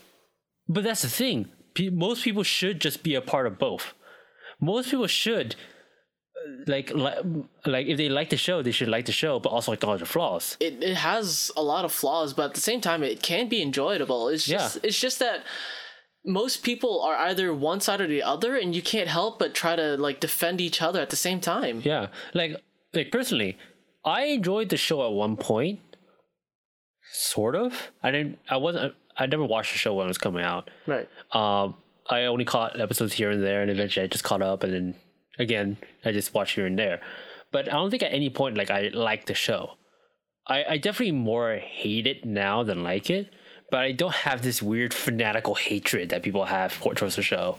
[0.68, 1.48] But that's the thing.
[1.74, 3.94] Pe- most people should just be a part of both.
[4.60, 5.54] Most people should,
[6.36, 7.16] uh, like, like,
[7.64, 10.06] like if they like the show, they should like the show, but also acknowledge the
[10.06, 10.56] flaws.
[10.60, 13.62] It it has a lot of flaws, but at the same time, it can be
[13.62, 14.28] enjoyable.
[14.28, 14.80] It's just Yeah.
[14.88, 15.42] it's just that
[16.28, 19.74] most people are either one side or the other, and you can't help but try
[19.74, 21.80] to like defend each other at the same time.
[21.84, 22.62] Yeah, like,
[22.94, 23.56] like personally,
[24.04, 25.80] I enjoyed the show at one point.
[27.10, 27.90] Sort of.
[28.02, 28.38] I didn't.
[28.48, 28.94] I wasn't.
[29.16, 30.70] I never watched the show when it was coming out.
[30.86, 31.08] Right.
[31.32, 31.74] Um,
[32.08, 34.94] I only caught episodes here and there, and eventually I just caught up, and then
[35.38, 37.00] again I just watched here and there.
[37.50, 39.72] But I don't think at any point like I liked the show.
[40.46, 43.30] I, I definitely more hate it now than like it,
[43.70, 47.58] but I don't have this weird fanatical hatred that people have towards the show.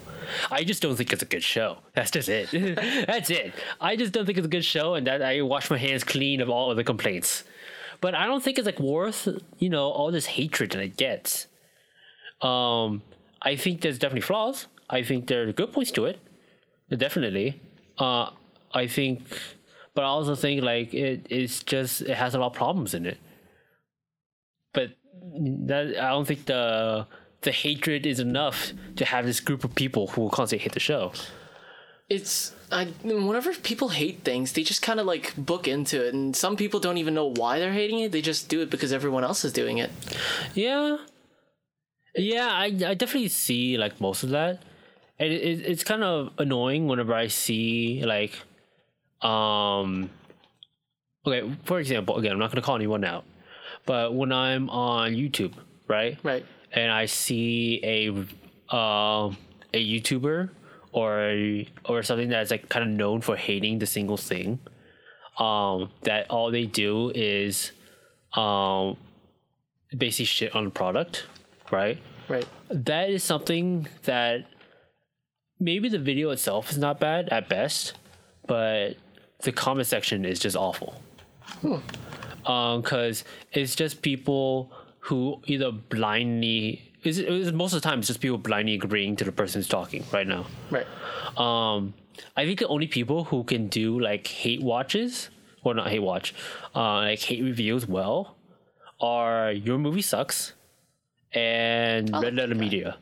[0.49, 1.77] I just don't think it's a good show.
[1.94, 2.49] That's just it.
[3.07, 3.53] That's it.
[3.80, 6.41] I just don't think it's a good show, and that I wash my hands clean
[6.41, 7.44] of all of the complaints.
[8.02, 9.27] But I don't think it's like worth
[9.60, 11.48] you know all this hatred that it gets.
[12.41, 13.03] Um,
[13.41, 14.68] I think there's definitely flaws.
[14.90, 16.19] I think there are good points to it,
[16.90, 17.61] definitely.
[17.98, 18.31] Uh,
[18.73, 19.22] I think,
[19.94, 23.06] but I also think like it it's just it has a lot of problems in
[23.06, 23.18] it.
[24.73, 24.91] But
[25.68, 27.08] that I don't think the
[27.41, 30.80] the hatred is enough to have this group of people who will constantly hate the
[30.80, 31.14] show.
[32.10, 36.36] It's I whenever people hate things, they just kind of like book into it, and
[36.36, 38.12] some people don't even know why they're hating it.
[38.12, 39.91] They just do it because everyone else is doing it.
[40.54, 40.98] Yeah,
[42.16, 44.62] yeah, I I definitely see like most of that,
[45.20, 48.34] and it, it, it's kind of annoying whenever I see like,
[49.22, 50.10] um,
[51.26, 53.24] okay, for example, again, I'm not gonna call anyone out,
[53.86, 55.54] but when I'm on YouTube,
[55.88, 56.46] right, Right.
[56.74, 58.10] and I see a
[58.76, 59.38] um
[59.74, 60.50] a YouTuber
[60.92, 64.60] or a, or something that's like kind of known for hating the single thing,
[65.38, 67.72] um, that all they do is
[68.34, 68.98] um
[69.98, 71.26] basically shit on the product,
[71.72, 71.98] right?
[72.28, 72.48] Right.
[72.70, 74.46] That is something that
[75.60, 77.94] maybe the video itself is not bad at best,
[78.48, 78.98] but
[79.42, 81.02] the comment section is just awful.
[82.50, 83.24] Um, cause
[83.54, 88.38] it's just people who either blindly is it, most of the time it's just people
[88.38, 90.46] blindly agreeing to the person who's talking right now.
[90.70, 90.88] Right.
[91.38, 91.94] Um,
[92.36, 95.30] I think the only people who can do like hate watches
[95.64, 96.34] or not hate watch,
[96.76, 98.36] uh, like hate reviews well,
[99.00, 100.54] are your movie sucks,
[101.32, 102.56] and like Red Letter.
[102.56, 102.98] Media.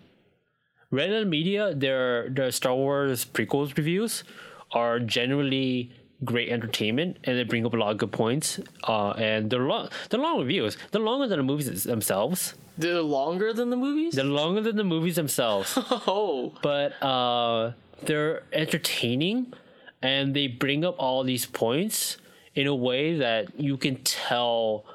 [0.92, 4.24] Red Letter Media, their their Star Wars prequels reviews
[4.72, 5.92] are generally
[6.24, 8.60] great entertainment, and they bring up a lot of good points.
[8.84, 10.78] Uh, and they're long, they're long reviews.
[10.92, 12.54] They're longer than the movies themselves.
[12.78, 14.14] They're longer than the movies.
[14.16, 15.74] They're longer than the movies themselves.
[15.78, 16.54] oh.
[16.62, 17.74] but uh,
[18.04, 19.54] they're entertaining
[20.02, 22.18] and they bring up all these points
[22.54, 24.86] in a way that you can tell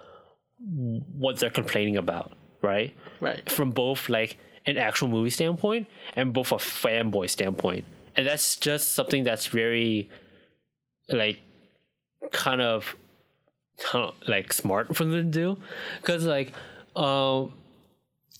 [1.18, 2.94] what they're complaining about, right?
[3.20, 3.48] Right.
[3.50, 7.84] From both like an actual movie standpoint and both a fanboy standpoint.
[8.14, 10.10] And that's just something that's very
[11.12, 11.40] like
[12.32, 12.96] kind of
[13.82, 15.56] kind of like smart for them to do
[16.00, 16.52] because like
[16.96, 17.52] um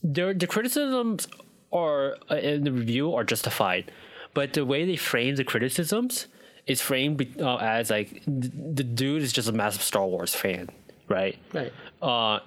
[0.03, 1.27] their the criticisms
[1.73, 3.91] are uh, in the review are justified
[4.35, 6.27] but the way they frame the criticisms
[6.67, 10.69] is framed uh, as like th- the dude is just a massive star wars fan
[11.09, 11.73] right Right.
[12.03, 12.41] uh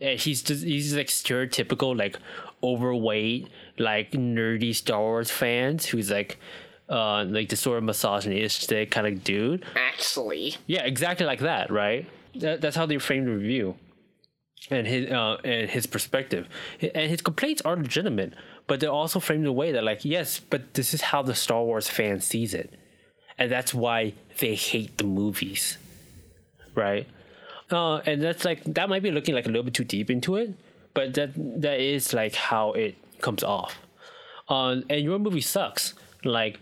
[0.00, 2.18] and he's just he's like stereotypical like
[2.62, 3.48] overweight
[3.78, 6.38] like nerdy star wars fans who's like
[6.88, 10.56] uh like the sort of misogynistic kind of dude Actually.
[10.66, 12.06] yeah, exactly like that, right?
[12.36, 13.76] That, that's how they framed the review,
[14.70, 16.46] and his uh, and his perspective,
[16.80, 18.34] and his complaints are legitimate,
[18.66, 21.34] but they're also framed in a way that, like, yes, but this is how the
[21.34, 22.74] Star Wars fan sees it,
[23.38, 25.78] and that's why they hate the movies,
[26.74, 27.06] right?
[27.70, 30.36] Uh, and that's like that might be looking like a little bit too deep into
[30.36, 30.52] it,
[30.94, 33.78] but that that is like how it comes off.
[34.48, 35.94] Uh, and your movie sucks.
[36.22, 36.60] Like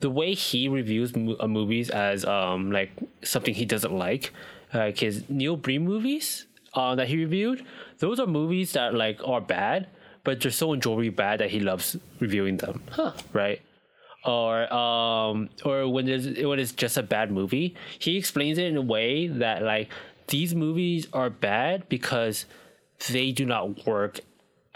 [0.00, 2.90] the way he reviews mo- uh, movies as um like
[3.22, 4.32] something he doesn't like,
[4.72, 7.64] like his Neil Breen movies uh, that he reviewed,
[7.98, 9.88] those are movies that like are bad,
[10.24, 12.82] but they're so enjoyably bad that he loves reviewing them.
[12.90, 13.12] Huh.
[13.32, 13.60] Right.
[14.24, 18.76] Or um or when there's when it's just a bad movie, he explains it in
[18.76, 19.88] a way that like
[20.28, 22.44] these movies are bad because
[23.10, 24.20] they do not work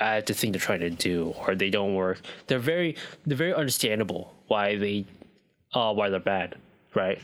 [0.03, 2.97] at the thing they're trying to do or they don't work they're very
[3.27, 5.05] they're very understandable why they
[5.75, 6.57] uh why they're bad
[6.95, 7.19] right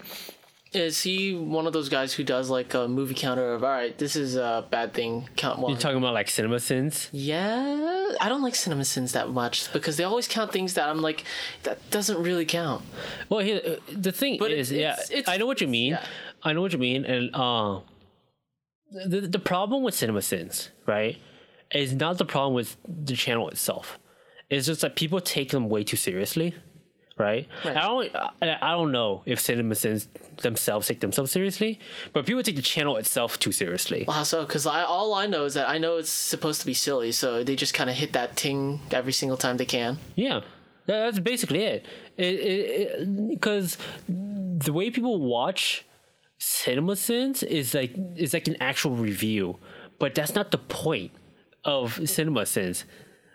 [0.73, 3.97] Is he one of those guys who does like a movie counter of all right,
[3.97, 5.71] this is a bad thing, count one.
[5.71, 9.97] you're talking about like cinema sins yeah, I don't like cinema sins that much because
[9.97, 11.25] they always count things that I'm like,
[11.63, 12.83] that doesn't really count.
[13.31, 13.77] well here, uh,
[14.07, 16.05] the thing But is it's- yeah it's- it's- i know what you mean yeah.
[16.49, 17.81] i know what you mean and uh
[19.13, 21.17] the, the problem with cinema sins right
[21.73, 23.99] is not the problem with the channel itself
[24.51, 26.55] it's just that people take them way too seriously
[27.19, 27.49] right?
[27.65, 27.77] Right.
[27.77, 28.17] I don't
[28.63, 30.07] I, don't know if CinemaSins
[30.39, 31.81] themselves take themselves seriously,
[32.13, 34.05] but people take the channel itself too seriously.
[34.07, 36.75] Wow, so because I all I know is that I know it's supposed to be
[36.75, 39.99] silly, so they just kind of hit that ting every single time they can.
[40.15, 40.41] Yeah,
[40.87, 41.87] that's basically it.
[42.17, 43.79] It because
[44.09, 45.85] the way people watch
[46.41, 49.59] CinemaSins is like is like an actual review,
[49.99, 51.13] but that's not the point
[51.65, 52.85] of cinema sins,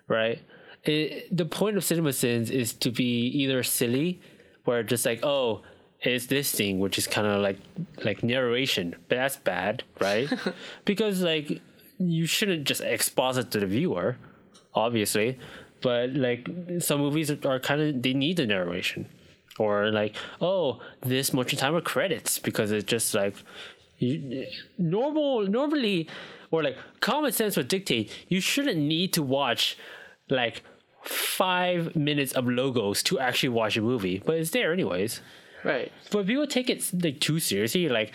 [0.08, 0.40] right?
[0.84, 4.22] It, the point of cinema sins is to be either silly,
[4.66, 5.62] where just like oh.
[6.06, 7.56] It's this thing, which is kind of like
[8.04, 10.28] like narration, but that's bad, right?
[10.84, 11.62] because like
[11.98, 14.18] you shouldn't just exposit to the viewer,
[14.76, 15.40] obviously
[15.84, 19.06] but like some movies are kind of they need the narration
[19.60, 23.36] or like oh this much time of credits because it's just like
[24.00, 24.48] you,
[24.80, 26.08] normal normally
[26.54, 29.78] or like common sense would dictate you shouldn't need to watch
[30.30, 30.64] like
[31.04, 35.20] five minutes of logos to actually watch a movie but it's there anyways
[35.64, 35.92] Right.
[36.12, 37.90] But people take it like too seriously.
[37.90, 38.12] Like,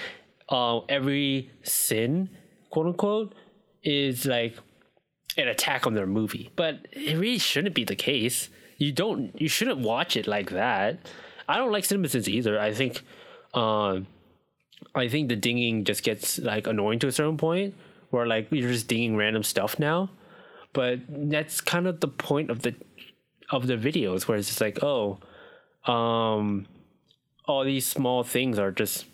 [0.48, 2.30] uh, every sin,
[2.70, 3.34] quote unquote,
[3.82, 4.56] is like
[5.36, 6.50] an attack on their movie.
[6.56, 8.50] But it really shouldn't be the case.
[8.76, 9.38] You don't.
[9.40, 10.98] You shouldn't watch it like that.
[11.48, 12.60] I don't like CinemaSins either.
[12.60, 13.02] I think,
[13.54, 14.06] um,
[14.94, 17.74] I think the dinging just gets like annoying to a certain point
[18.10, 20.10] where like you're just dinging random stuff now.
[20.72, 22.74] But that's kind of the point of the
[23.50, 25.18] of the videos where it's just like, oh,
[25.86, 26.66] um,
[27.46, 29.06] all these small things are just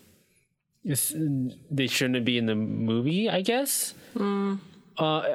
[1.71, 3.93] they shouldn't be in the movie, I guess.
[4.19, 4.57] Uh,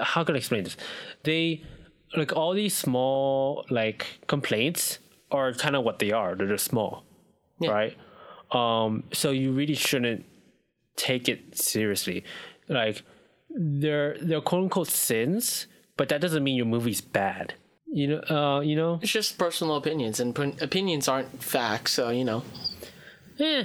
[0.05, 0.77] how can I explain this?
[1.25, 1.63] They
[2.17, 4.99] like all these small like complaints
[5.31, 6.35] are kind of what they are.
[6.35, 7.05] They're just small,
[7.59, 7.71] Yeah.
[7.71, 7.97] right?
[8.53, 10.25] Um, so you really shouldn't
[10.97, 12.25] take it seriously.
[12.69, 13.03] Like
[13.55, 15.67] they're they're quote unquote sins,
[15.97, 17.55] but that doesn't mean your movie's bad.
[17.93, 21.93] You know, uh, you know, It's just personal opinions, and p- opinions aren't facts.
[21.93, 22.45] So you know,
[23.41, 23.65] eh,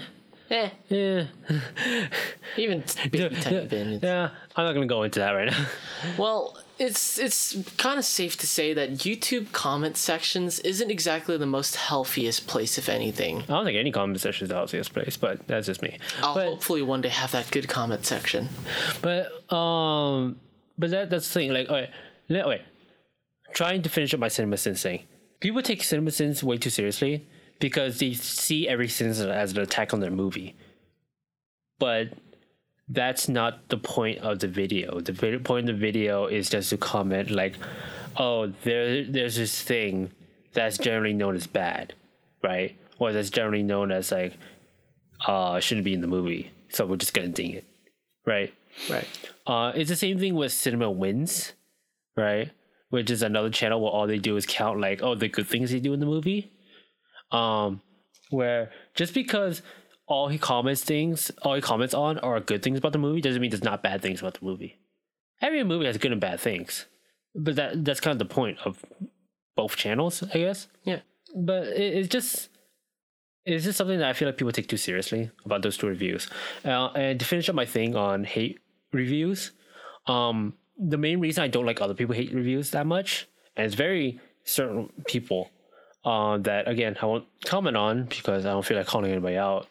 [0.50, 1.26] eh, eh.
[2.58, 3.24] even baby
[3.58, 4.02] opinions.
[4.04, 5.66] Yeah, I'm not gonna go into that right now.
[6.18, 11.46] Well, it's it's kind of safe to say that YouTube comment sections isn't exactly the
[11.46, 13.44] most healthiest place, if anything.
[13.44, 15.98] I don't think any comment section is the healthiest place, but that's just me.
[16.22, 18.50] I'll but hopefully one day have that good comment section.
[19.02, 20.40] but um,
[20.78, 21.54] but that that's the thing.
[21.54, 21.92] Like, okay,
[22.30, 22.62] let, wait,
[23.54, 25.04] trying to finish up my cinema sins thing.
[25.40, 27.28] People take cinema sins way too seriously
[27.60, 30.56] because they see every sin as an attack on their movie.
[31.80, 32.10] But
[32.88, 35.00] that's not the point of the video.
[35.00, 37.56] The point of the video is just to comment like,
[38.18, 40.12] oh, there there's this thing
[40.54, 41.94] that's generally known as bad,
[42.44, 42.78] right?
[43.00, 44.38] Or that's generally known as like,
[45.26, 46.52] uh, shouldn't be in the movie.
[46.70, 47.66] So we're just gonna ding it,
[48.26, 48.54] right?
[48.90, 49.08] Right.
[49.48, 51.54] Uh, it's the same thing with Cinema Wins,
[52.16, 52.52] right?
[52.90, 55.72] Which is another channel where all they do is count like, oh, the good things
[55.72, 56.52] they do in the movie.
[57.32, 57.82] Um,
[58.30, 59.62] where just because
[60.08, 63.42] all he comments things, all he comments on are good things about the movie, doesn't
[63.42, 64.80] mean there's not bad things about the movie.
[65.42, 66.86] Every movie has good and bad things,
[67.34, 68.84] but that that's kind of the point of
[69.56, 70.68] both channels, I guess.
[70.84, 71.00] Yeah.
[71.36, 72.50] But it, it's just
[73.46, 76.30] it's just something that I feel like people take too seriously about those two reviews.
[76.64, 78.60] Uh, and to finish up my thing on hate
[78.92, 79.52] reviews,
[80.08, 83.76] um, the main reason I don't like other people hate reviews that much, and it's
[83.76, 85.50] very certain people
[86.04, 89.68] uh, that again I won't comment on because I don't feel like calling anybody out.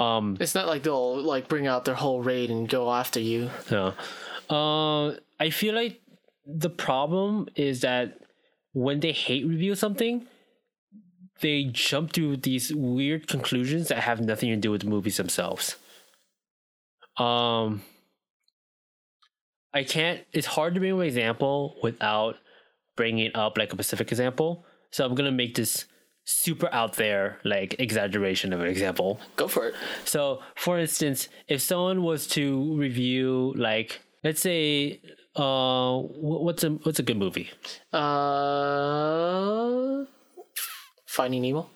[0.00, 3.50] Um, It's not like they'll like bring out their whole raid and go after you.
[3.70, 3.92] Yeah.
[4.48, 6.00] uh, I feel like
[6.46, 8.18] the problem is that
[8.72, 10.26] when they hate review something,
[11.40, 15.76] they jump to these weird conclusions that have nothing to do with the movies themselves.
[17.16, 17.82] Um,
[19.72, 20.20] I can't.
[20.32, 22.36] It's hard to bring an example without
[22.96, 24.64] bringing up like a specific example.
[24.90, 25.86] So I'm gonna make this
[26.30, 29.20] super out there, like exaggeration of an example.
[29.36, 29.74] Go for it.
[30.04, 35.00] So, for instance, if someone was to review, like, let's say,
[35.36, 37.50] uh, what's a what's a good movie?
[37.92, 39.24] Uh,
[41.06, 41.68] Finding Nemo.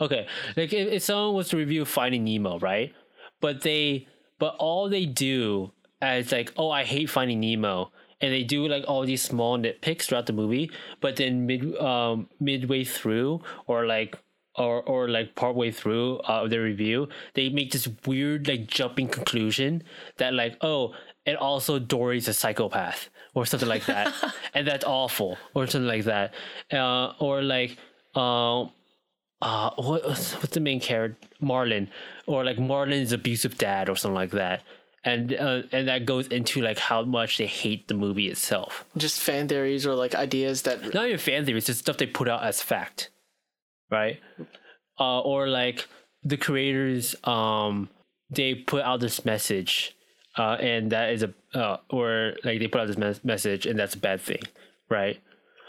[0.00, 2.92] Okay, like if, if someone was to review Finding Nemo, right?
[3.40, 4.06] But they,
[4.38, 7.90] but all they do as like, oh, I hate Finding Nemo,
[8.20, 10.70] and they do like all these small nitpicks throughout the movie.
[11.00, 14.18] But then mid, um, midway through, or like,
[14.56, 19.82] or or like partway through uh, the review, they make this weird like jumping conclusion
[20.16, 20.94] that like, oh,
[21.26, 24.14] and also Dory's a psychopath or something like that,
[24.54, 26.34] and that's awful or something like that,
[26.72, 27.76] uh, or like,
[28.14, 28.72] um
[29.42, 31.90] uh what what's the main character marlin.
[32.26, 34.62] Or like marlin's abusive dad or something like that
[35.06, 39.20] and uh, and that goes into like how much they hate the movie itself Just
[39.20, 42.42] fan theories or like ideas that not even fan theories just stuff they put out
[42.42, 43.10] as fact
[43.90, 44.20] right
[45.00, 45.86] uh or like
[46.22, 47.88] the creators um
[48.28, 49.96] they put out this message
[50.36, 53.78] uh and that is a uh or like they put out this mes- message and
[53.78, 54.42] that's a bad thing
[54.90, 55.20] right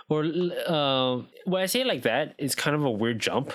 [0.09, 3.51] or uh, when I say it like that, it's kind of a weird jump.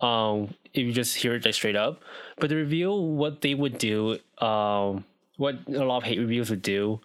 [0.00, 2.02] Um, if you just hear it like straight up,
[2.38, 5.04] but the review, what they would do, um,
[5.36, 7.00] what a lot of hate reviews would do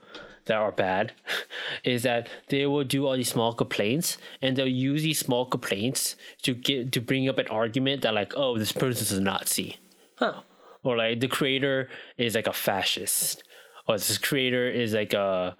[0.45, 1.13] that are bad,
[1.83, 6.15] is that they will do all these small complaints, and they'll use these small complaints
[6.41, 9.77] to get to bring up an argument that like, oh, this person's a Nazi,
[10.15, 10.41] huh.
[10.83, 13.43] or like the creator is like a fascist,
[13.87, 15.55] or this creator is like a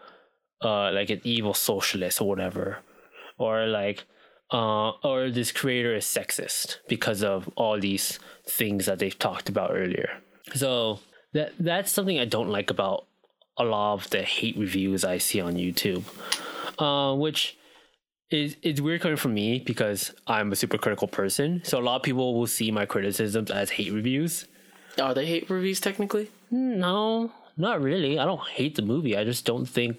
[0.64, 2.80] uh like an evil socialist or whatever,
[3.38, 4.04] or like
[4.52, 9.72] uh or this creator is sexist because of all these things that they've talked about
[9.74, 10.10] earlier.
[10.54, 11.00] So
[11.34, 13.08] that that's something I don't like about
[13.58, 16.04] a lot of the hate reviews I see on YouTube,
[16.80, 17.58] uh, which
[18.30, 21.62] is it's weird coming from me because I'm a super critical person.
[21.64, 24.48] So a lot of people will see my criticisms as hate reviews.
[25.02, 26.30] Are they hate reviews technically?
[26.50, 28.20] No, not really.
[28.20, 29.16] I don't hate the movie.
[29.18, 29.98] I just don't think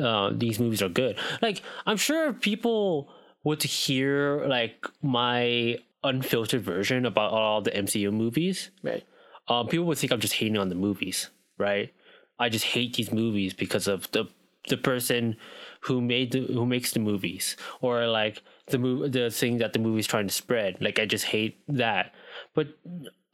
[0.00, 1.18] uh, these movies are good.
[1.42, 3.10] Like, I'm sure people
[3.44, 8.70] would to hear like my unfiltered version about all the MCU movies.
[8.82, 9.04] Right.
[9.48, 11.92] Um, people would think I'm just hating on the movies, right?
[12.38, 14.26] I just hate these movies because of the
[14.68, 15.36] the person
[15.80, 19.78] who made the who makes the movies, or like the move the thing that the
[19.78, 20.76] movie's trying to spread.
[20.80, 22.14] Like I just hate that,
[22.54, 22.68] but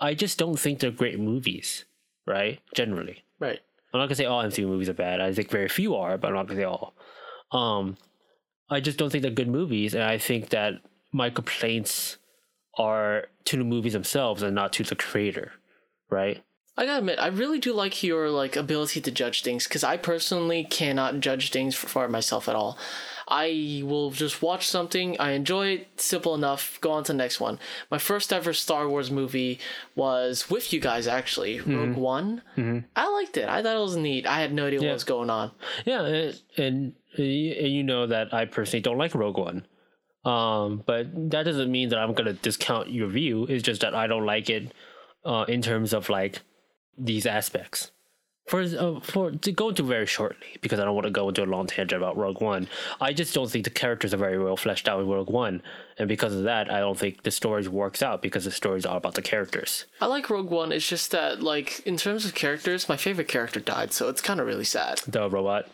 [0.00, 1.84] I just don't think they're great movies,
[2.26, 2.60] right?
[2.74, 3.24] Generally.
[3.40, 3.60] Right.
[3.92, 5.20] I'm not gonna say all MCU movies are bad.
[5.20, 6.94] I think very few are, but I'm not gonna say all.
[7.52, 7.96] Um,
[8.70, 10.74] I just don't think they're good movies, and I think that
[11.12, 12.18] my complaints
[12.78, 15.52] are to the movies themselves and not to the creator,
[16.10, 16.42] right?
[16.76, 19.96] I gotta admit, I really do like your like ability to judge things because I
[19.96, 22.76] personally cannot judge things for, for myself at all.
[23.28, 27.40] I will just watch something, I enjoy it, simple enough, go on to the next
[27.40, 27.60] one.
[27.90, 29.60] My first ever Star Wars movie
[29.94, 32.00] was with you guys actually, Rogue mm-hmm.
[32.00, 32.42] One.
[32.56, 32.80] Mm-hmm.
[32.96, 33.48] I liked it.
[33.48, 34.26] I thought it was neat.
[34.26, 35.52] I had no idea what was going on.
[35.84, 39.66] Yeah, and you know that I personally don't like Rogue One,
[40.24, 43.44] um, but that doesn't mean that I'm gonna discount your view.
[43.44, 44.72] It's just that I don't like it
[45.24, 46.40] uh, in terms of like
[46.98, 47.90] these aspects.
[48.46, 51.42] For uh, for to go into very shortly because I don't want to go into
[51.42, 52.68] a long tangent about Rogue One.
[53.00, 55.62] I just don't think the characters are very well fleshed out in Rogue One,
[55.98, 58.98] and because of that, I don't think the stories works out because the stories are
[58.98, 59.86] about the characters.
[59.98, 60.72] I like Rogue One.
[60.72, 64.38] It's just that like in terms of characters, my favorite character died, so it's kind
[64.40, 64.98] of really sad.
[65.06, 65.66] The robot.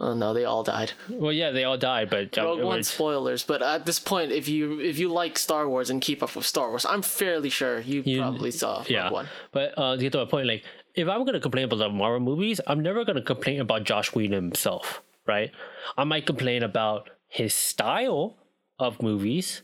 [0.00, 0.92] Oh no, they all died.
[1.10, 4.32] Well, yeah, they all died, but uh, Rogue One was- spoilers, but at this point,
[4.32, 7.50] if you if you like Star Wars and keep up with Star Wars, I'm fairly
[7.50, 9.04] sure you, probably saw yeah.
[9.04, 9.28] Rogue One.
[9.52, 10.64] But uh, to get to my point, like
[10.94, 14.32] if I'm gonna complain about the Marvel movies, I'm never gonna complain about Joss Whedon
[14.32, 15.50] himself, right?
[15.98, 18.38] I might complain about his style
[18.78, 19.60] of movies,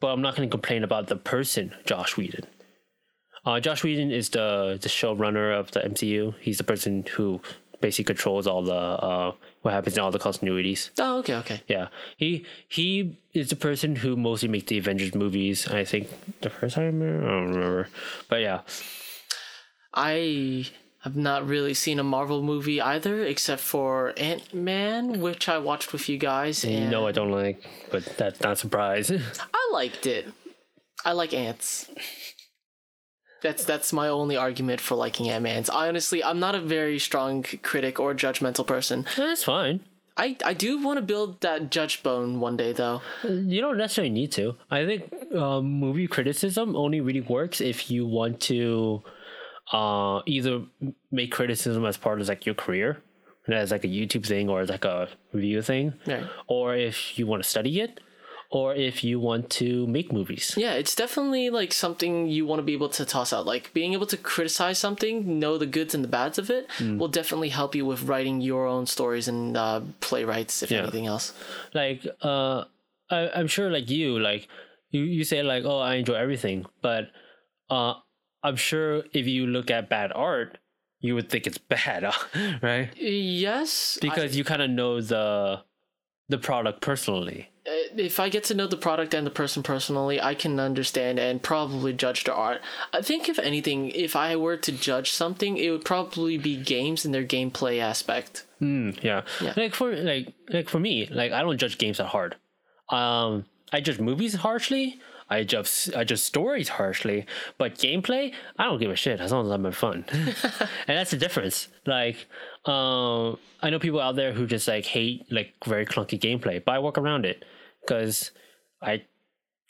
[0.00, 2.46] but I'm not gonna complain about the person Joss Whedon.
[3.44, 6.34] Uh, Joss Whedon is the the showrunner of the MCU.
[6.40, 7.42] He's the person who
[7.80, 9.32] basically controls all the uh,
[9.62, 10.90] what happens in all the continuities.
[10.98, 11.62] Oh, okay, okay.
[11.68, 15.68] Yeah, he he is the person who mostly makes the Avengers movies.
[15.68, 16.08] I think
[16.40, 17.88] the first time I don't remember,
[18.28, 18.60] but yeah,
[19.92, 20.66] I
[21.02, 25.92] have not really seen a Marvel movie either, except for Ant Man, which I watched
[25.92, 26.64] with you guys.
[26.64, 29.10] And no, I don't like, but that's not a surprise.
[29.54, 30.26] I liked it.
[31.04, 31.90] I like ants.
[33.44, 35.68] That's that's my only argument for liking Ant Man's.
[35.70, 39.04] I honestly, I'm not a very strong critic or judgmental person.
[39.16, 39.80] that's fine.
[40.16, 43.02] I, I do want to build that judge bone one day, though.
[43.24, 44.54] You don't necessarily need to.
[44.70, 49.02] I think um, movie criticism only really works if you want to
[49.72, 50.62] uh, either
[51.10, 53.02] make criticism as part of like your career,
[53.48, 56.24] as like a YouTube thing or as like a review thing, Right.
[56.46, 57.98] or if you want to study it,
[58.54, 60.54] or if you want to make movies.
[60.56, 63.44] Yeah, it's definitely like something you want to be able to toss out.
[63.54, 66.68] Like being able to criticize something, know the goods and the bads of it,
[66.98, 70.82] will definitely help you with writing your own stories and uh, playwrights, if Yeah.
[70.82, 71.32] anything else.
[71.74, 72.64] like uh
[73.10, 74.48] I, i'm sure like you like
[74.94, 77.10] you, you say like oh i enjoy everything but
[77.68, 77.94] uh
[78.46, 80.56] i'm sure if you look at bad art
[81.00, 82.00] you would think it's bad
[82.62, 85.60] right Yes, I- because you kind of know the
[86.32, 90.20] the product personally uh, if I get to know the product and the person personally,
[90.20, 92.60] I can understand and probably judge the art.
[92.92, 97.04] I think, if anything, if I were to judge something, it would probably be games
[97.04, 98.44] and their gameplay aspect.
[98.60, 99.22] Mm, yeah.
[99.40, 99.52] Yeah.
[99.56, 102.36] like for like like for me like i don't judge games that hard
[102.88, 105.00] um i judge movies harshly
[105.30, 107.24] I judge I judge stories harshly,
[107.56, 111.12] but gameplay I don't give a shit as long as I'm having fun, and that's
[111.12, 111.68] the difference.
[111.86, 112.26] Like,
[112.66, 116.72] um, I know people out there who just like hate like very clunky gameplay, but
[116.72, 117.42] I work around it
[117.86, 118.30] because
[118.80, 119.04] I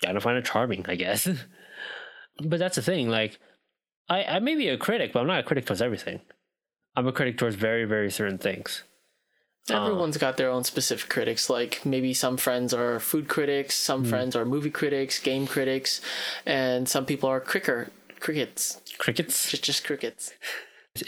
[0.05, 1.29] kind of find it charming, I guess.
[2.45, 3.09] but that's the thing.
[3.09, 3.39] Like,
[4.09, 6.21] I I may be a critic, but I'm not a critic towards everything.
[6.97, 8.85] I'm a critic towards very very certain things.
[9.71, 11.49] Uh, Everyone's got their own specific critics.
[11.49, 14.11] Like maybe some friends are food critics, some hmm.
[14.11, 16.01] friends are movie critics, game critics,
[16.45, 18.81] and some people are cricker crickets.
[18.99, 19.51] Crickets.
[19.51, 20.33] Just just crickets.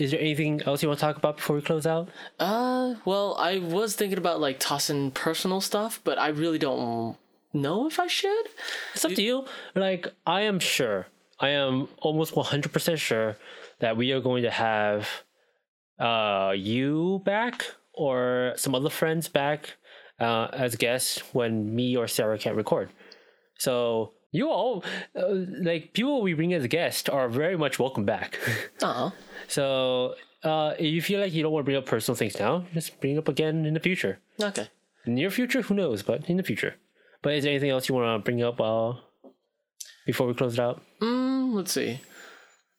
[0.01, 2.09] Is there anything else you want to talk about before we close out?
[2.41, 7.17] Uh, well, I was thinking about like tossing personal stuff, but I really don't
[7.53, 8.47] know if I should.
[8.95, 9.45] It's up to you.
[9.77, 11.07] Like, I am sure,
[11.39, 13.37] I am almost 100% sure
[13.79, 15.09] that we are going to have
[16.01, 19.77] uh, you back or some other friends back
[20.19, 22.91] uh, as guests when me or Sarah can't record.
[23.57, 24.85] So, you all,
[25.19, 25.27] uh,
[25.71, 28.39] like, people we bring as a guest are very much welcome back.
[28.83, 29.13] Oh,
[29.49, 32.65] so, uh, if you feel like you don't want to bring up personal things now,
[32.75, 34.19] just bring it up again in the future.
[34.41, 34.69] okay.
[35.07, 36.03] Near future, who knows?
[36.03, 36.75] But in the future.
[37.23, 38.95] But is there anything else you want to bring up uh,
[40.05, 40.83] before we close it out?
[41.01, 42.01] Mm, let's see.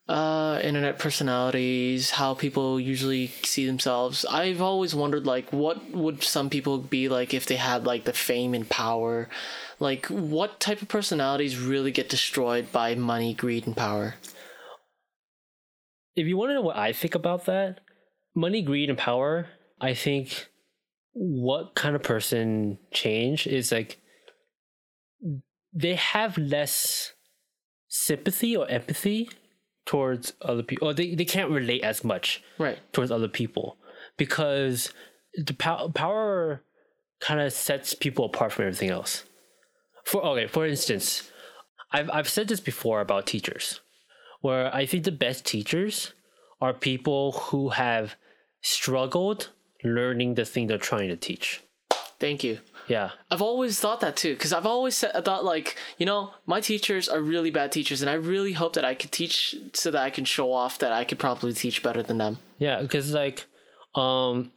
[0.08, 4.24] Uh, internet personalities, how people usually see themselves.
[4.24, 8.12] I've always wondered, like, what would some people be like if they had like the
[8.14, 9.28] fame and power?
[9.80, 14.14] Like, what type of personalities really get destroyed by money, greed, and power?
[16.16, 17.80] If you want to know what I think about that,
[18.34, 19.46] money, greed, and power,
[19.80, 20.48] I think
[21.12, 24.00] what kind of person change is like
[25.72, 27.12] they have less
[27.88, 29.28] sympathy or empathy
[29.86, 32.78] towards other people or they, they can't relate as much Right.
[32.92, 33.78] towards other people
[34.16, 34.92] because
[35.34, 36.62] the pow- power
[37.20, 39.24] kind of sets people apart from everything else
[40.08, 41.30] for okay for instance
[41.92, 43.80] I've, I've said this before about teachers
[44.40, 46.12] where i think the best teachers
[46.60, 48.16] are people who have
[48.60, 49.40] struggled
[49.84, 51.62] learning the thing they're trying to teach
[52.18, 52.58] Thank you.
[52.88, 56.32] yeah I've always thought that too, because I've always said, I thought like, you know,
[56.46, 59.92] my teachers are really bad teachers, and I really hope that I could teach so
[59.92, 62.38] that I can show off that I could probably teach better than them.
[62.58, 63.46] Yeah, because like,
[63.94, 64.50] um,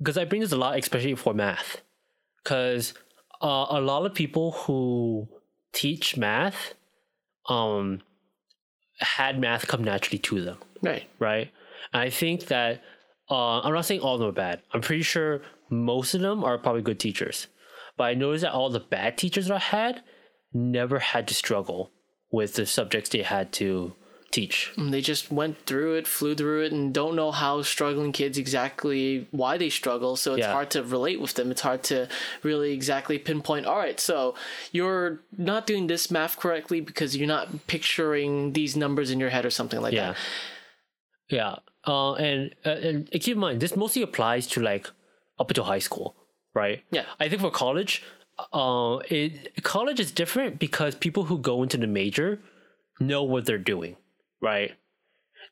[0.00, 1.80] because I bring this a lot, especially for math,
[2.42, 2.94] because
[3.42, 5.28] uh, a lot of people who
[5.72, 6.74] teach math,
[7.48, 8.02] um,
[8.98, 11.04] had math come naturally to them, Right.
[11.18, 11.50] right?
[11.92, 12.82] And I think that
[13.30, 14.62] uh, I'm not saying all of them are bad.
[14.72, 17.46] I'm pretty sure most of them are probably good teachers,
[17.96, 20.02] but I noticed that all the bad teachers that I had
[20.52, 21.92] never had to struggle
[22.32, 23.94] with the subjects they had to
[24.30, 24.72] teach.
[24.78, 29.26] They just went through it, flew through it, and don't know how struggling kids exactly
[29.32, 30.16] why they struggle.
[30.16, 30.52] So it's Yeah.
[30.52, 31.50] hard to relate with them.
[31.50, 32.08] It's hard to
[32.42, 33.66] really exactly pinpoint.
[33.66, 34.34] All right, so
[34.72, 39.44] you're not doing this math correctly because you're not picturing these numbers in your head
[39.44, 40.12] or something like Yeah.
[40.12, 40.16] that.
[41.28, 41.56] Yeah.
[41.86, 44.90] Uh, and uh, and keep in mind, this mostly applies to like
[45.38, 46.14] up until high school,
[46.54, 46.84] right?
[46.90, 47.06] Yeah.
[47.18, 48.02] I think for college,
[48.52, 52.40] uh, it college is different because people who go into the major
[53.00, 53.96] know what they're doing,
[54.40, 54.72] right?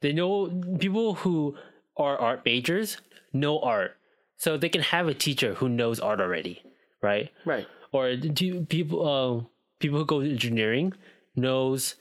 [0.00, 0.48] They know
[0.78, 1.56] people who
[1.96, 2.98] are art majors
[3.32, 3.96] know art,
[4.36, 6.62] so they can have a teacher who knows art already,
[7.02, 7.30] right?
[7.44, 7.66] Right.
[7.92, 9.44] or do people uh,
[9.80, 10.92] people who go to engineering
[11.36, 11.94] knows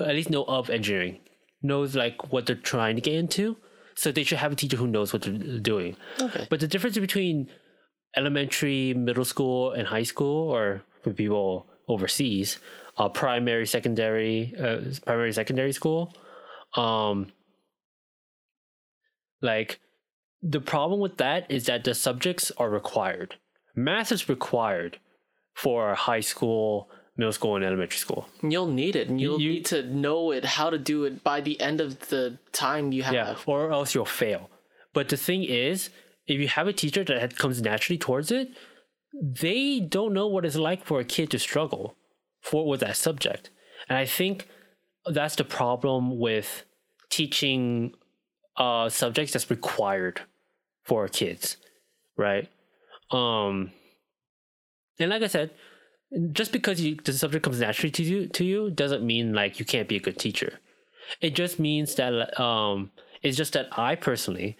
[0.00, 1.18] at least know of engineering
[1.62, 3.56] knows like what they're trying to get into
[3.96, 6.46] so they should have a teacher who knows what they're doing Okay.
[6.48, 7.48] but the difference between
[8.16, 12.58] elementary middle school and high school or for people overseas
[12.98, 16.14] uh, primary secondary uh, primary secondary school.
[16.76, 17.32] Um
[19.42, 19.80] like
[20.42, 23.36] the problem with that is that the subjects are required.
[23.74, 24.98] Math is required
[25.54, 28.28] for high school middle school and elementary school.
[28.42, 31.40] You'll need it, and you'll You- need to know it, how to do it by
[31.40, 33.14] the end of the time you have.
[33.14, 34.50] yeah or else you'll fail.
[34.94, 35.90] But the thing is
[36.28, 38.48] if you have a teacher that comes naturally towards it
[39.20, 41.96] they don't know what it's like for a kid to struggle
[42.40, 43.50] for with that subject.
[43.88, 44.48] And i think
[45.06, 46.64] that's the problem with
[47.10, 47.94] teaching
[48.56, 50.20] uh subjects that's required
[50.84, 51.56] for kids
[52.16, 52.48] right?
[53.10, 53.70] Um
[54.98, 55.50] and like i said
[56.32, 59.64] just because you, the subject comes naturally to you to you doesn't mean like you
[59.64, 60.58] can't be a good teacher.
[61.20, 62.90] It just means that um
[63.22, 64.56] it's just that i personally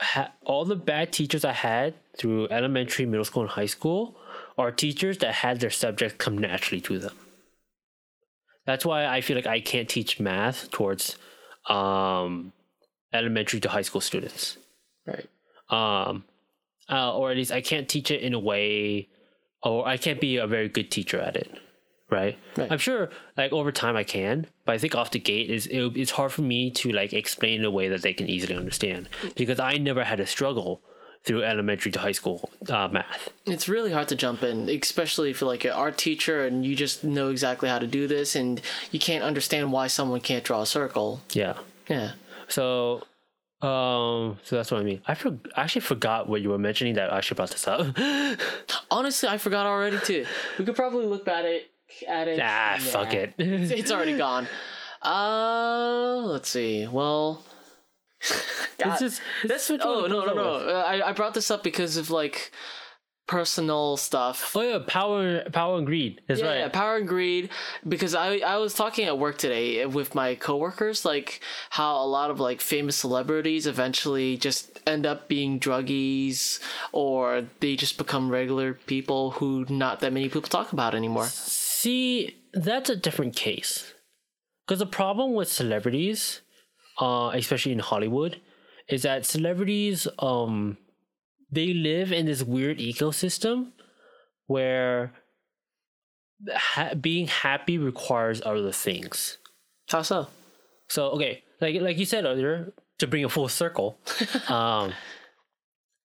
[0.00, 4.16] ha- all the bad teachers i had through elementary middle school and high school
[4.58, 7.14] are teachers that had their subject come naturally to them
[8.66, 11.16] that's why i feel like i can't teach math towards
[11.68, 12.52] um
[13.12, 14.56] elementary to high school students
[15.06, 15.26] Right.
[15.70, 16.24] um
[16.90, 19.08] uh, or at least i can't teach it in a way
[19.62, 21.50] or i can't be a very good teacher at it
[22.10, 22.70] right, Right.
[22.72, 25.80] i'm sure like over time i can but i think off the gate is it,
[25.96, 29.08] it's hard for me to like explain in a way that they can easily understand
[29.36, 30.82] because i never had a struggle
[31.24, 35.40] through elementary to high school uh, math It's really hard to jump in, especially if
[35.40, 38.60] you're like an art teacher and you just know exactly how to do this, and
[38.92, 41.20] you can't understand why someone can't draw a circle.
[41.32, 41.54] yeah
[41.88, 42.12] Yeah.
[42.48, 43.02] so
[43.60, 46.94] um so that's what i mean i, for, I actually forgot what you were mentioning
[46.94, 47.80] that i should brought this up
[48.90, 50.24] Honestly, I forgot already too.
[50.58, 51.70] We could probably look at it.
[52.08, 52.38] At it.
[52.42, 52.78] ah Yeah.
[52.78, 54.46] fuck it It's already gone.
[55.02, 56.86] Uh, let's see.
[56.88, 57.44] Well,
[58.20, 59.70] it's just this.
[59.70, 60.54] Oh no no no!
[60.54, 62.52] Uh, I I brought this up because of like
[63.28, 64.56] personal stuff.
[64.56, 67.50] oh yeah power power and greed that's yeah, right yeah, power and greed.
[67.86, 71.40] Because I I was talking at work today with my coworkers, like
[71.70, 76.58] how a lot of like famous celebrities eventually just end up being druggies,
[76.90, 81.26] or they just become regular people who not that many people talk about anymore.
[81.26, 83.94] See, that's a different case.
[84.66, 86.42] Because the problem with celebrities,
[87.00, 88.40] uh, especially in Hollywood,
[88.88, 90.78] is that celebrities, um,
[91.50, 93.72] they live in this weird ecosystem
[94.46, 95.12] where
[96.54, 99.38] ha- being happy requires other things.
[99.88, 100.28] How so?
[100.88, 103.98] So okay, like like you said earlier, to bring it full circle,
[104.48, 104.92] um,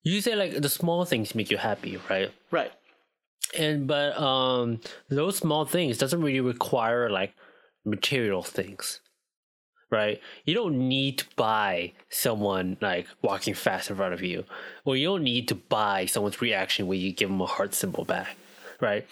[0.03, 2.31] you say like the small things make you happy, right?
[2.51, 2.71] Right.
[3.57, 4.79] And but um,
[5.09, 7.33] those small things doesn't really require like
[7.85, 8.99] material things,
[9.93, 10.19] right?
[10.43, 14.43] You don't need to buy someone like walking fast in front of you,
[14.85, 18.03] or you don't need to buy someone's reaction when you give them a heart symbol
[18.03, 18.35] back,
[18.81, 19.05] right?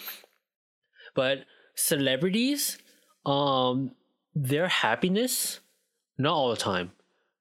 [1.13, 1.45] But
[1.75, 2.79] celebrities,
[3.27, 3.91] um,
[4.33, 5.59] their happiness,
[6.17, 6.93] not all the time,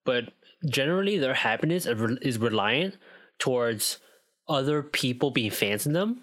[0.04, 0.24] but
[0.68, 2.98] generally their happiness is reliant
[3.38, 4.00] towards
[4.50, 6.22] other people being fans of them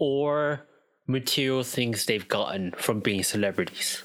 [0.00, 0.66] or
[1.06, 4.02] material things they've gotten from being celebrities.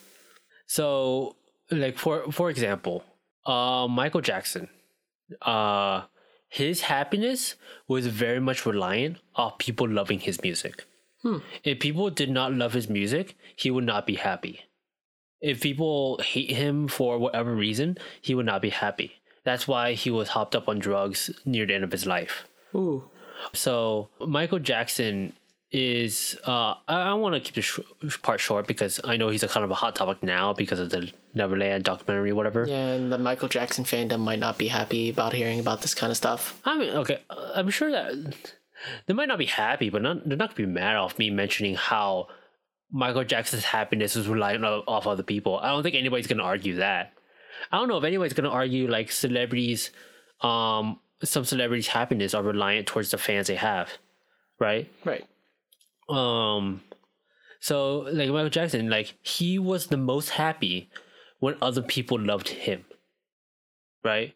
[0.68, 1.38] So,
[1.72, 3.03] like for for example,
[3.45, 4.69] uh, Michael Jackson,
[5.41, 6.03] uh,
[6.49, 7.56] his happiness
[7.88, 10.85] was very much reliant off people loving his music.
[11.64, 14.61] If people did not love his music, he would not be happy.
[15.41, 19.14] If people hate him for whatever reason, he would not be happy.
[19.44, 22.45] That's why he was hopped up on drugs near the end of his life.
[22.76, 23.10] Ooh.
[23.53, 25.34] So Michael Jackson
[25.72, 29.44] is uh I, I want to keep this sh- part short because I know he's
[29.44, 32.65] a kind of a hot topic now because of the Neverland documentary, whatever.
[32.68, 36.10] Yeah, and the Michael Jackson fandom might not be happy about hearing about this kind
[36.10, 36.60] of stuff.
[36.65, 38.35] I mean, okay, uh, I'm sure that
[39.07, 41.76] they might not be happy, but not, they're not gonna be mad off me mentioning
[41.76, 42.27] how
[42.89, 45.57] Michael Jackson's happiness is reliant o- off other people.
[45.60, 47.11] I don't think anybody's gonna argue that.
[47.72, 49.91] I don't know if anybody's gonna argue like celebrities,
[50.41, 53.89] um, some celebrities' happiness are reliant towards the fans they have,
[54.60, 54.89] right?
[55.03, 55.26] Right.
[56.10, 56.82] Um
[57.60, 60.90] so like michael jackson like he was the most happy
[61.40, 62.86] when other people loved him
[64.08, 64.34] right?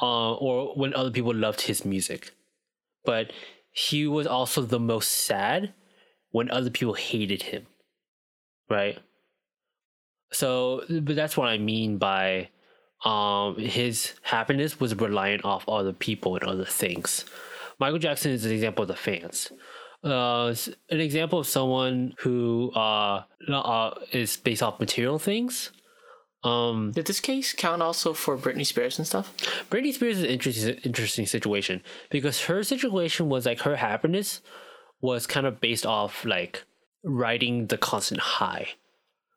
[0.00, 2.32] Uh, or when other people loved his music.
[3.04, 3.32] But
[3.70, 5.74] he was also the most sad
[6.30, 7.66] when other people hated him
[8.68, 8.98] right?
[10.32, 12.48] So but that's what i mean by
[13.04, 17.24] um his happiness was reliant off other people and other things.
[17.78, 19.52] Michael jackson is an example of the fans
[20.04, 20.54] uh,
[20.90, 25.70] an example of someone who uh, uh is based off material things.
[26.44, 29.34] Um, Did this case count also for Britney Spears and stuff?
[29.70, 34.42] Britney Spears is an interesting interesting situation because her situation was like her happiness
[35.00, 36.64] was kind of based off like
[37.04, 38.68] riding the constant high,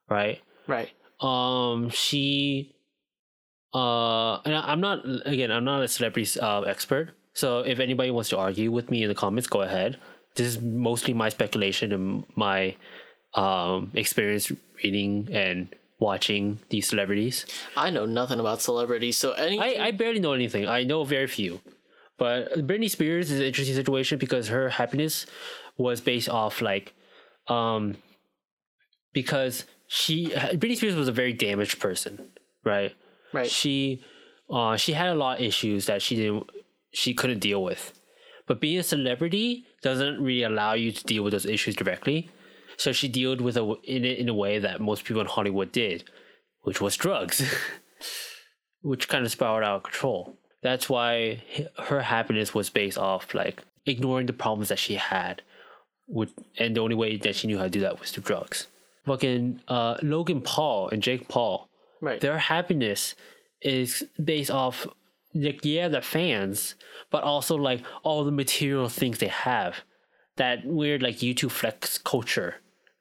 [0.10, 0.41] right?
[0.68, 0.90] Right.
[1.19, 2.76] um she
[3.73, 8.11] uh and I- i'm not again i'm not a celebrity uh, expert so if anybody
[8.11, 9.98] wants to argue with me in the comments go ahead
[10.35, 12.76] this is mostly my speculation and my
[13.34, 14.51] um experience
[14.84, 17.45] reading and watching these celebrities
[17.76, 20.68] I know nothing about celebrities, so any I, I barely know anything.
[20.68, 21.60] I know very few.
[22.18, 25.26] But Britney Spears is an interesting situation because her happiness
[25.77, 26.93] was based off like
[27.47, 27.95] um
[29.14, 32.30] because she Britney Spears was a very damaged person,
[32.64, 32.93] right?
[33.34, 33.49] right.
[33.49, 34.03] She
[34.49, 36.49] uh she had a lot of issues that she didn't
[36.91, 37.93] she couldn't deal with.
[38.49, 42.31] But being a celebrity doesn't really allow you to deal with those issues directly.
[42.77, 45.71] So she dealt with it in it in a way that most people in Hollywood
[45.71, 46.05] did,
[46.63, 47.43] which was drugs,
[48.81, 50.35] which kind of spiraled out of control.
[50.63, 51.43] That's why
[51.77, 55.43] her happiness was based off like ignoring the problems that she had,
[56.07, 58.65] with and the only way that she knew how to do that was through drugs.
[59.05, 61.69] Fucking uh, Logan Paul and Jake Paul,
[62.01, 62.19] right.
[62.19, 63.13] their happiness
[63.61, 64.88] is based off
[65.43, 66.75] like yeah the fans
[67.11, 69.77] but also like all the material things they have.
[70.37, 72.55] That weird like youtube flex culture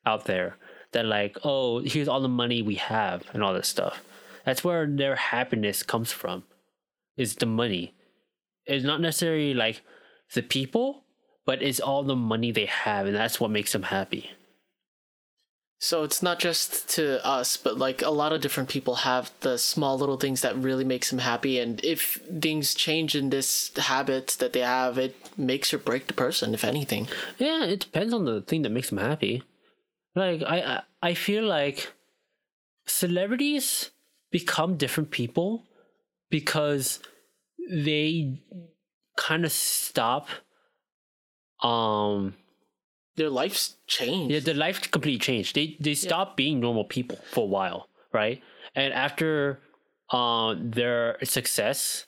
[0.05, 0.57] out there
[0.93, 4.03] that like oh here's all the money we have and all this stuff.
[4.45, 6.45] That's where their happiness comes from
[7.17, 7.95] is the money.
[8.65, 9.83] It's not necessarily like
[10.35, 11.05] the people
[11.45, 14.31] but it's all the money they have and that's what makes them happy
[15.81, 19.57] So it's not just to us, but like a lot of different people have the
[19.59, 21.61] small little things that really makes them happy.
[21.61, 26.15] And if things change in this habit that they have, it makes or break the
[26.15, 27.07] person, if anything.
[27.39, 29.45] Yeah, it depends on the thing that makes them happy.
[30.17, 31.93] Like I, I, feel like
[32.87, 33.93] celebrities
[34.33, 35.65] become different people
[36.29, 36.99] because
[37.71, 38.41] they
[39.17, 40.29] kind of stop.
[41.63, 42.35] Um,
[43.19, 44.33] Their lives changed.
[44.33, 45.55] yeah, their life completely changed.
[45.55, 48.41] They they stop being normal people for a while, right?
[48.75, 49.61] And after,
[50.11, 52.07] um, their success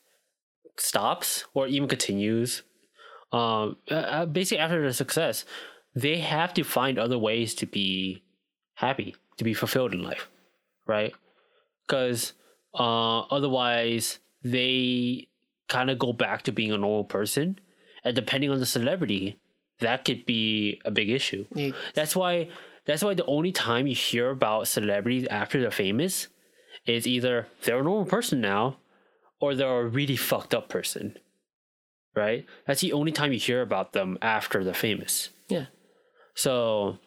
[0.77, 2.62] stops or even continues,
[3.32, 5.45] um, uh, uh, basically after their success,
[5.95, 8.23] they have to find other ways to be
[8.74, 10.28] happy, to be fulfilled in life,
[10.87, 11.12] right?
[11.87, 12.35] Because
[12.74, 15.27] uh, otherwise they
[15.69, 17.59] kind of go back to being a normal person,
[18.05, 19.40] and depending on the celebrity,
[19.81, 21.47] that could be a big issue.
[21.55, 21.73] Yeah.
[21.94, 22.48] That's why
[22.86, 26.28] that's why the only time you hear about celebrities after they're famous
[26.86, 28.78] is either they're a normal person now
[29.40, 31.16] or they're a really fucked up person.
[32.15, 32.47] Right?
[32.66, 35.31] That's the only time you hear about them after they're famous.
[35.48, 35.66] Yeah.
[36.35, 36.98] So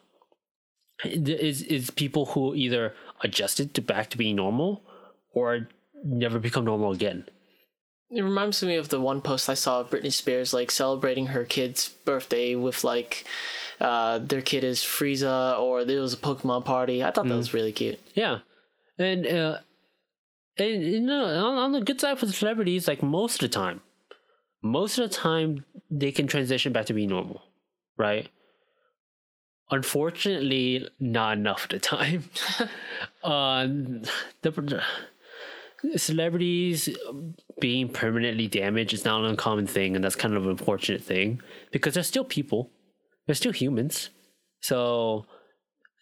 [1.04, 4.84] is is people who either adjusted to back to being normal
[5.34, 5.68] or
[6.04, 7.26] never become normal again.
[8.16, 11.46] It reminds me of the one post I saw of Britney Spears like celebrating her
[11.46, 13.26] kid's birthday with like
[13.82, 17.04] uh, their kid is Frieza or there was a Pokemon party.
[17.04, 18.00] I thought that was really cute.
[18.14, 18.40] Yeah,
[19.00, 19.58] and uh,
[20.58, 23.56] and you know on, on the good side for the celebrities, like most of the
[23.56, 23.82] time,
[24.62, 27.42] most of the time they can transition back to being normal,
[27.98, 28.30] right?
[29.72, 32.26] Unfortunately, not enough of the time.
[33.24, 33.66] uh,
[34.42, 34.84] the
[35.96, 36.90] celebrities
[37.60, 41.42] being permanently damaged is not an uncommon thing, and that's kind of an unfortunate thing
[41.72, 42.72] because they're still people,
[43.26, 44.10] they're still humans,
[44.62, 45.26] so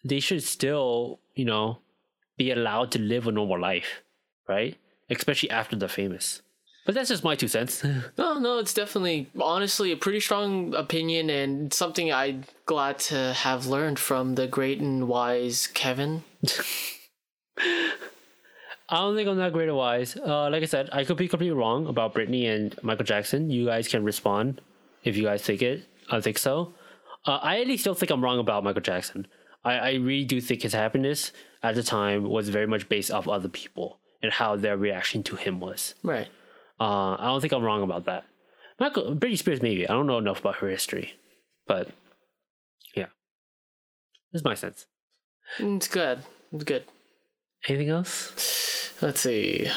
[0.03, 1.79] they should still, you know,
[2.37, 4.01] be allowed to live a normal life,
[4.47, 4.77] right?
[5.09, 6.41] Especially after they're famous.
[6.85, 7.83] But that's just my two cents.
[8.17, 13.67] No, no, it's definitely honestly a pretty strong opinion and something I'm glad to have
[13.67, 16.23] learned from the great and wise Kevin.
[18.91, 20.17] I don't think I'm that great or wise.
[20.17, 23.49] Uh, like I said, I could be completely wrong about Britney and Michael Jackson.
[23.49, 24.59] You guys can respond
[25.05, 25.85] if you guys think it.
[26.09, 26.73] I think so.
[27.25, 29.27] Uh, I at least don't think I'm wrong about Michael Jackson.
[29.63, 31.31] I, I really do think his happiness
[31.63, 35.37] at the time was very much based off other people and how their reaction to
[35.37, 35.95] him was.
[36.03, 36.27] Right.
[36.77, 38.25] Uh, I don't think I'm wrong about that.
[38.77, 39.87] Michael, Britney Spears, maybe.
[39.87, 41.13] I don't know enough about her history,
[41.65, 41.91] but
[42.93, 43.05] yeah,
[44.33, 44.85] that's my sense.
[45.59, 46.23] It's good.
[46.51, 46.83] It's good.
[47.69, 48.57] Anything else?
[49.01, 49.67] Let's see.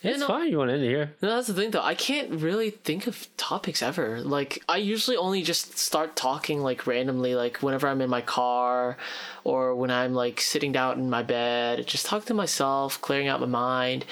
[0.00, 0.26] It's no.
[0.28, 0.50] fine.
[0.50, 1.14] You want to end here?
[1.20, 1.82] No, that's the thing though.
[1.82, 4.20] I can't really think of topics ever.
[4.20, 8.96] Like I usually only just start talking like randomly, like whenever I'm in my car
[9.44, 13.40] or when I'm like sitting down in my bed, just talk to myself, clearing out
[13.40, 14.04] my mind.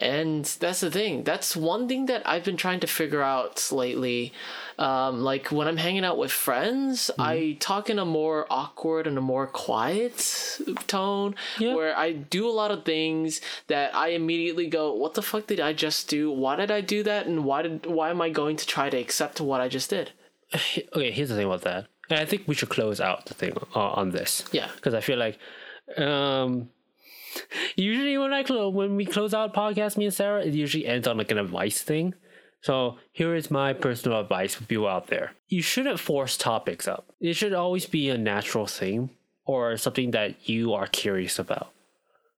[0.00, 1.24] And that's the thing.
[1.24, 4.32] That's one thing that I've been trying to figure out lately.
[4.78, 9.18] Um, like when I'm hanging out with friends, I talk in a more awkward and
[9.18, 11.74] a more quiet tone Yeah.
[11.74, 15.60] where I do a lot of things that I immediately go, "What the fuck did
[15.60, 16.30] I just do?
[16.30, 17.26] Why did I do that?
[17.26, 20.12] And why did why am I going to try to accept what I just did?"
[20.96, 21.86] okay, here's the thing about that.
[22.08, 24.44] And I think we should close out the thing on this.
[24.50, 24.68] Yeah.
[24.74, 25.38] Because I feel like,
[25.98, 26.70] um,
[27.76, 31.06] usually when I close when we close out podcast, me and Sarah, it usually ends
[31.06, 32.14] on like an advice thing.
[32.62, 37.12] So here is my personal advice for people out there: you shouldn't force topics up.
[37.20, 39.10] It should always be a natural thing
[39.44, 41.72] or something that you are curious about,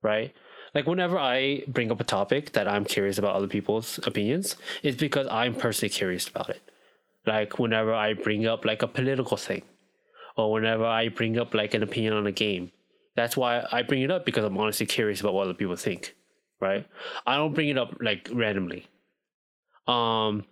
[0.03, 0.33] right?
[0.75, 4.97] Like whenever I bring up a topic that I'm curious about other people's opinions, it's
[4.97, 6.63] because I'm personally curious about it
[7.27, 9.63] like whenever I bring up like a political thing
[10.37, 12.73] or whenever I bring up like an opinion on a game.
[13.15, 16.15] That's why I bring it up because I'm honestly curious about what other people think,
[16.61, 16.87] right?
[17.27, 18.87] I don't bring it up like randomly.
[19.87, 20.45] Um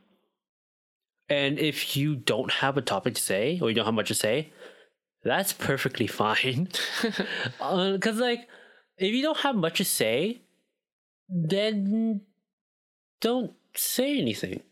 [1.28, 4.14] and if you don't have a topic to say or you don't have much to
[4.14, 4.52] say,
[5.22, 6.68] that's perfectly fine.
[7.60, 8.48] uh, Cuz like
[8.98, 10.42] if you don't have much to say,
[11.28, 12.22] then
[13.20, 14.62] don't say anything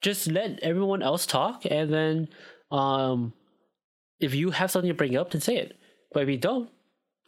[0.00, 2.28] just let everyone else talk and then
[2.70, 3.32] um
[4.20, 5.76] if you have something to bring up then say it
[6.12, 6.70] but if you don't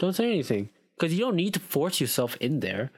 [0.01, 0.71] don't say anything.
[0.99, 2.91] Because you don't need to force yourself in there.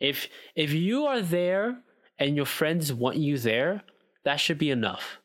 [0.00, 1.78] If if you are there
[2.18, 3.82] and your friends want you there
[4.24, 5.18] that should be enough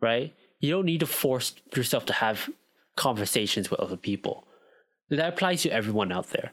[0.00, 0.34] right?
[0.60, 2.50] You don't need to force yourself to have
[2.96, 4.46] conversations with other people.
[5.10, 6.52] That applies to everyone out there.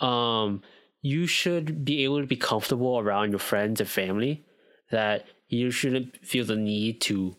[0.00, 0.62] Um
[1.02, 4.44] you should be able to be comfortable around your friends and family
[4.90, 7.36] that you shouldn't feel the need to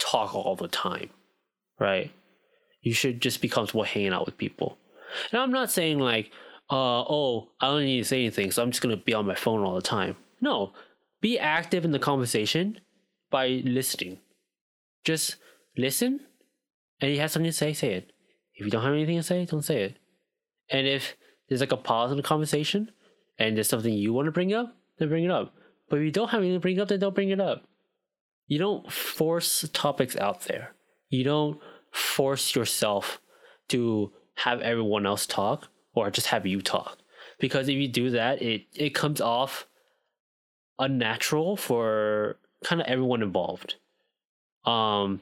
[0.00, 1.10] talk all the time,
[1.78, 2.10] right?
[2.82, 4.78] You should just be comfortable hanging out with people.
[5.30, 6.30] And I'm not saying like,
[6.70, 9.34] uh, oh, I don't need to say anything, so I'm just gonna be on my
[9.34, 10.16] phone all the time.
[10.40, 10.72] No,
[11.20, 12.80] be active in the conversation
[13.30, 14.18] by listening.
[15.04, 15.36] Just
[15.76, 16.20] listen,
[17.00, 18.12] and if you have something to say, say it.
[18.54, 19.96] If you don't have anything to say, don't say it.
[20.70, 21.16] And if
[21.48, 22.90] there's like a pause in the conversation,
[23.38, 25.54] and there's something you want to bring up, then bring it up.
[25.88, 27.64] But if you don't have anything to bring up, then don't bring it up.
[28.46, 30.72] You don't force topics out there.
[31.08, 31.60] You don't
[31.90, 33.20] force yourself
[33.68, 36.98] to have everyone else talk or just have you talk.
[37.38, 39.66] Because if you do that, it, it comes off
[40.78, 43.76] unnatural for kind of everyone involved.
[44.64, 45.20] Um,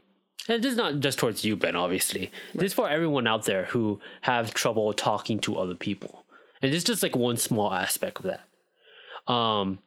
[0.48, 2.30] and this is not just towards you, Ben, obviously.
[2.54, 6.24] This is for everyone out there who have trouble talking to other people.
[6.60, 9.32] And this is just like one small aspect of that.
[9.32, 9.78] Um,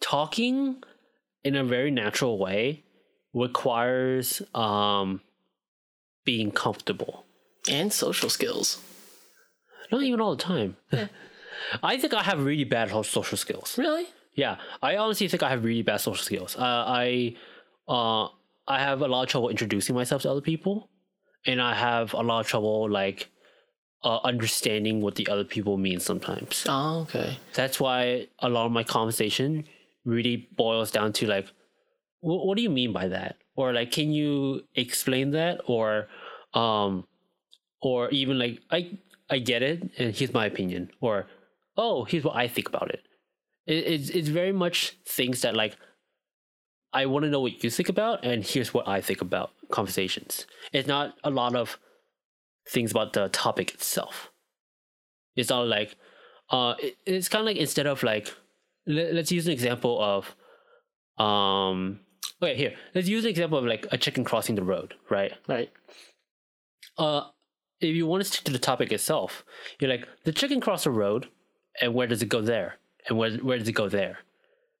[0.00, 0.82] talking
[1.44, 2.84] in a very natural way
[3.32, 5.20] requires um
[6.24, 7.25] being comfortable.
[7.68, 8.78] And social skills.
[9.90, 10.76] Not even all the time.
[11.82, 13.76] I think I have really bad social skills.
[13.78, 14.06] Really?
[14.34, 16.56] Yeah, I honestly think I have really bad social skills.
[16.56, 17.36] Uh, I
[17.88, 18.28] uh,
[18.68, 20.90] I have a lot of trouble introducing myself to other people,
[21.46, 23.30] and I have a lot of trouble like
[24.04, 26.64] uh, understanding what the other people mean sometimes.
[26.68, 27.38] Oh, okay.
[27.54, 29.64] That's why a lot of my conversation
[30.04, 31.46] really boils down to like,
[32.20, 33.36] what, what do you mean by that?
[33.56, 35.60] Or like, can you explain that?
[35.66, 36.08] Or,
[36.54, 37.06] um,
[37.80, 38.98] or even like, I
[39.28, 40.90] I get it, and here's my opinion.
[41.00, 41.26] Or,
[41.76, 43.02] oh, here's what I think about it.
[43.66, 45.76] it it's it's very much things that like,
[46.92, 50.46] I want to know what you think about, and here's what I think about conversations.
[50.72, 51.78] It's not a lot of
[52.68, 54.30] things about the topic itself.
[55.34, 55.96] It's not like,
[56.50, 58.32] uh, it, it's kind of like instead of like,
[58.86, 60.34] let, let's use an example of,
[61.22, 62.00] um,
[62.40, 65.32] okay, here, let's use an example of like a chicken crossing the road, right?
[65.46, 65.70] Right.
[66.96, 67.24] Uh,
[67.80, 69.44] if you want to stick to the topic itself,
[69.80, 71.28] you're like the chicken crossed the road,
[71.80, 72.76] and where does it go there,
[73.08, 74.18] and where where does it go there?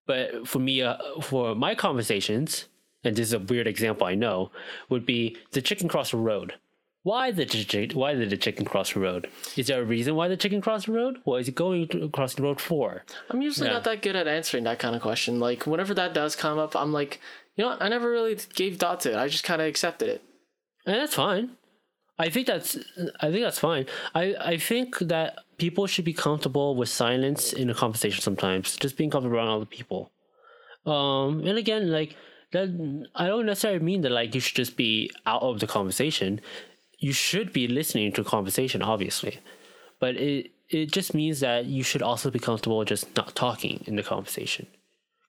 [0.06, 2.66] But for me, uh, for my conversations,
[3.02, 4.50] and this is a weird example I know,
[4.88, 6.54] would be the chicken crossed the road.
[7.02, 7.96] Why the chicken?
[7.96, 9.28] Why did the chicken cross the road?
[9.56, 11.18] Is there a reason why the chicken crossed the road?
[11.22, 13.04] What is it going to cross the road for?
[13.30, 13.74] I'm usually Yeah.
[13.74, 15.38] not that good at answering that kind of question.
[15.38, 17.20] Like whenever that does come up, I'm like,
[17.54, 17.82] you know what?
[17.82, 19.16] I never really gave thought to it.
[19.16, 20.22] I just kind of accepted it.
[20.84, 21.50] And that's fine.
[22.18, 22.76] I think that's
[23.20, 23.86] I think that's fine.
[24.14, 28.76] I, I think that people should be comfortable with silence in a conversation sometimes.
[28.76, 30.10] Just being comfortable around other people.
[30.86, 32.16] Um and again like
[32.52, 32.68] that
[33.14, 36.40] I don't necessarily mean that like you should just be out of the conversation.
[36.98, 39.40] You should be listening to conversation, obviously.
[40.00, 43.96] But it it just means that you should also be comfortable just not talking in
[43.96, 44.66] the conversation.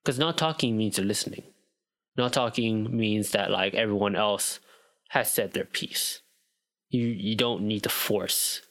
[0.04, 1.44] Because not talking means you're listening.
[2.16, 4.60] Not talking means that like everyone else
[5.10, 6.22] has said their piece.
[6.90, 8.62] You you don't need to force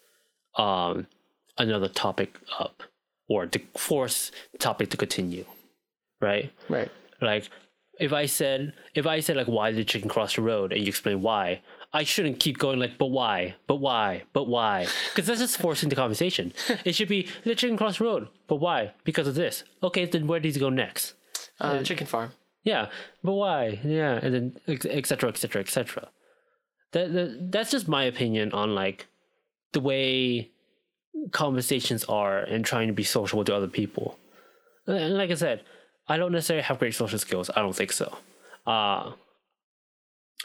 [0.56, 1.06] um
[1.58, 2.82] another topic up
[3.28, 5.44] or to force the topic to continue.
[6.20, 6.52] Right?
[6.68, 6.90] Right.
[7.20, 7.50] Like
[7.98, 10.80] if I said if I said like why did the chicken cross the road and
[10.82, 11.62] you explain why,
[11.92, 13.56] I shouldn't keep going like but why?
[13.66, 14.24] But why?
[14.32, 14.86] But why?
[15.10, 16.52] Because that's just forcing the conversation.
[16.84, 18.28] it should be the chicken cross the road.
[18.46, 18.92] But why?
[19.04, 19.64] Because of this.
[19.82, 21.14] Okay, then where does he go next?
[21.60, 22.32] Uh, chicken farm.
[22.64, 22.88] Yeah,
[23.22, 23.80] but why?
[23.84, 24.98] Yeah, and then etc.
[24.98, 25.30] etc.
[25.30, 26.08] et cetera, et cetera.
[26.96, 29.06] That, that that's just my opinion on like
[29.72, 30.50] the way
[31.30, 34.18] conversations are and trying to be sociable to other people.
[34.86, 35.60] And like I said,
[36.08, 37.50] I don't necessarily have great social skills.
[37.54, 38.16] I don't think so.
[38.66, 39.12] Uh,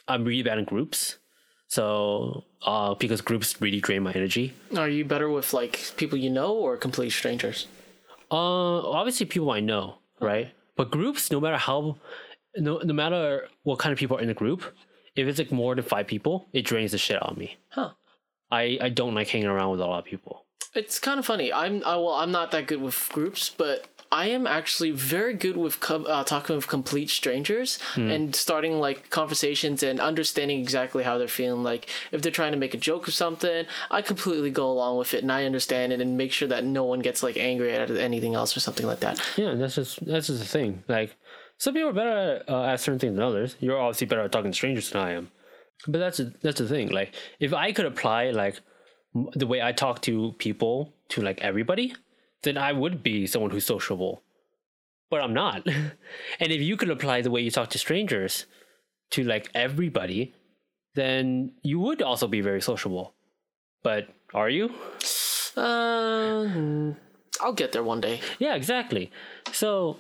[0.10, 1.20] I'm really bad in groups,
[1.70, 4.54] so uh, because groups really drain my energy.
[4.76, 7.68] Are you better with like people you know or complete strangers?
[8.30, 10.52] Uh, obviously people I know, right?
[10.76, 11.96] But groups, no matter how,
[12.58, 14.64] no, no matter what kind of people are in the group,
[15.16, 17.58] if it's like more than five people, it drains the shit out of me.
[17.70, 17.92] Huh.
[18.52, 20.46] I, I don't like hanging around with a lot of people.
[20.74, 21.52] It's kind of funny.
[21.52, 25.56] I'm I, well, I'm not that good with groups, but I am actually very good
[25.56, 31.18] with com- uh, talking with complete strangers and starting like conversations and understanding exactly how
[31.18, 31.64] they're feeling.
[31.64, 35.14] Like if they're trying to make a joke or something, I completely go along with
[35.14, 37.90] it and I understand it and make sure that no one gets like angry at
[37.90, 39.22] anything else or something like that.
[39.38, 40.84] Yeah, that's just that's just the thing.
[40.90, 41.16] Like
[41.62, 43.56] some people are better at, uh, at certain things than others.
[43.60, 45.30] You're obviously better at talking to strangers than I am.
[45.88, 46.90] But that's that's the thing.
[46.90, 48.62] Like if I could apply like
[49.16, 51.94] m- the way I talk to people to like everybody,
[52.42, 54.24] then I would be someone who's sociable.
[55.12, 55.68] But I'm not.
[56.40, 58.48] and if you could apply the way you talk to strangers
[59.12, 60.34] to like everybody,
[60.96, 63.14] then you would also be very sociable.
[63.84, 64.74] But are you?
[65.56, 66.92] Uh, hmm,
[67.40, 68.20] I'll get there one day.
[68.40, 69.12] Yeah, exactly.
[69.52, 69.98] So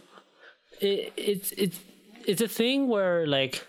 [0.82, 1.80] it, it's it's
[2.28, 3.66] it's a thing where like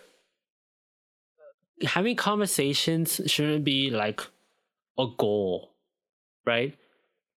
[1.84, 4.20] having conversations shouldn't be like
[4.98, 5.74] a goal,
[6.46, 6.74] right?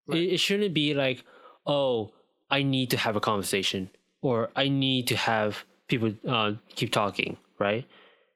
[0.09, 1.23] It, it shouldn't be like,
[1.65, 2.11] oh,
[2.49, 3.89] I need to have a conversation
[4.21, 7.85] or I need to have people uh, keep talking, right?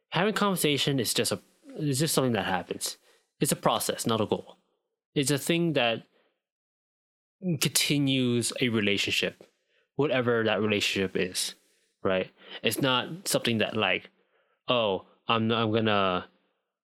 [0.09, 1.39] Having conversation is just a
[1.79, 2.97] it's just something that happens.
[3.39, 4.57] It's a process, not a goal.
[5.13, 6.03] It's a thing that
[7.61, 9.43] continues a relationship,
[9.97, 11.55] whatever that relationship is,
[12.03, 12.29] right?
[12.63, 14.09] It's not something that like,
[14.69, 16.25] oh, I'm I'm gonna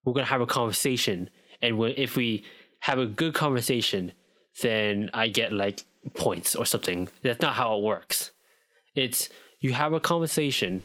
[0.03, 1.29] we're gonna have a conversation,
[1.61, 2.43] and when, if we
[2.81, 4.11] have a good conversation,
[4.61, 7.07] then I get like points or something.
[7.21, 8.31] That's not how it works.
[8.95, 9.29] It's
[9.59, 10.83] you have a conversation,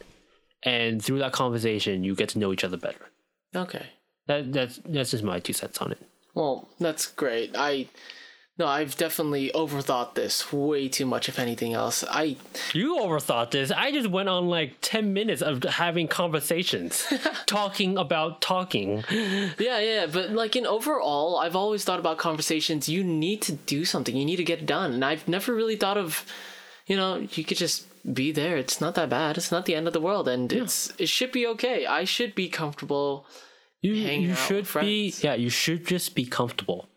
[0.63, 3.09] and through that conversation, you get to know each other better.
[3.53, 3.87] Okay.
[4.27, 6.01] That that's that's just my two cents on it.
[6.35, 7.55] Well, that's great.
[7.57, 7.87] I
[8.59, 11.29] No, I've definitely overthought this way too much.
[11.29, 12.35] If anything else, I
[12.73, 13.71] You overthought this.
[13.71, 17.07] I just went on like 10 minutes of having conversations,
[17.45, 19.05] talking about talking.
[19.09, 20.07] yeah yeah.
[20.07, 22.89] But like in overall, I've always thought about conversations.
[22.89, 24.13] You need to do something.
[24.13, 24.91] You need to get it done.
[24.91, 26.25] And I've never really thought of,
[26.85, 28.57] you know, you could just be there.
[28.57, 29.37] It's not that bad.
[29.37, 31.85] It's not the end of the world, and it's it should be okay.
[31.85, 33.25] I should be comfortable.
[33.81, 36.88] You, you out should with be, yeah, you should just be comfortable.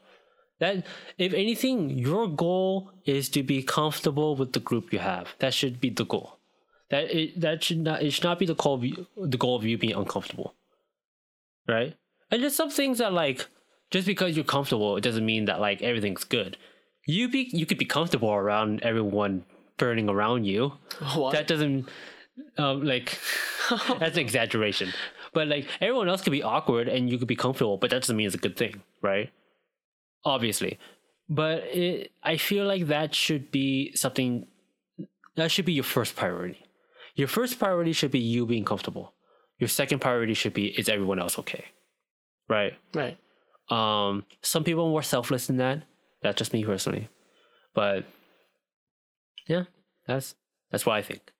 [0.63, 0.87] That,
[1.19, 5.35] if anything, your goal is to be comfortable with the group you have.
[5.41, 6.39] That should be the goal.
[6.89, 9.57] That it, that should not it should not be the goal of you, the goal
[9.57, 10.55] of you being uncomfortable,
[11.67, 11.97] right?
[12.31, 13.49] And there's some things that like
[13.91, 16.57] just because you're comfortable, it doesn't mean that like everything's good.
[17.09, 19.45] You be you could be comfortable around everyone
[19.79, 20.75] burning around you.
[21.17, 21.33] What?
[21.33, 21.89] That doesn't
[22.57, 23.19] um like
[23.99, 24.93] that's an exaggeration.
[25.33, 28.17] But like everyone else could be awkward and you could be comfortable, but that doesn't
[28.17, 29.33] mean it's a good thing, right?
[30.25, 30.79] Obviously.
[31.29, 34.47] But it, I feel like that should be something
[35.37, 36.59] that should be your first priority.
[37.15, 39.15] Your first priority should be you being comfortable.
[39.59, 41.65] Your second priority should be is everyone else okay?
[42.49, 42.75] Right?
[42.95, 43.17] right.
[43.71, 45.85] Um, some people are more selfless than that.
[46.23, 47.09] That's just me personally.
[47.75, 48.05] But
[49.47, 49.65] yeah,
[50.07, 50.35] that's
[50.71, 51.33] that's what I think.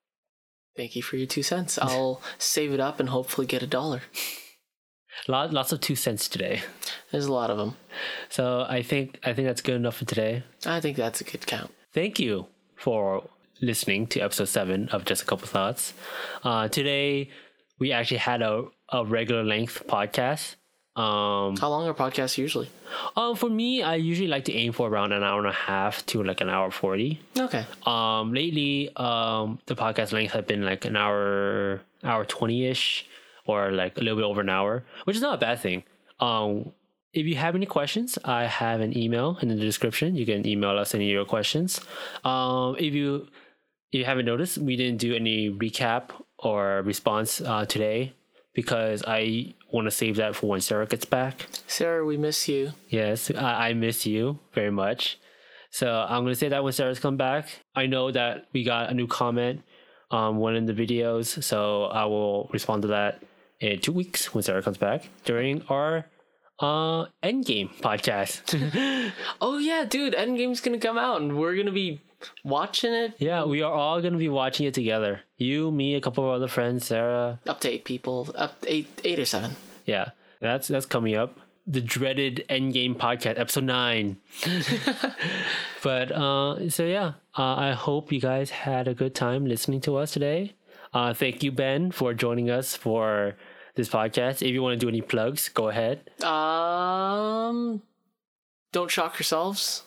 [0.77, 1.79] Thank you for your two cents.
[1.79, 4.03] I'll save it up and hopefully get a dollar.
[5.29, 6.63] Lot, lots of two cents today.
[7.13, 7.77] There's a lot of them.
[8.31, 10.43] So I think I think that's good enough for today.
[10.67, 11.71] I think that's a good count.
[11.93, 13.29] Thank you for
[13.61, 15.93] listening to episode seven of Just a Couple Thoughts.
[16.43, 17.31] Uh, today
[17.79, 20.57] we actually had a, a regular length podcast.
[20.95, 22.69] Um, How long are podcasts usually?
[23.17, 26.05] um, for me, I usually like to aim for around an hour and a half
[26.07, 27.21] to like an hour forty.
[27.39, 27.65] Okay.
[27.87, 33.07] Um, lately, um, the podcast length have been like an hour, hour twenty ish,
[33.47, 35.83] or like a little bit over an hour, which is not a bad thing.
[36.21, 36.73] Um,
[37.13, 40.17] if you have any questions, I have an email in the description.
[40.17, 41.81] You can email us any of your questions.
[42.25, 43.29] Um, if you
[43.93, 48.15] if you haven't noticed, we didn't do any recap or response uh, today
[48.55, 51.47] because I want to save that for when Sarah gets back.
[51.67, 52.73] Sarah, we miss you.
[52.89, 55.19] Yes, I, I miss you very much.
[55.71, 57.49] So I'm gonna say that when Sarah's come back.
[57.75, 59.63] I know that we got a new comment
[60.11, 63.23] on one of the videos, so I will respond to that
[63.61, 66.07] in two weeks when Sarah comes back during our
[66.63, 69.13] uh Endgame podcast.
[69.41, 72.01] Oh yeah, dude, Endgame's gonna come out and we're gonna be
[72.45, 73.15] watching it.
[73.19, 75.21] yeah, we are all gonna be watching it together.
[75.37, 77.41] You, me, a couple of other friends, Sarah.
[77.47, 78.31] Up to eight people.
[78.37, 79.57] Up eight eight or seven.
[79.85, 80.11] Yeah,
[80.41, 81.39] that's that's coming up.
[81.67, 84.19] The dreaded Endgame podcast, episode nine.
[85.83, 89.97] but uh, so yeah, uh, I hope you guys had a good time listening to
[89.97, 90.55] us today.
[90.95, 93.35] Uh, thank you, Ben, for joining us for
[93.75, 94.43] this podcast.
[94.43, 96.11] If you want to do any plugs, go ahead.
[96.25, 97.83] Um
[98.73, 99.83] don't shock yourselves.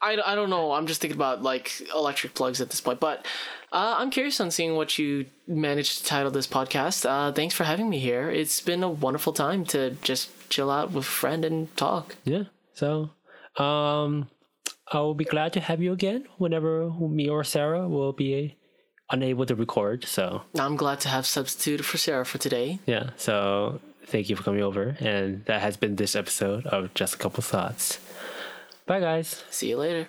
[0.00, 0.72] I, I don't know.
[0.72, 3.26] I'm just thinking about like electric plugs at this point, but
[3.72, 7.04] uh, I'm curious on seeing what you managed to title this podcast.
[7.08, 8.30] Uh, thanks for having me here.
[8.30, 12.14] It's been a wonderful time to just chill out with a friend and talk.
[12.24, 12.44] Yeah.
[12.74, 13.10] So,
[13.56, 14.30] um,
[14.90, 18.56] I will be glad to have you again whenever me or Sarah will be
[19.10, 20.04] unable to record.
[20.04, 22.78] So I'm glad to have substituted for Sarah for today.
[22.86, 23.10] yeah.
[23.16, 27.18] So thank you for coming over, and that has been this episode of Just a
[27.18, 27.98] Couple Thoughts.
[28.86, 29.44] Bye, guys.
[29.50, 30.08] See you later.